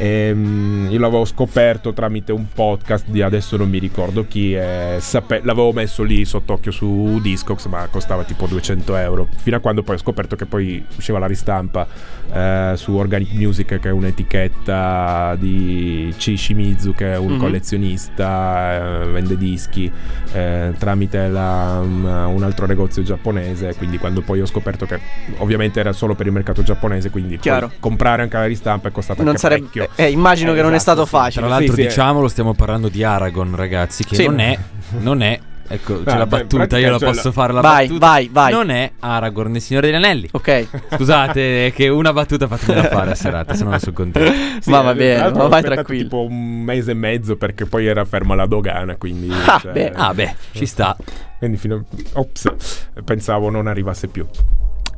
Ehm, 0.00 0.86
io 0.90 0.98
l'avevo 1.00 1.24
scoperto 1.24 1.92
tramite 1.92 2.30
un 2.32 2.46
podcast 2.54 3.06
di 3.08 3.20
adesso 3.20 3.56
non 3.56 3.68
mi 3.68 3.78
ricordo 3.78 4.26
chi. 4.28 4.54
e 4.54 4.96
sape- 5.00 5.40
l'avevo 5.42 5.72
messo 5.72 6.02
lì 6.02 6.24
sott'occhio 6.24 6.70
su 6.70 7.18
Discogs, 7.20 7.66
ma 7.66 7.86
costava 7.90 8.22
tipo 8.24 8.46
200 8.46 8.94
euro. 8.96 9.28
Fino 9.36 9.56
a 9.56 9.60
quando 9.60 9.82
poi 9.82 9.96
ho 9.96 9.98
scoperto 9.98 10.36
che 10.36 10.46
poi 10.46 10.84
usciva 10.96 11.18
la 11.18 11.26
ristampa 11.26 11.86
eh, 12.32 12.72
su 12.76 12.92
Organic 12.94 13.32
Music, 13.32 13.78
che 13.80 13.88
è 13.88 13.90
un'etichetta 13.90 15.34
di 15.38 16.14
C. 16.16 16.34
Shimizu, 16.36 16.92
che 16.94 17.12
è 17.14 17.16
un 17.16 17.32
Mhm. 17.32 17.38
collezionista, 17.38 19.02
eh, 19.02 19.08
vende 19.08 19.36
dischi 19.36 19.90
eh, 20.32 20.74
tramite 20.78 21.26
la- 21.28 21.80
un, 21.82 22.04
un 22.04 22.42
altro 22.42 22.66
negozio 22.66 23.02
giapponese. 23.02 23.74
Quindi 23.76 23.98
quando 23.98 24.20
poi 24.20 24.40
ho 24.42 24.46
scoperto 24.46 24.86
che 24.86 25.00
ovviamente 25.38 25.80
era 25.80 25.92
solo 25.92 26.14
per 26.14 26.26
il 26.26 26.32
mercato 26.32 26.62
giapponese, 26.62 27.10
quindi 27.10 27.38
comprare 27.80 28.22
anche 28.22 28.36
la 28.36 28.44
ristampa 28.46 28.88
è 28.88 28.92
costata 28.92 29.20
Non 29.22 29.28
anche 29.30 29.40
sarebbe, 29.40 29.87
eh, 29.96 30.10
immagino 30.10 30.52
Eh, 30.52 30.54
che 30.56 30.62
non 30.62 30.72
è 30.72 30.76
esatto, 30.76 31.04
stato 31.04 31.04
sì. 31.04 31.10
facile. 31.10 31.46
Tra 31.46 31.54
l'altro, 31.56 31.74
Sì, 31.74 31.80
sì, 31.82 31.86
diciamolo, 31.88 32.28
stiamo 32.28 32.54
parlando 32.54 32.88
di 32.88 33.02
Aragon, 33.04 33.54
ragazzi. 33.56 34.04
Che 34.04 34.14
Sì. 34.14 34.26
non 34.26 34.38
è, 34.40 34.58
non 35.00 35.22
è. 35.22 35.40
Ecco, 35.70 36.02
c'è 36.02 36.12
No, 36.12 36.18
la 36.20 36.26
beh, 36.26 36.36
in 36.40 36.46
battuta, 36.46 36.78
io 36.78 36.90
la 36.92 36.96
c'è 36.98 37.04
posso 37.04 37.26
la- 37.26 37.32
fare 37.32 37.52
la 37.52 37.60
Vai, 37.60 37.86
battuta. 37.88 38.06
vai, 38.06 38.30
vai. 38.32 38.52
Non 38.52 38.70
è 38.70 38.90
Aragorn, 39.00 39.54
il 39.54 39.60
Signore 39.60 39.86
degli 39.88 39.96
Anelli. 39.96 40.26
Ok, 40.32 40.66
Scusate, 40.96 41.66
è 41.66 41.72
che 41.74 41.88
una 41.88 42.10
battuta 42.14 42.46
fatemela 42.48 42.88
fare 42.88 43.10
a 43.10 43.14
serata, 43.14 43.52
se 43.54 43.64
no 43.64 43.70
non 43.70 43.78
sono 43.78 43.92
contento. 43.92 44.32
Sì, 44.62 44.70
ma 44.70 44.80
va 44.80 44.94
bene, 44.94 45.30
ma 45.30 45.46
vai 45.46 45.62
tranquillo. 45.62 46.02
tipo 46.04 46.22
un 46.24 46.62
mese 46.62 46.92
e 46.92 46.94
mezzo 46.94 47.36
perché 47.36 47.66
poi 47.66 47.86
era 47.86 48.04
ferma 48.06 48.34
la 48.34 48.46
dogana, 48.46 48.96
quindi... 48.96 49.30
Ah, 49.30 49.58
cioè, 49.60 49.72
beh. 49.72 49.92
Ah, 49.94 50.14
beh, 50.14 50.34
ci 50.52 50.64
sta. 50.64 50.96
Quindi 51.38 51.58
fino... 51.58 51.84
Ops, 52.14 52.86
pensavo 53.04 53.50
non 53.50 53.66
arrivasse 53.66 54.08
più. 54.08 54.26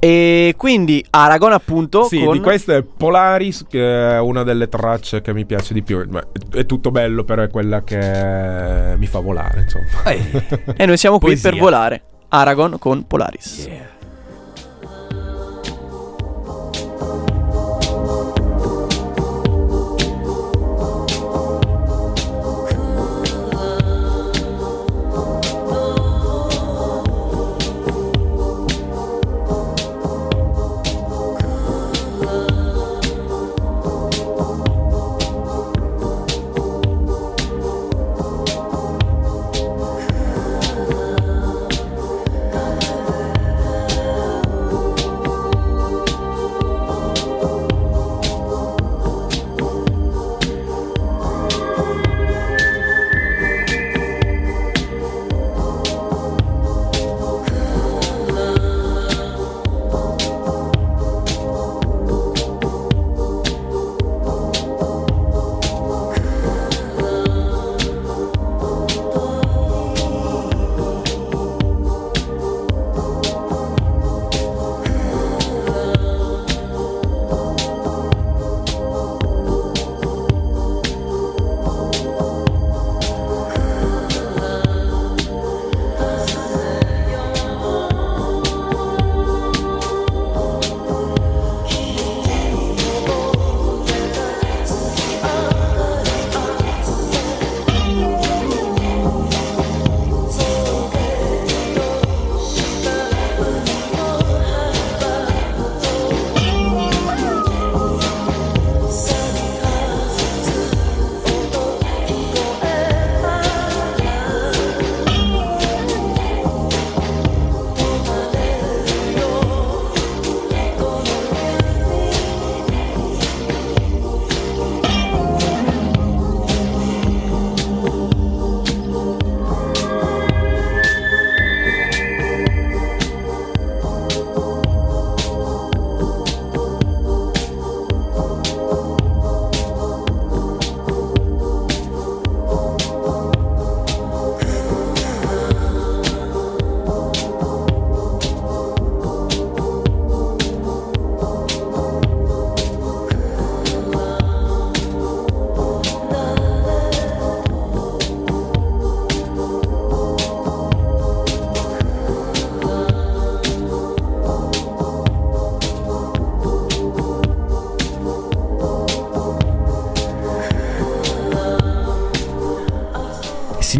E 0.02 0.54
quindi 0.56 1.04
Aragon 1.10 1.52
appunto 1.52 2.04
Sì, 2.04 2.24
con... 2.24 2.32
di 2.32 2.40
questa 2.40 2.74
è 2.74 2.82
Polaris, 2.82 3.66
che 3.68 4.12
è 4.12 4.18
una 4.18 4.42
delle 4.42 4.68
tracce 4.68 5.20
che 5.20 5.34
mi 5.34 5.44
piace 5.44 5.74
di 5.74 5.82
più. 5.82 6.02
Beh, 6.06 6.26
È 6.52 6.64
tutto 6.64 6.90
bello, 6.90 7.22
però 7.24 7.42
è 7.42 7.50
quella 7.50 7.82
che 7.84 8.94
mi 8.96 9.06
fa 9.06 9.20
volare, 9.20 9.60
insomma. 9.60 10.10
Eh, 10.10 10.72
E 10.76 10.86
noi 10.86 10.96
siamo 10.96 11.18
qui 11.18 11.28
Poesia. 11.32 11.50
per 11.50 11.58
volare. 11.58 12.02
Aragon 12.28 12.76
con 12.78 13.06
Polaris. 13.06 13.68
Cool 13.68 13.98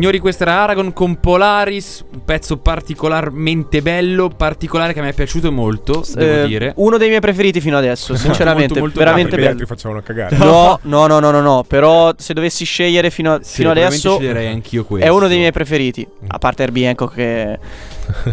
Signori, 0.01 0.19
questa 0.19 0.45
era 0.45 0.63
Aragon 0.63 0.95
con 0.95 1.21
Polaris, 1.21 2.03
un 2.11 2.25
pezzo 2.25 2.57
particolarmente 2.57 3.83
bello, 3.83 4.31
particolare 4.31 4.95
che 4.95 5.03
mi 5.03 5.09
è 5.09 5.13
piaciuto 5.13 5.53
molto, 5.53 6.03
devo 6.15 6.45
Eh, 6.45 6.47
dire. 6.47 6.73
Uno 6.77 6.97
dei 6.97 7.09
miei 7.09 7.21
preferiti 7.21 7.61
fino 7.61 7.77
adesso, 7.77 8.15
sinceramente, 8.17 8.69
molto, 8.81 8.81
molto 8.81 8.99
veramente 8.99 9.35
altri 9.37 9.53
bello. 9.53 9.67
facevano 9.67 10.01
cagare. 10.01 10.39
No, 10.39 10.79
no, 10.85 11.07
no, 11.07 11.19
no, 11.21 11.31
no, 11.31 11.41
no, 11.43 11.65
però 11.69 12.15
se 12.17 12.33
dovessi 12.33 12.65
scegliere 12.65 13.11
fino, 13.11 13.35
a- 13.35 13.41
Sì, 13.43 13.57
fino 13.57 13.73
adesso 13.73 14.13
sceglierei 14.17 14.47
anch'io 14.47 14.85
è 14.85 14.87
questo. 14.87 15.15
uno 15.15 15.29
dei 15.29 15.37
miei 15.37 15.53
preferiti, 15.53 16.09
a 16.29 16.39
parte 16.39 16.63
Herbie 16.63 16.89
Hancock 16.89 17.15
che 17.15 17.59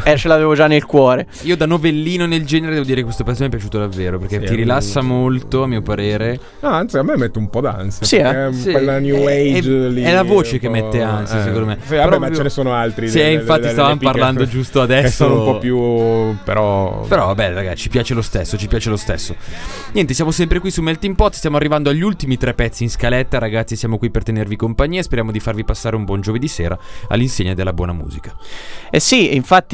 eh, 0.03 0.17
ce 0.17 0.28
l'avevo 0.28 0.53
già 0.55 0.67
nel 0.67 0.86
cuore. 0.86 1.28
Io 1.43 1.55
da 1.57 1.65
novellino 1.65 2.25
nel 2.25 2.45
genere 2.45 2.73
devo 2.73 2.86
dire 2.86 2.97
che 2.97 3.03
questo 3.03 3.23
pezzo 3.23 3.41
mi 3.41 3.47
è 3.47 3.51
piaciuto 3.51 3.80
davvero 3.80 4.17
perché 4.19 4.39
Sì, 4.39 4.45
ti 4.45 4.55
rilassa 4.55 5.01
molto, 5.01 5.63
a 5.63 5.67
mio 5.67 5.82
parere. 5.82 6.39
No, 6.61 6.69
anzi, 6.69 6.97
a 6.97 7.03
me 7.03 7.15
mette 7.17 7.38
un 7.39 7.49
po' 7.49 7.61
d'ansia. 7.61 8.05
Sì, 8.05 8.15
eh? 8.17 8.49
Sì, 8.53 8.71
Quella 8.71 8.99
new 8.99 9.25
è- 9.28 9.57
age 9.57 9.57
è- 9.86 9.89
lì. 9.89 10.01
è 10.03 10.11
la 10.13 10.23
voce 10.23 10.59
che 10.59 10.69
mette 10.69 11.01
ansia, 11.01 11.41
secondo 11.43 11.65
me. 11.65 11.78
Sì, 11.84 11.95
vabbè, 11.95 12.05
Però 12.09 12.19
ma 12.19 12.34
ce 12.34 12.43
ne 12.43 12.49
sono 12.49 12.73
altri. 12.73 13.07
Sì, 13.09 13.17
delle- 13.17 13.32
infatti 13.34 13.61
delle- 13.61 13.73
stavamo 13.73 13.95
delle 13.95 14.11
parlando 14.11 14.43
che- 14.43 14.49
giusto 14.49 14.86
Che 14.86 14.93
adesso. 14.93 15.25
sono 15.25 15.39
un 15.39 15.51
po' 15.51 15.57
più. 15.57 16.36
Però. 16.43 17.01
Però 17.07 17.25
vabbè, 17.28 17.53
ragazzi, 17.53 17.78
ci 17.84 17.89
piace 17.89 18.13
lo 18.13 18.21
stesso, 18.21 18.57
ci 18.57 18.67
piace 18.67 18.89
lo 18.89 18.97
stesso. 18.97 19.36
Niente, 19.93 20.13
siamo 20.13 20.32
sempre 20.32 20.59
qui 20.59 20.71
su 20.71 20.82
Melting 20.82 21.15
Pot, 21.15 21.34
stiamo 21.34 21.57
arrivando 21.57 21.89
agli 21.89 22.01
ultimi 22.01 22.38
tre 22.38 22.53
pezzi 22.53 22.84
in 22.84 22.89
scaletta, 22.89 23.38
ragazzi, 23.39 23.75
siamo 23.75 23.97
qui 23.97 24.09
per 24.09 24.23
tenervi 24.23 24.55
compagnia 24.55 24.99
e 24.99 25.03
speriamo 25.03 25.32
di 25.32 25.39
farvi 25.39 25.63
passare 25.63 25.95
un 25.95 26.05
buon 26.05 26.21
giovedì 26.21 26.47
sera 26.47 26.78
all'insegna 27.09 27.53
della 27.53 27.73
buona 27.73 27.93
musica. 27.93 28.36
Eh 28.89 28.99
sì, 28.99 29.36
infatti 29.36 29.66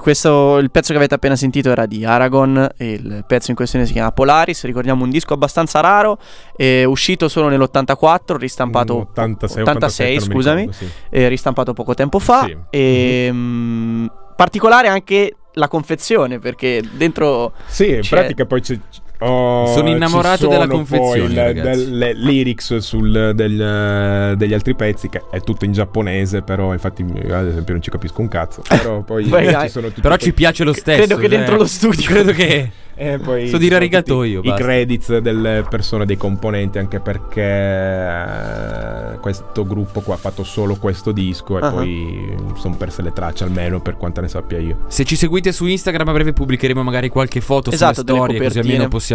questo, 0.00 0.58
il 0.58 0.70
pezzo 0.70 0.92
che 0.92 0.98
avete 0.98 1.14
appena 1.14 1.36
sentito 1.36 1.70
era 1.70 1.86
di 1.86 2.04
Aragon, 2.04 2.68
e 2.76 2.92
il 2.92 3.24
pezzo 3.26 3.50
in 3.50 3.56
questione 3.56 3.86
si 3.86 3.92
chiama 3.92 4.12
Polaris, 4.12 4.64
ricordiamo 4.64 5.04
un 5.04 5.10
disco 5.10 5.34
abbastanza 5.34 5.80
raro, 5.80 6.18
eh, 6.56 6.84
uscito 6.84 7.28
solo 7.28 7.48
nell'84, 7.48 8.36
ristampato 8.36 9.08
86, 9.10 9.62
86, 9.62 9.62
87, 9.62 10.04
non 10.04 10.14
mi 10.14 10.34
scusami, 10.34 10.60
ricordo, 10.60 10.78
sì. 10.78 10.90
eh, 11.10 11.28
ristampato 11.28 11.72
poco 11.72 11.94
tempo 11.94 12.18
fa. 12.18 12.44
Sì. 12.44 12.56
E, 12.70 13.28
mm, 13.32 14.06
particolare 14.36 14.88
anche 14.88 15.36
la 15.54 15.68
confezione, 15.68 16.38
perché 16.38 16.82
dentro 16.92 17.52
Sì, 17.66 17.94
in 17.94 18.06
pratica 18.08 18.46
poi 18.46 18.60
c'è. 18.60 18.78
Oh, 19.22 19.66
Sono 19.72 19.88
innamorato 19.90 20.46
della 20.48 20.62
sono 20.62 20.74
confezione, 20.74 21.18
Poi 21.20 21.30
il- 21.30 21.36
ragazzi. 21.38 21.84
delle 21.90 22.12
lyrics 22.14 22.76
sul, 22.78 23.32
del- 23.34 24.34
degli 24.36 24.52
altri 24.54 24.74
pezzi, 24.74 25.08
che 25.08 25.22
è 25.30 25.40
tutto 25.40 25.64
in 25.64 25.72
giapponese, 25.72 26.42
però 26.42 26.72
infatti 26.72 27.02
io 27.04 27.36
ad 27.36 27.46
esempio 27.46 27.72
non 27.74 27.82
ci 27.82 27.90
capisco 27.90 28.20
un 28.20 28.28
cazzo. 28.28 28.62
Però 28.68 29.00
poi 29.04 29.24
Poi 29.24 29.48
ci 29.48 29.54
hai- 29.54 29.68
sono 29.68 29.88
tutti 29.88 30.00
Però 30.00 30.16
ci 30.16 30.32
piace 30.32 30.64
lo 30.64 30.72
stesso. 30.72 30.98
credo 30.98 31.16
che 31.16 31.28
cioè, 31.28 31.36
dentro 31.36 31.56
lo 31.56 31.66
studio- 31.66 32.06
Credo 32.06 32.32
che 32.32 32.70
E 32.94 33.18
poi 33.18 33.46
So 33.48 33.52
ci 33.54 33.58
dire 33.58 33.64
sono 33.64 33.76
arigato 33.76 34.14
tutti 34.16 34.28
io, 34.28 34.40
I 34.42 34.48
basta. 34.48 34.62
credits 34.64 35.16
delle 35.18 35.64
persone, 35.68 36.04
dei 36.04 36.18
componenti, 36.18 36.78
anche 36.78 37.00
perché 37.00 37.40
eh, 37.42 39.18
questo 39.20 39.64
gruppo 39.66 40.00
qua 40.00 40.14
ha 40.14 40.18
fatto 40.18 40.44
solo 40.44 40.76
questo 40.76 41.10
disco 41.10 41.58
e 41.58 41.62
Ah. 41.62 41.70
poi 41.70 42.34
sono 42.56 42.76
perse 42.76 43.02
le 43.02 43.12
tracce, 43.12 43.44
almeno 43.44 43.80
per 43.80 43.96
quanto 43.96 44.20
ne 44.20 44.28
sappia 44.28 44.58
io. 44.58 44.84
Se 44.88 45.04
ci 45.04 45.16
seguite 45.16 45.52
su 45.52 45.66
Instagram 45.66 46.08
a 46.08 46.12
breve 46.12 46.32
pubblicheremo 46.32 46.82
magari 46.82 47.08
qualche 47.08 47.40
foto 47.40 47.70
Esatto, 47.70 48.00
sulle 48.02 48.12
storie 48.12 48.40
così 48.42 48.58
almeno 48.58 48.88
possiamo 48.88 49.11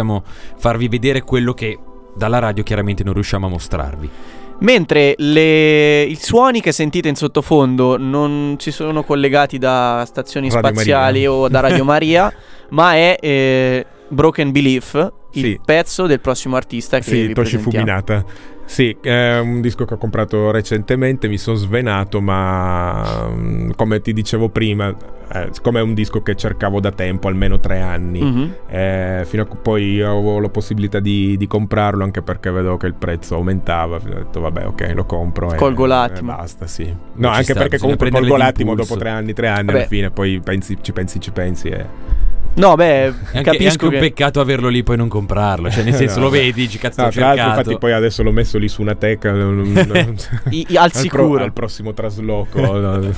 farvi 0.56 0.88
vedere 0.88 1.22
quello 1.22 1.52
che 1.52 1.78
dalla 2.14 2.38
radio 2.38 2.62
chiaramente 2.62 3.04
non 3.04 3.14
riusciamo 3.14 3.46
a 3.46 3.50
mostrarvi. 3.50 4.10
Mentre 4.60 5.14
le- 5.18 6.02
i 6.02 6.16
suoni 6.16 6.60
che 6.60 6.72
sentite 6.72 7.08
in 7.08 7.14
sottofondo 7.14 7.96
non 7.96 8.56
ci 8.58 8.72
sono 8.72 9.04
collegati 9.04 9.56
da 9.56 10.02
stazioni 10.04 10.50
Radio 10.50 10.68
spaziali 10.70 11.20
Maria. 11.20 11.32
o 11.32 11.48
da 11.48 11.60
Radio 11.60 11.84
Maria, 11.84 12.32
ma 12.70 12.94
è 12.94 13.16
eh, 13.20 13.86
Broken 14.08 14.50
Belief, 14.50 15.12
il 15.32 15.42
Sì. 15.42 15.60
pezzo 15.64 16.06
del 16.06 16.20
prossimo 16.20 16.56
artista 16.56 16.98
che 16.98 17.04
Sì, 17.04 17.26
vi 17.26 17.32
Toshi. 17.34 17.58
Fuminata. 17.58 18.24
Sì, 18.64 18.94
è 19.00 19.38
un 19.38 19.62
disco 19.62 19.86
che 19.86 19.94
ho 19.94 19.96
comprato 19.96 20.50
recentemente, 20.50 21.26
mi 21.26 21.38
sono 21.38 21.56
svenato, 21.56 22.20
ma 22.20 23.28
mm, 23.30 23.70
come 23.76 24.02
ti 24.02 24.12
dicevo 24.12 24.50
prima, 24.50 24.94
eh, 25.32 25.48
siccome 25.52 25.78
è 25.78 25.82
un 25.82 25.94
disco 25.94 26.22
che 26.22 26.34
cercavo 26.34 26.78
da 26.78 26.92
tempo, 26.92 27.28
almeno 27.28 27.58
tre 27.60 27.80
anni, 27.80 28.20
Mhm. 28.20 28.54
eh, 28.68 29.22
fino 29.26 29.44
a 29.44 29.46
poi 29.46 30.02
avevo 30.02 30.38
la 30.38 30.50
possibilità 30.50 31.00
di, 31.00 31.38
di 31.38 31.46
comprarlo, 31.46 32.04
anche 32.04 32.20
perché 32.20 32.50
vedevo 32.50 32.76
che 32.76 32.86
il 32.88 32.94
prezzo 32.94 33.36
aumentava, 33.36 33.96
ho 33.96 34.00
detto 34.00 34.40
vabbè 34.40 34.66
ok, 34.66 34.92
lo 34.94 35.04
compro. 35.06 35.50
e- 35.50 35.56
Colgo 35.56 35.86
e 35.86 35.88
l'attimo. 35.88 36.36
basta, 36.36 36.66
sì. 36.66 36.94
No, 37.14 37.28
anche 37.28 37.44
sta, 37.44 37.54
perché 37.54 37.78
comunque 37.78 38.10
colgo 38.10 38.36
l'attimo 38.36 38.74
dopo 38.74 38.96
tre 38.98 39.08
anni, 39.08 39.32
tre 39.32 39.48
anni, 39.48 39.64
Vabbè. 39.66 39.78
alla 39.78 39.86
fine 39.88 40.10
poi 40.10 40.40
pensi, 40.44 40.76
ci 40.82 40.92
pensi, 40.92 41.20
ci 41.20 41.30
pensi 41.30 41.68
e... 41.68 41.86
No, 42.58 42.74
beh, 42.74 42.84
È 42.86 43.06
anche, 43.06 43.16
è 43.32 43.36
anche 43.38 43.50
capisco 43.50 43.84
un 43.86 43.90
che... 43.92 43.98
peccato 43.98 44.40
averlo 44.40 44.68
lì 44.68 44.82
poi 44.82 44.96
non 44.96 45.08
comprarlo. 45.08 45.70
Cioè, 45.70 45.82
nel 45.84 45.94
senso, 45.96 46.18
No. 46.18 46.24
lo 46.24 46.30
vedi, 46.30 46.52
dici 46.52 46.78
cazzo, 46.78 47.02
No, 47.02 47.10
tra 47.10 47.26
l'altro, 47.26 47.46
infatti, 47.48 47.78
poi 47.78 47.92
adesso 47.92 48.22
l'ho 48.22 48.32
messo 48.32 48.58
lì 48.58 48.68
su 48.68 48.82
una 48.82 48.94
teca. 48.94 49.30
I- 50.50 50.66
al 50.74 50.90
pro- 50.90 51.00
sicuro. 51.00 51.42
al 51.44 51.52
prossimo 51.52 51.92
trasloco. 51.94 52.58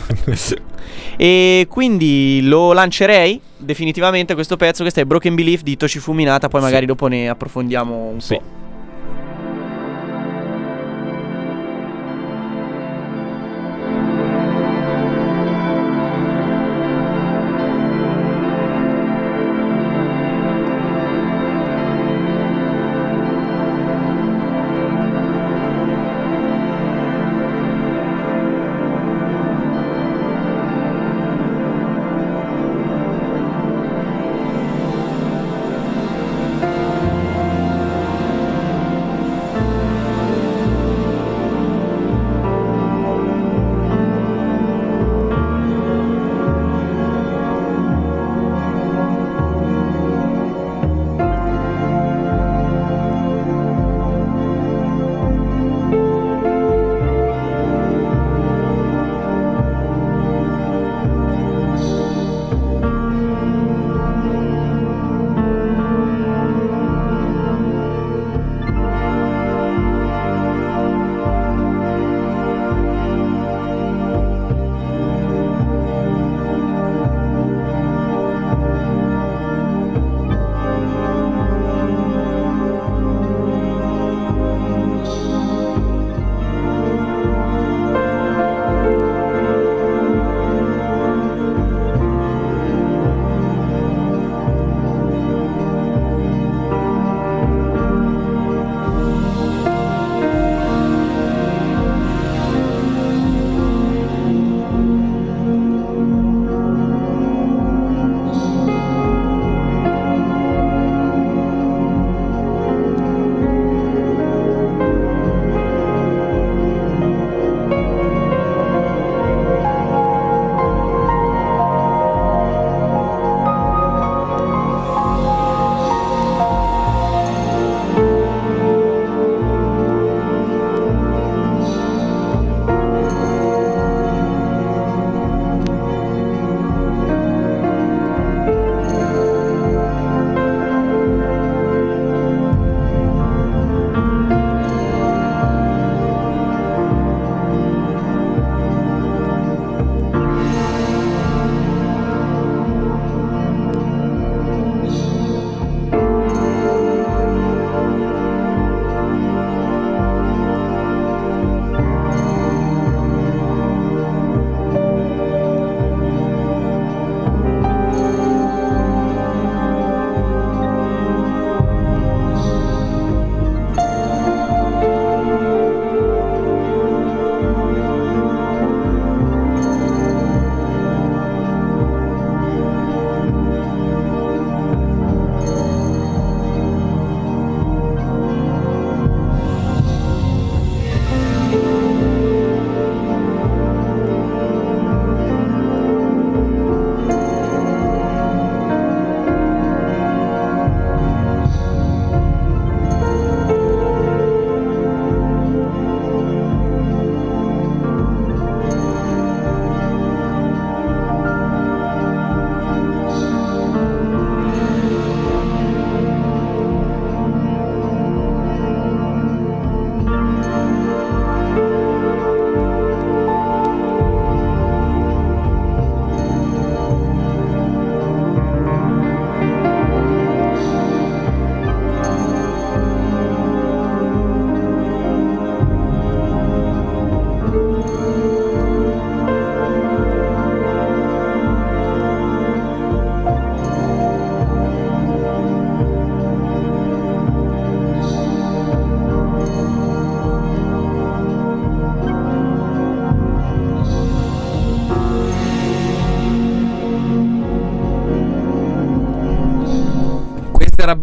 E 1.16 1.66
quindi 1.68 2.40
lo 2.42 2.72
lancerei 2.72 3.40
definitivamente 3.56 4.34
questo 4.34 4.56
pezzo. 4.56 4.82
Questo 4.82 5.00
è 5.00 5.04
Broken 5.04 5.34
Belief 5.34 5.62
di 5.62 5.76
Toshi 5.76 5.98
Fuminata. 5.98 6.48
Poi 6.48 6.60
magari 6.60 6.86
dopo 6.86 7.06
ne 7.06 7.28
approfondiamo 7.28 7.94
un 8.14 8.20
Sì. 8.20 8.34
po'. 8.34 8.42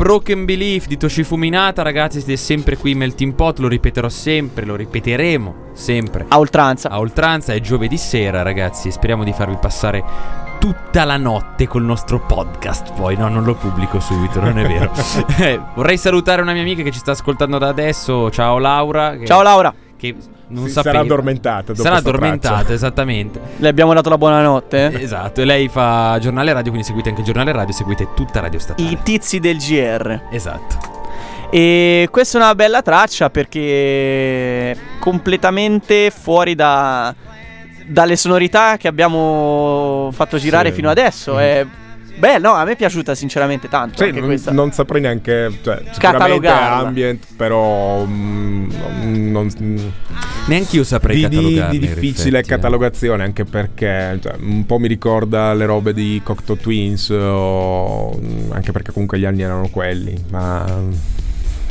Broken 0.07 0.45
Belief 0.45 0.87
di 0.87 0.95
Toshifuminata, 0.95 1.81
ragazzi, 1.81 2.19
siete 2.19 2.37
sempre 2.37 2.77
qui 2.77 2.91
in 2.91 2.99
Melting 2.99 3.33
Pot, 3.33 3.59
lo 3.59 3.67
ripeterò 3.67 4.07
sempre, 4.07 4.63
lo 4.63 4.77
ripeteremo 4.77 5.71
sempre. 5.73 6.23
A 6.29 6.39
oltranza. 6.39 6.89
A 6.89 6.99
oltranza 6.99 7.51
è 7.51 7.59
giovedì 7.59 7.97
sera, 7.97 8.41
ragazzi, 8.41 8.89
speriamo 8.89 9.25
di 9.25 9.33
farvi 9.33 9.57
passare 9.59 10.01
tutta 10.59 11.03
la 11.03 11.17
notte 11.17 11.67
col 11.67 11.83
nostro 11.83 12.21
podcast. 12.21 12.93
Poi 12.93 13.17
no, 13.17 13.27
non 13.27 13.43
lo 13.43 13.55
pubblico 13.55 13.99
subito, 13.99 14.39
non 14.39 14.57
è 14.57 14.65
vero. 14.65 14.93
Eh, 15.39 15.59
vorrei 15.75 15.97
salutare 15.97 16.41
una 16.41 16.53
mia 16.53 16.61
amica 16.61 16.83
che 16.83 16.91
ci 16.91 16.99
sta 16.99 17.11
ascoltando 17.11 17.57
da 17.57 17.67
adesso. 17.67 18.31
Ciao 18.31 18.59
Laura. 18.59 19.17
che- 19.17 19.25
Ciao 19.25 19.41
Laura. 19.41 19.73
Che 19.97 20.15
non 20.49 20.65
Si 20.67 20.71
sapeva. 20.73 20.93
sarà 20.95 20.99
addormentata 21.05 21.71
dopo 21.73 21.81
Sarà 21.81 21.95
addormentata, 21.95 22.55
traccia. 22.57 22.73
esattamente. 22.73 23.39
Le 23.57 23.67
abbiamo 23.67 23.93
dato 23.93 24.09
la 24.09 24.17
buonanotte. 24.17 25.01
Esatto, 25.01 25.41
e 25.41 25.45
lei 25.45 25.67
fa 25.67 26.17
giornale 26.21 26.53
radio, 26.53 26.69
quindi 26.71 26.85
seguite 26.87 27.09
anche 27.09 27.21
il 27.21 27.25
giornale 27.27 27.51
radio, 27.51 27.73
seguite 27.73 28.09
tutta 28.13 28.39
Radio 28.39 28.59
Statale. 28.59 28.87
I 28.89 28.97
tizi 29.03 29.39
del 29.39 29.57
GR. 29.57 30.21
Esatto. 30.31 30.95
E 31.49 32.07
questa 32.11 32.37
è 32.37 32.41
una 32.41 32.53
bella 32.55 32.81
traccia 32.81 33.29
perché 33.29 34.71
è 34.71 34.77
completamente 34.99 36.11
fuori 36.11 36.55
da, 36.55 37.13
dalle 37.85 38.15
sonorità 38.17 38.75
che 38.77 38.87
abbiamo 38.87 40.09
fatto 40.13 40.37
girare 40.37 40.69
Sì. 40.69 40.75
fino 40.75 40.89
adesso. 40.89 41.39
È 41.39 41.65
beh, 42.17 42.37
no, 42.39 42.51
a 42.53 42.63
me 42.63 42.71
è 42.73 42.75
piaciuta 42.75 43.15
sinceramente 43.15 43.67
tanto 43.67 43.97
Sì, 43.97 44.03
anche 44.05 44.19
non, 44.19 44.27
questa. 44.29 44.51
non 44.51 44.71
saprei 44.71 45.01
neanche. 45.01 45.59
Cioè, 45.63 45.83
sicuramente 45.91 46.47
ambient, 46.47 47.25
però. 47.35 48.03
mm, 48.05 48.69
non, 49.31 49.49
non- 49.59 49.93
Neanche 50.47 50.75
io 50.77 50.83
saprei 50.85 51.27
di, 51.27 51.37
di- 51.37 51.67
di 51.69 51.79
difficile 51.79 52.39
effetti, 52.39 52.53
eh. 52.53 52.55
catalogazione, 52.55 53.23
anche 53.23 53.43
perché 53.43 54.17
cioè, 54.21 54.35
un 54.39 54.65
po' 54.65 54.77
mi 54.79 54.87
ricorda 54.87 55.53
le 55.53 55.65
robe 55.65 55.93
di 55.93 56.21
Cocteau 56.23 56.57
Twins, 56.57 57.09
o- 57.09 58.17
anche 58.51 58.71
perché 58.71 58.91
comunque 58.91 59.19
gli 59.19 59.25
anni 59.25 59.41
erano 59.41 59.67
quelli, 59.69 60.15
ma. 60.29 60.65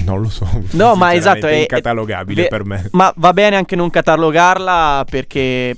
Non 0.05 0.20
lo 0.20 0.28
so. 0.28 0.47
No, 0.72 0.94
ma 0.97 1.14
esatto, 1.14 1.47
È 1.47 1.51
è 1.53 1.55
incatalogabile 1.61 2.42
ve- 2.42 2.49
per 2.49 2.64
me. 2.66 2.88
Ma 2.92 3.12
va 3.16 3.32
bene 3.32 3.57
anche 3.57 3.74
non 3.76 3.88
catalogarla 3.90 5.05
perché 5.09 5.74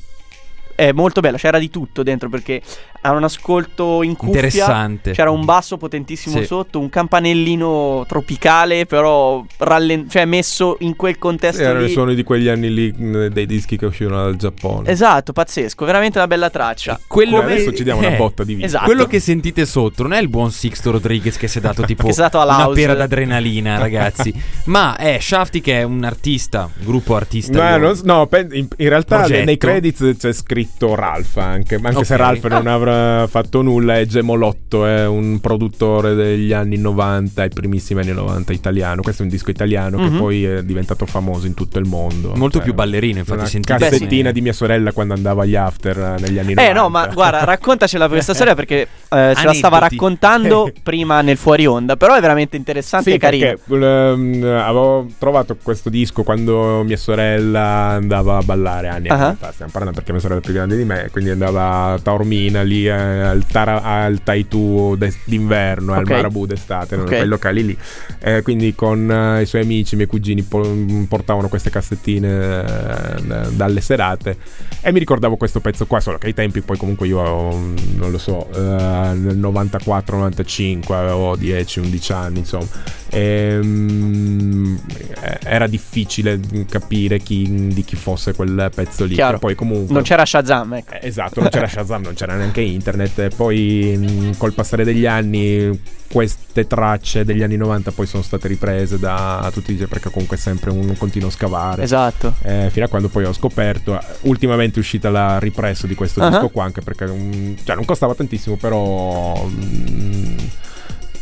è 0.74 0.90
molto 0.92 1.20
bella. 1.20 1.36
C'era 1.38 1.58
di 1.58 1.70
tutto 1.70 2.02
dentro 2.02 2.28
perché 2.28 2.60
ha 3.08 3.16
un 3.16 3.24
ascolto 3.24 4.02
in 4.02 4.16
cuffia. 4.16 4.34
Interessante. 4.40 5.12
C'era 5.12 5.30
un 5.30 5.44
basso 5.44 5.76
potentissimo 5.76 6.38
Sì. 6.38 6.44
sotto, 6.46 6.78
un 6.78 6.88
campanellino 6.88 8.04
tropicale, 8.08 8.86
però 8.86 9.44
rallen- 9.58 10.08
cioè 10.08 10.24
messo 10.24 10.76
in 10.80 10.96
quel 10.96 11.18
contesto 11.18 11.62
Erano 11.62 11.80
i 11.80 11.86
lì. 11.86 11.92
suoni 11.92 12.14
di 12.14 12.22
quegli 12.22 12.48
anni 12.48 12.72
lì, 12.72 13.30
dei 13.30 13.46
dischi 13.46 13.76
che 13.76 13.86
uscivano 13.86 14.22
dal 14.24 14.36
Giappone. 14.36 14.88
Esatto, 14.90 15.32
pazzesco, 15.32 15.84
veramente 15.84 16.18
una 16.18 16.26
bella 16.26 16.50
traccia. 16.50 16.98
Quello 17.06 17.40
Come 17.40 17.52
adesso 17.52 17.72
ci 17.74 17.82
diamo 17.84 18.00
una 18.00 18.14
eh, 18.14 18.16
botta 18.16 18.44
di 18.44 18.54
vita. 18.54 18.66
esatto. 18.66 18.84
Quello 18.84 19.06
che 19.06 19.20
sentite 19.20 19.66
sotto 19.66 20.02
non 20.02 20.12
è 20.12 20.20
il 20.20 20.28
buon 20.28 20.50
Sixto 20.50 20.90
Rodriguez 20.90 21.36
che 21.36 21.48
si 21.48 21.58
è 21.58 21.60
dato 21.60 21.82
tipo 21.86 22.10
si 22.12 22.18
è 22.20 22.22
dato 22.22 22.38
una 22.40 22.68
pera 22.68 22.94
d'adrenalina, 22.94 23.78
ragazzi. 23.78 24.32
Ma 24.64 24.96
è 24.96 25.18
Shafty 25.20 25.60
che 25.60 25.80
è 25.80 25.82
un 25.82 26.04
artista, 26.04 26.68
un 26.78 26.84
gruppo 26.84 27.14
artista. 27.16 27.76
No, 27.76 27.94
no, 28.04 28.28
in, 28.52 28.66
in 28.76 28.88
realtà 28.88 29.18
Progetto. 29.18 29.44
nei 29.44 29.56
credits 29.56 30.14
c'è 30.18 30.32
scritto 30.32 30.94
Ralph 30.94 31.36
anche, 31.36 31.78
ma 31.78 31.88
anche 31.90 32.04
se 32.04 32.14
Ok. 32.14 32.20
Ralph 32.20 32.46
non 32.46 32.66
avrà 32.66 32.97
fatto 33.28 33.62
nulla, 33.62 33.98
è 33.98 34.06
Gemolotto, 34.06 34.84
è 34.86 35.06
un 35.06 35.40
produttore 35.40 36.14
degli 36.14 36.52
anni 36.52 36.76
90, 36.78 37.44
i 37.44 37.48
primissimi 37.48 38.00
anni 38.00 38.12
90 38.12 38.52
italiano. 38.52 39.02
Questo 39.02 39.22
è 39.22 39.24
un 39.24 39.30
disco 39.30 39.50
italiano 39.50 39.98
Mhm. 39.98 40.10
che 40.10 40.16
poi 40.18 40.44
è 40.44 40.62
diventato 40.62 41.06
famoso 41.06 41.46
in 41.46 41.54
tutto 41.54 41.78
il 41.78 41.86
mondo. 41.86 42.32
Molto 42.34 42.56
Cioè, 42.58 42.64
più 42.66 42.74
ballerino, 42.74 43.18
infatti 43.18 43.38
Una 43.40 43.48
sentite 43.48 43.78
cassettina 43.78 44.08
bene. 44.22 44.32
di 44.32 44.40
mia 44.40 44.52
sorella 44.52 44.92
quando 44.92 45.14
andava 45.14 45.42
agli 45.42 45.56
after 45.56 45.96
eh, 45.98 46.20
negli 46.20 46.38
anni 46.38 46.54
90. 46.54 46.62
Eh 46.68 46.72
no, 46.72 46.88
ma 46.88 47.06
guarda, 47.08 47.44
raccontacela 47.44 48.08
questa 48.08 48.34
storia 48.34 48.54
perché 48.54 48.80
eh, 49.10 49.32
ce 49.36 49.44
la 49.44 49.52
stava 49.54 49.78
raccontando 49.78 50.70
prima 50.82 51.20
nel 51.22 51.36
fuori 51.36 51.66
onda, 51.66 51.96
però 51.96 52.14
è 52.14 52.20
veramente 52.20 52.56
interessante 52.56 53.10
Sì, 53.10 53.16
e 53.16 53.18
carino. 53.18 53.54
perché 53.66 53.84
ehm, 53.84 54.44
avevo 54.44 55.06
trovato 55.18 55.56
questo 55.62 55.88
disco 55.90 56.22
quando 56.22 56.82
mia 56.84 56.96
sorella 56.96 57.60
andava 57.62 58.36
a 58.38 58.42
ballare 58.42 58.88
anni 58.88 59.08
Ah. 59.08 59.34
fa. 59.38 59.52
Stiamo 59.52 59.70
parlando 59.72 59.96
perché 59.96 60.12
mia 60.12 60.20
sorella 60.20 60.40
è 60.40 60.42
più 60.44 60.52
grande 60.52 60.76
di 60.76 60.84
me, 60.84 61.08
quindi 61.10 61.30
andava 61.30 61.92
a 61.94 61.98
Taormina 61.98 62.62
lì 62.62 62.77
eh, 62.86 62.90
al, 62.92 63.44
Tara- 63.46 63.82
al 63.82 64.22
Taitu 64.22 64.96
d'inverno, 65.24 65.92
Ok. 65.92 65.98
al 65.98 66.04
Marabu 66.08 66.46
d'estate, 66.46 66.96
Ok. 66.96 67.06
quei 67.06 67.26
locali 67.26 67.64
lì. 67.64 67.76
Eh, 68.20 68.42
quindi 68.42 68.74
con 68.74 69.10
eh, 69.10 69.42
i 69.42 69.46
suoi 69.46 69.62
amici, 69.62 69.94
i 69.94 69.96
miei 69.96 70.08
cugini 70.08 70.42
po- 70.42 70.66
portavano 71.08 71.48
queste 71.48 71.70
cassettine 71.70 72.64
eh, 72.64 73.22
dalle 73.50 73.80
serate 73.80 74.36
e 74.80 74.92
mi 74.92 74.98
ricordavo 74.98 75.36
questo 75.36 75.60
pezzo 75.60 75.86
qua, 75.86 76.00
solo 76.00 76.18
che 76.18 76.26
ai 76.26 76.34
tempi 76.34 76.60
poi 76.60 76.76
comunque 76.76 77.06
io 77.06 77.52
mm, 77.54 77.76
non 77.96 78.10
lo 78.10 78.18
so, 78.18 78.48
nel 78.52 79.36
94-95 79.38 80.92
avevo 80.92 81.36
10-11 81.36 82.12
anni, 82.12 82.38
insomma. 82.40 82.66
Ehm, 83.10 84.78
eh, 85.22 85.38
era 85.44 85.66
difficile 85.66 86.38
capire 86.68 87.18
chi, 87.18 87.68
di 87.72 87.84
chi 87.84 87.96
fosse 87.96 88.34
quel 88.34 88.70
pezzo 88.74 89.04
lì. 89.04 89.14
Chiaro. 89.14 89.38
poi 89.38 89.54
comunque 89.54 89.94
Non 89.94 90.02
c'era 90.02 90.24
Shazam, 90.24 90.74
ecco. 90.74 90.92
eh, 90.94 91.00
Esatto, 91.02 91.40
non 91.40 91.48
c'era 91.50 91.66
Shazam, 91.68 92.02
non 92.02 92.14
c'era 92.14 92.34
neanche 92.36 92.60
internet. 92.74 93.34
Poi 93.34 93.96
mh, 93.96 94.36
col 94.38 94.52
passare 94.52 94.84
degli 94.84 95.06
anni 95.06 95.96
queste 96.10 96.66
tracce 96.66 97.22
degli 97.22 97.42
anni 97.42 97.58
90 97.58 97.90
poi 97.92 98.06
sono 98.06 98.22
state 98.22 98.48
riprese 98.48 98.98
da 98.98 99.50
tutti 99.52 99.72
i 99.72 99.76
DJ 99.76 99.84
perché 99.84 100.08
comunque 100.08 100.38
è 100.38 100.40
sempre 100.40 100.70
un 100.70 100.96
continuo 100.96 101.28
scavare. 101.28 101.82
Esatto. 101.82 102.34
Eh, 102.42 102.68
fino 102.70 102.86
a 102.86 102.88
quando 102.88 103.08
poi 103.08 103.24
ho 103.24 103.32
scoperto, 103.34 103.98
ultimamente 104.22 104.76
è 104.76 104.78
uscita 104.78 105.10
la 105.10 105.38
ripresso 105.38 105.86
di 105.86 105.94
questo 105.94 106.22
Ah. 106.22 106.30
disco 106.30 106.48
qua, 106.48 106.64
anche 106.64 106.80
perché 106.80 107.06
mm, 107.06 107.54
cioè, 107.64 107.76
non 107.76 107.84
costava 107.84 108.14
tantissimo, 108.14 108.56
però 108.56 109.46
mm, 109.46 110.36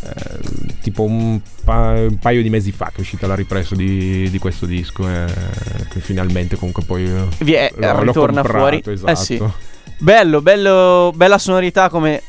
eh, 0.05 0.39
tipo 0.83 1.03
un, 1.03 1.41
pa- 1.65 1.95
un 2.09 2.19
paio 2.19 2.43
di 2.43 2.49
mesi 2.51 2.71
fa 2.71 2.87
che 2.87 2.99
è 2.99 3.01
uscita 3.01 3.27
la 3.27 3.35
ripresso 3.35 3.75
di, 3.75 4.31
di 4.31 4.39
questo 4.39 4.67
disco, 4.67 5.09
eh, 5.09 5.27
che 5.89 5.99
finalmente 6.01 6.55
comunque 6.57 6.85
poi 6.85 7.11
Vi 7.39 7.53
è- 7.55 7.73
l'ho- 7.77 7.93
l'ho 7.93 8.03
ritorna 8.03 8.43
comprato, 8.43 8.59
fuori. 8.59 8.83
Esatto. 8.87 9.11
Eh 9.11 9.17
sì. 9.17 9.43
Bello, 9.99 10.41
bello, 10.43 11.13
bella 11.15 11.39
sonorità 11.39 11.89
come 11.89 12.23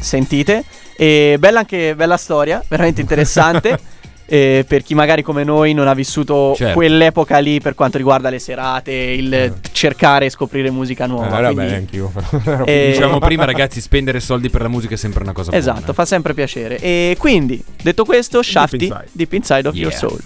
sentite. 0.00 0.64
E 0.96 1.36
bella 1.38 1.60
anche 1.60 1.94
bella 1.94 2.16
storia, 2.16 2.62
veramente 2.68 3.00
interessante. 3.00 3.78
E 4.32 4.64
per 4.64 4.84
chi 4.84 4.94
magari 4.94 5.22
come 5.24 5.42
noi 5.42 5.74
non 5.74 5.88
ha 5.88 5.92
vissuto 5.92 6.54
Certo. 6.54 6.74
quell'epoca 6.74 7.38
lì 7.38 7.60
per 7.60 7.74
quanto 7.74 7.96
riguarda 7.98 8.30
le 8.30 8.38
serate, 8.38 8.92
il 8.92 9.54
cercare 9.72 10.26
e 10.26 10.30
scoprire 10.30 10.70
musica 10.70 11.02
Eh, 11.02 11.08
nuova. 11.08 11.36
era 11.38 11.52
quindi- 11.52 11.74
anch'io. 11.74 12.12
Eh, 12.64 12.90
Dicevamo 12.92 13.18
prima, 13.18 13.44
ragazzi, 13.44 13.80
spendere 13.80 14.20
soldi 14.20 14.48
per 14.48 14.62
la 14.62 14.68
musica 14.68 14.94
è 14.94 14.96
sempre 14.96 15.24
una 15.24 15.32
cosa 15.32 15.50
Esatto, 15.52 15.78
buona. 15.78 15.92
fa 15.94 16.04
sempre 16.04 16.32
piacere. 16.32 16.78
E 16.78 17.16
quindi, 17.18 17.60
detto 17.82 18.04
questo, 18.04 18.40
Shafty, 18.40 18.84
Inside. 18.84 19.08
Deep 19.10 19.32
Inside 19.32 19.66
of 19.66 19.74
Your 19.74 19.90
Yeah. 19.90 19.98
Soul. 19.98 20.20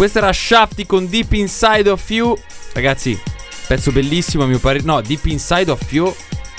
Questa 0.00 0.20
era 0.20 0.32
Shafty 0.32 0.86
con 0.86 1.10
Deep 1.10 1.34
Inside 1.34 1.90
of 1.90 2.08
You. 2.08 2.34
Ragazzi, 2.72 3.20
pezzo 3.66 3.92
bellissimo 3.92 4.44
a 4.44 4.46
mio 4.46 4.58
parere. 4.58 4.82
No, 4.82 5.02
Deep 5.02 5.26
Inside 5.26 5.70
of 5.70 5.92
You. 5.92 6.06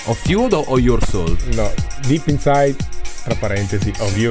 Of 0.04 0.28
You 0.28 0.46
o 0.48 0.78
Your 0.78 1.04
Soul? 1.04 1.36
No, 1.56 1.68
deep 2.06 2.28
inside, 2.28 2.76
tra 3.24 3.34
parentesi, 3.34 3.92
of 3.98 4.16
you. 4.16 4.30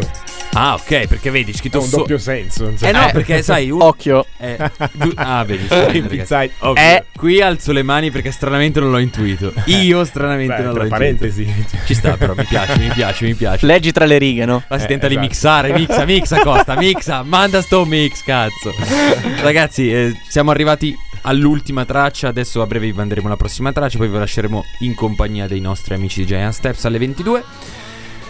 Ah, 0.54 0.74
ok, 0.74 1.08
perché 1.08 1.30
vedi, 1.32 1.52
È 1.52 1.56
scritto 1.56 1.80
un 1.80 1.88
so- 1.88 1.98
doppio 2.00 2.18
senso. 2.18 2.70
Eh 2.82 2.92
no, 2.92 3.10
perché 3.14 3.42
sai, 3.42 3.70
un... 3.72 3.82
Occhio. 3.82 4.26
Eh, 4.38 4.58
du- 4.92 5.12
ah, 5.16 5.44
vedi. 5.46 5.66
Deep 5.68 5.92
ragazzi. 6.10 6.16
inside, 6.18 6.52
Eh, 6.76 7.06
qui 7.16 7.42
alzo 7.42 7.72
le 7.72 7.84
mani 7.84 8.12
perché 8.12 8.32
stranamente 8.32 8.80
non 8.82 8.92
l'ho 8.92 8.98
intuito. 8.98 9.54
Io 9.66 10.04
stranamente 10.04 10.56
Beh, 10.56 10.62
non 10.64 10.74
l'ho 10.74 10.88
tra 10.88 10.98
intuito. 10.98 11.18
parentesi. 11.20 11.66
Ci 11.86 11.94
sta 11.94 12.18
però, 12.18 12.34
mi 12.36 12.44
piace, 12.44 12.78
mi 12.80 12.90
piace, 12.90 13.26
mi 13.26 13.34
piace. 13.34 13.66
Leggi 13.66 13.92
tra 13.94 14.04
le 14.06 14.18
righe, 14.18 14.44
no? 14.46 14.62
Ma 14.68 14.78
si 14.78 14.84
Eh, 14.84 14.88
tenta 14.88 15.08
di 15.08 15.14
esatto. 15.14 15.28
mixare, 15.28 15.74
mixa, 15.74 16.06
mixa 16.06 16.40
Costa, 16.42 16.76
mixa, 16.76 17.24
manda 17.24 17.62
sto 17.62 17.86
mix, 17.86 18.22
cazzo. 18.24 18.74
Ragazzi, 19.42 19.90
eh, 19.92 20.14
siamo 20.28 20.52
arrivati 20.52 20.94
all'ultima 21.22 21.86
traccia, 21.86 22.28
adesso 22.28 22.62
a 22.62 22.66
breve 22.66 22.88
vi 22.88 22.94
manderemo 22.94 23.30
la 23.30 23.38
prossima 23.38 23.72
traccia, 23.72 23.98
poi 23.98 24.10
vi 24.10 24.18
lasceremo 24.18 24.64
in 24.80 24.96
compagnia 24.96 25.48
dei 25.48 25.62
nostri 25.62 25.94
amici 25.94 26.20
di 26.22 26.26
Giant 26.26 26.54
Steps 26.54 26.84
alle 26.86 26.98
22. 26.98 27.44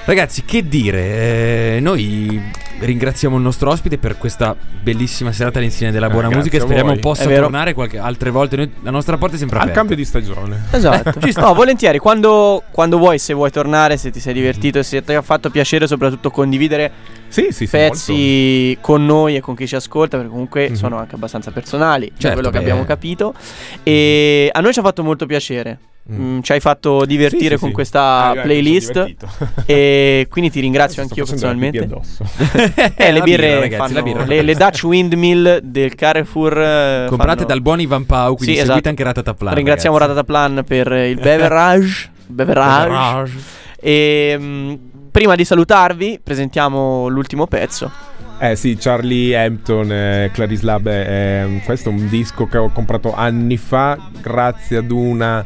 Ragazzi, 0.03 0.43
che 0.43 0.67
dire? 0.67 1.75
eh, 1.75 1.79
noi 1.79 2.41
ringraziamo 2.79 3.35
il 3.37 3.43
nostro 3.43 3.69
ospite 3.69 3.99
per 3.99 4.17
questa 4.17 4.55
bellissima 4.81 5.31
serata 5.31 5.59
all'insegna 5.59 5.91
della 5.91 6.09
buona 6.09 6.25
Eh, 6.27 6.31
grazie 6.31 6.37
musica 6.49 6.57
e 6.57 6.59
speriamo 6.61 6.95
possa 6.99 7.29
tornare 7.29 7.73
qualche 7.75 7.99
altre 7.99 8.31
volte. 8.31 8.55
Noi- 8.55 8.71
la 8.81 8.89
nostra 8.89 9.17
porta 9.17 9.35
è 9.35 9.37
sempre 9.37 9.57
Al 9.57 9.61
aperta. 9.63 9.79
cambio 9.79 9.95
di 9.95 10.03
stagione. 10.03 10.63
Esatto. 10.71 11.19
no, 11.39 11.53
volentieri, 11.53 11.99
quando, 11.99 12.63
quando 12.71 12.97
vuoi, 12.97 13.19
se 13.19 13.33
vuoi 13.33 13.51
tornare, 13.51 13.95
se 13.97 14.09
ti 14.09 14.19
sei 14.19 14.33
divertito 14.33 14.79
e 14.79 14.83
se 14.83 15.03
ti 15.03 15.13
ha 15.13 15.21
fatto 15.21 15.51
piacere 15.51 15.85
soprattutto 15.85 16.31
condividere 16.31 16.91
Sì, 17.27 17.47
sì, 17.51 17.67
sì. 17.67 17.67
pezzi 17.67 18.77
con 18.81 19.05
noi 19.05 19.35
e 19.35 19.39
con 19.39 19.55
chi 19.55 19.67
ci 19.67 19.75
ascolta, 19.75 20.17
perché 20.17 20.31
comunque 20.31 20.69
Mhm. 20.69 20.75
sono 20.75 20.97
anche 20.97 21.13
abbastanza 21.15 21.51
personali, 21.51 22.11
Certo, 22.17 22.33
quello 22.37 22.49
che 22.49 22.57
beh. 22.57 22.63
abbiamo 22.63 22.85
capito. 22.85 23.35
E 23.83 24.49
a 24.51 24.59
noi 24.61 24.73
ci 24.73 24.79
ha 24.79 24.83
fatto 24.83 25.03
molto 25.03 25.27
piacere. 25.27 25.77
Mm. 26.11 26.37
Mm, 26.37 26.39
ci 26.41 26.51
hai 26.51 26.59
fatto 26.59 27.05
divertire 27.05 27.49
Sì, 27.49 27.53
sì, 27.53 27.59
con 27.59 27.69
sì. 27.69 27.73
questa 27.75 28.31
mi 28.35 28.41
playlist. 28.41 29.13
e 29.65 30.25
quindi 30.29 30.49
ti 30.49 30.59
ringrazio 30.59 31.03
anch'io 31.03 31.25
personalmente. 31.25 31.77
addosso. 31.79 32.25
Eh, 32.95 33.11
le 33.11 33.21
birre, 33.21 33.47
birra, 33.47 33.59
ragazzi, 33.59 33.93
fanno- 33.93 34.03
birra. 34.03 34.25
le, 34.25 34.41
le 34.41 34.55
Dutch 34.55 34.83
Windmill 34.83 35.59
del 35.63 35.93
Carrefour 35.95 36.59
eh, 36.59 37.05
Comprate 37.07 37.35
fanno- 37.37 37.47
dal 37.47 37.61
buon 37.61 37.79
Ivan 37.81 38.05
Pau, 38.05 38.35
quindi 38.35 38.55
Sì, 38.55 38.61
seguite 38.61 38.71
esatto. 38.73 38.89
anche 38.89 39.03
Ratataplan. 39.03 39.53
Ringraziamo 39.53 39.97
ragazzi. 39.97 40.17
Ratataplan 40.17 40.63
per 40.67 40.91
il 40.91 41.15
beverage. 41.21 42.09
beverage. 42.25 42.89
Beverage. 42.89 43.37
E 43.79 44.35
mm, 44.39 44.73
prima 45.11 45.35
di 45.35 45.45
salutarvi, 45.45 46.19
presentiamo 46.23 47.07
l'ultimo 47.07 47.45
pezzo. 47.47 47.91
Eh 48.39 48.55
sì, 48.55 48.75
Charlie 48.79 49.35
Hampton, 49.37 49.91
eh, 49.91 50.31
Clarice 50.33 50.65
Lab, 50.65 50.87
eh, 50.87 51.61
questo 51.63 51.89
è 51.89 51.91
un 51.91 52.09
disco 52.09 52.47
che 52.47 52.57
ho 52.57 52.69
comprato 52.71 53.13
anni 53.13 53.55
fa 53.57 53.97
grazie 54.19 54.77
ad 54.77 54.89
una 54.89 55.45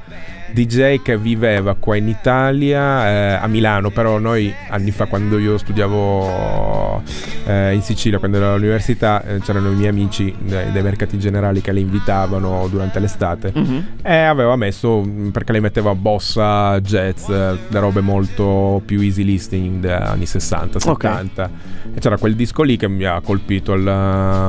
DJ 0.56 1.02
che 1.02 1.18
viveva 1.18 1.76
qua 1.77 1.98
in 1.98 2.07
Italia, 2.07 3.07
eh, 3.10 3.34
a 3.34 3.48
Milano, 3.48 3.90
però 3.90 4.19
noi 4.19 4.53
anni 4.69 4.91
fa 4.91 5.06
quando 5.06 5.38
io 5.38 5.57
studiavo 5.57 7.03
eh, 7.45 7.73
in 7.73 7.82
Sicilia, 7.82 8.19
quando 8.19 8.38
ero 8.38 8.53
all'università, 8.53 9.22
eh, 9.26 9.40
c'erano 9.40 9.72
i 9.72 9.76
miei 9.76 9.90
amici 9.90 10.34
dei, 10.40 10.72
dei 10.72 10.82
mercati 10.82 11.19
generali 11.19 11.60
che 11.60 11.73
le 11.73 11.82
invitavano 11.82 12.68
durante 12.69 12.99
l'estate 12.99 13.52
Mhm. 13.53 13.86
e 14.02 14.15
aveva 14.15 14.56
messo, 14.56 15.02
mh, 15.02 15.32
perché 15.32 15.52
lei 15.52 15.60
metteva 15.61 15.94
bossa, 15.94 16.80
jazz, 16.80 17.27
eh, 17.27 17.57
le 17.68 17.80
robe 17.80 17.99
molto 17.99 18.82
più 18.86 19.02
easy 19.02 19.23
listening 19.26 19.82
degli 19.82 19.91
anni 19.91 20.26
60, 20.26 20.80
70. 20.80 21.49
E 21.94 21.99
c'era 21.99 22.18
quel 22.18 22.34
disco 22.36 22.64
lì 22.64 22.77
che 22.77 22.88
mi 22.88 23.03
ha 23.03 23.19
colpito 23.22 23.73
al, 23.73 23.86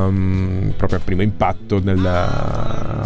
um, 0.09 0.73
proprio 0.77 0.99
al 0.99 1.05
primo 1.05 1.23
impatto 1.23 1.81
nel, 1.83 1.97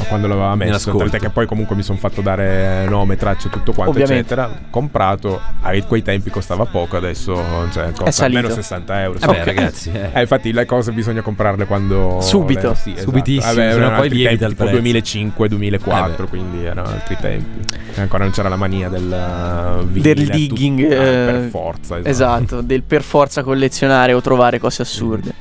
quando 0.09 0.27
l'aveva 0.27 0.55
messo. 0.55 0.91
Tant'è 1.11 1.19
che 1.19 1.31
poi 1.31 1.47
comunque 1.47 1.75
mi 1.77 1.83
sono 1.83 1.97
fatto 1.99 2.21
dare 2.21 2.87
nome, 2.91 3.17
tracce, 3.17 3.49
tutto 3.49 3.73
quanto, 3.73 3.93
Ovviamente. 3.93 4.35
eccetera. 4.35 4.51
Comprato, 4.69 5.41
a 5.63 5.83
quei 5.87 6.03
tempi 6.03 6.29
costava 6.31 6.67
poco, 6.67 6.97
adesso 6.99 7.35
cioè, 7.73 7.91
costa 7.93 8.27
almeno 8.27 8.51
60 8.51 9.03
euro. 9.03 9.19
Vabbè, 9.19 9.39
sì. 9.39 9.45
ragazzi, 9.45 9.91
eh. 9.93 10.11
Eh, 10.13 10.21
infatti 10.21 10.53
le 10.53 10.67
cose 10.67 10.93
bisogna 10.93 11.23
comprarle 11.23 11.65
quando... 11.65 12.21
Subito. 12.21 12.73
eh, 12.73 12.75
sì, 12.75 12.91
esatto. 12.91 13.09
Subitissimo, 13.09 13.55
Vabbè, 13.55 13.67
erano 13.67 13.97
poi 13.97 14.09
tempi, 14.11 14.47
tipo 14.47 14.65
prezzo. 14.65 14.81
2005-2004, 14.83 16.23
Eh 16.25 16.29
quindi 16.29 16.65
erano 16.65 16.89
altri 16.89 17.17
tempi. 17.19 17.75
Ancora 17.97 18.25
non 18.25 18.33
c'era 18.33 18.49
la 18.49 18.57
mania 18.57 18.89
del 18.89 19.87
Del 19.91 20.15
vinile, 20.15 20.35
digging. 20.35 20.83
tutto- 20.83 21.01
ah, 21.01 21.05
eh, 21.05 21.25
per 21.33 21.49
forza, 21.51 21.99
esatto. 21.99 22.09
Esatto, 22.09 22.61
del 22.61 22.83
per 22.83 23.03
forza 23.03 23.43
collezionare 23.43 24.13
o 24.13 24.21
trovare 24.21 24.59
cose 24.59 24.83
assurde. 24.83 25.33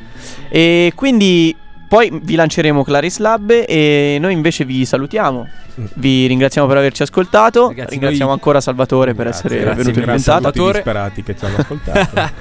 E 0.50 0.92
quindi 0.96 1.56
poi 1.90 2.18
vi 2.24 2.36
lanceremo 2.36 2.84
Clarice 2.84 3.22
Lab 3.22 3.50
e 3.68 4.18
noi 4.22 4.32
invece 4.34 4.64
vi 4.64 4.86
salutiamo. 4.86 5.48
Mm. 5.82 5.86
Vi 5.96 6.28
ringraziamo 6.28 6.68
per 6.68 6.78
averci 6.78 7.02
ascoltato. 7.02 7.68
Ragazzi, 7.70 7.90
Ringraziamo 7.92 8.26
noi- 8.26 8.34
ancora 8.34 8.62
Salvatore 8.62 9.14
per 9.16 9.26
Grazie, 9.26 9.46
essere 9.50 9.62
grazie, 9.64 9.82
venuto 9.84 10.00
in 10.00 10.06
grazie 10.06 10.32
a 10.32 10.36
puntata. 10.36 10.52
tutti 10.58 10.72
Salvatore. 10.72 10.84
disperati 10.84 11.24
che 11.24 11.36
ci 11.38 11.46
hanno 11.46 11.58
ascoltato. 11.58 12.32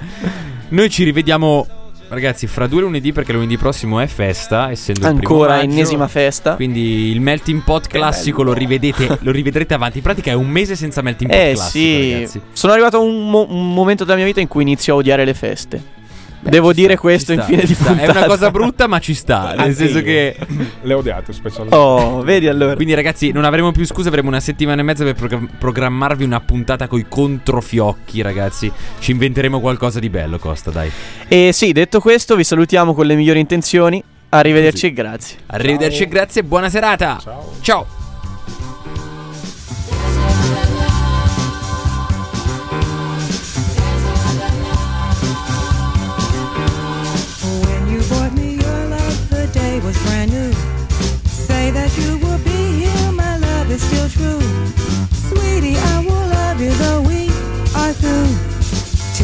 Noi 0.71 0.91
ci 0.91 1.03
rivediamo, 1.05 1.67
ragazzi, 2.09 2.47
fra 2.47 2.67
due 2.67 2.83
lunedì 2.83 3.13
perché 3.13 3.33
lunedì 3.33 3.57
prossimo 3.57 4.01
è 4.01 4.07
festa, 4.07 4.71
essendo 4.71 5.07
il 5.09 5.15
primo 5.15 5.33
Ancora 5.33 5.57
maggio. 5.57 5.71
ennesima 5.71 6.09
festa. 6.09 6.55
Quindi 6.57 7.11
il 7.11 7.21
melting 7.23 7.63
pot 7.63 7.87
classico 7.87 8.43
lo 8.43 8.53
rivedete, 8.53 9.19
lo 9.23 9.31
rivedrete 9.31 9.73
avanti. 9.73 9.97
In 9.97 10.03
pratica 10.05 10.31
è 10.31 10.35
un 10.35 10.47
mese 10.49 10.77
senza 10.77 11.01
melting 11.01 11.31
pot 11.31 11.39
Eh 11.41 11.53
classico, 11.55 11.71
sì, 12.03 12.13
ragazzi. 12.13 12.41
sono 12.53 12.73
arrivato 12.75 12.99
a 12.99 13.01
un, 13.01 13.31
mo- 13.31 13.47
un 13.49 13.73
momento 13.73 14.05
della 14.05 14.17
mia 14.17 14.27
vita 14.27 14.41
in 14.41 14.49
cui 14.49 14.61
inizio 14.63 14.93
a 14.93 14.97
odiare 14.99 15.25
le 15.25 15.33
feste. 15.35 15.97
Devo 16.41 16.73
dire 16.73 16.93
sta, 16.93 17.01
questo 17.01 17.33
in 17.33 17.39
sta, 17.39 17.49
fine 17.49 17.63
di 17.65 17.75
puntata. 17.75 18.01
È 18.01 18.09
una 18.09 18.27
cosa 18.27 18.51
brutta, 18.51 18.87
ma 18.87 18.99
ci 18.99 19.15
sta. 19.15 19.51
Nel 19.51 19.59
Anche 19.59 19.75
senso 19.75 20.03
che. 20.03 20.37
Le 20.83 20.95
ho 20.95 20.99
odiate 20.99 21.33
specialmente. 21.33 21.77
Oh, 21.77 22.23
vedi 22.23 22.47
allora. 22.49 22.75
Quindi, 22.75 22.95
ragazzi, 22.95 23.31
non 23.33 23.45
avremo 23.45 23.73
più 23.73 23.85
scuse. 23.85 24.09
Avremo 24.09 24.29
una 24.29 24.41
settimana 24.41 24.81
e 24.81 24.85
mezza 24.85 25.05
per 25.05 25.15
progra- 25.15 25.47
programmarvi 25.59 26.25
una 26.25 26.41
puntata 26.41 26.87
coi 26.87 27.07
controfiocchi, 27.09 28.23
ragazzi. 28.23 28.71
Ci 28.99 29.11
inventeremo 29.11 29.61
qualcosa 29.61 29.99
di 29.99 30.09
bello, 30.11 30.39
Costa, 30.39 30.71
dai. 30.71 30.91
E 31.29 31.51
sì, 31.53 31.73
detto 31.73 32.01
questo, 32.01 32.37
vi 32.37 32.45
salutiamo 32.45 32.95
con 32.95 33.07
le 33.07 33.15
migliori 33.15 33.41
intenzioni. 33.41 34.03
Arrivederci 34.31 34.87
e 34.87 34.93
grazie. 34.93 35.39
Arrivederci 35.47 36.03
e 36.03 36.09
grazie. 36.09 36.45
Buona 36.45 36.69
serata. 36.69 37.19
Ciao. 37.21 37.53
Ciao. 37.61 37.98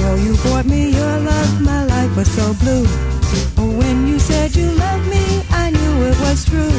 Girl, 0.05 0.19
you 0.19 0.37
bought 0.45 0.67
me 0.67 0.91
your 0.91 1.19
love, 1.21 1.63
my 1.63 1.83
life 1.87 2.15
was 2.15 2.31
so 2.31 2.53
blue. 2.61 2.85
When 3.79 4.07
you 4.07 4.19
said 4.19 4.55
you 4.55 4.71
loved 4.73 5.09
me, 5.09 5.43
I 5.49 5.71
knew 5.71 5.95
it 6.11 6.21
was 6.21 6.45
true. 6.45 6.77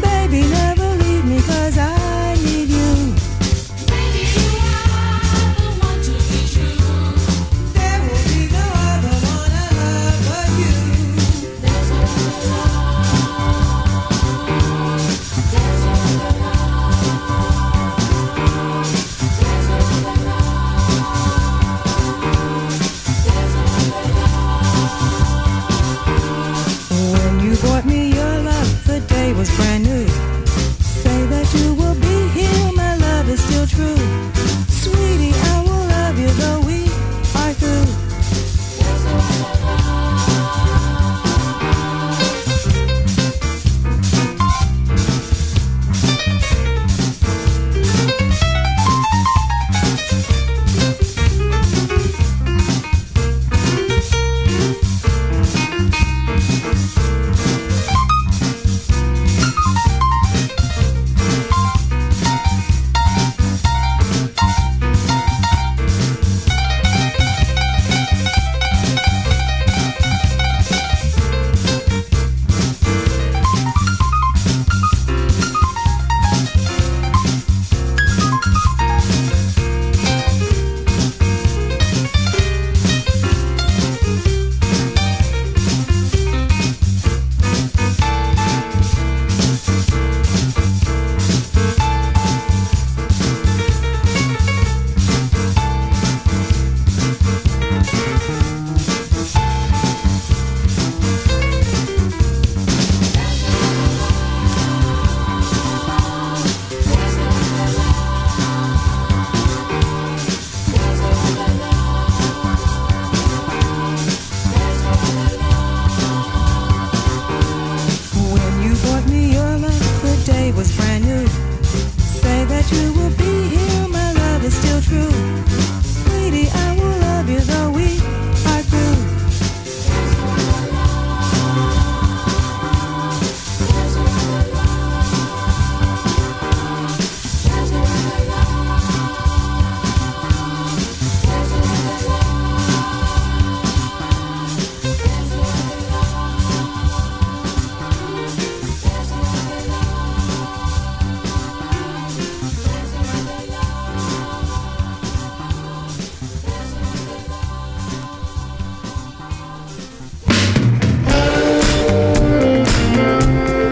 Baby, 0.00 0.40
never 0.50 0.88
leave 1.04 1.24
me, 1.24 1.40
cause 1.42 1.78
I 1.78 2.01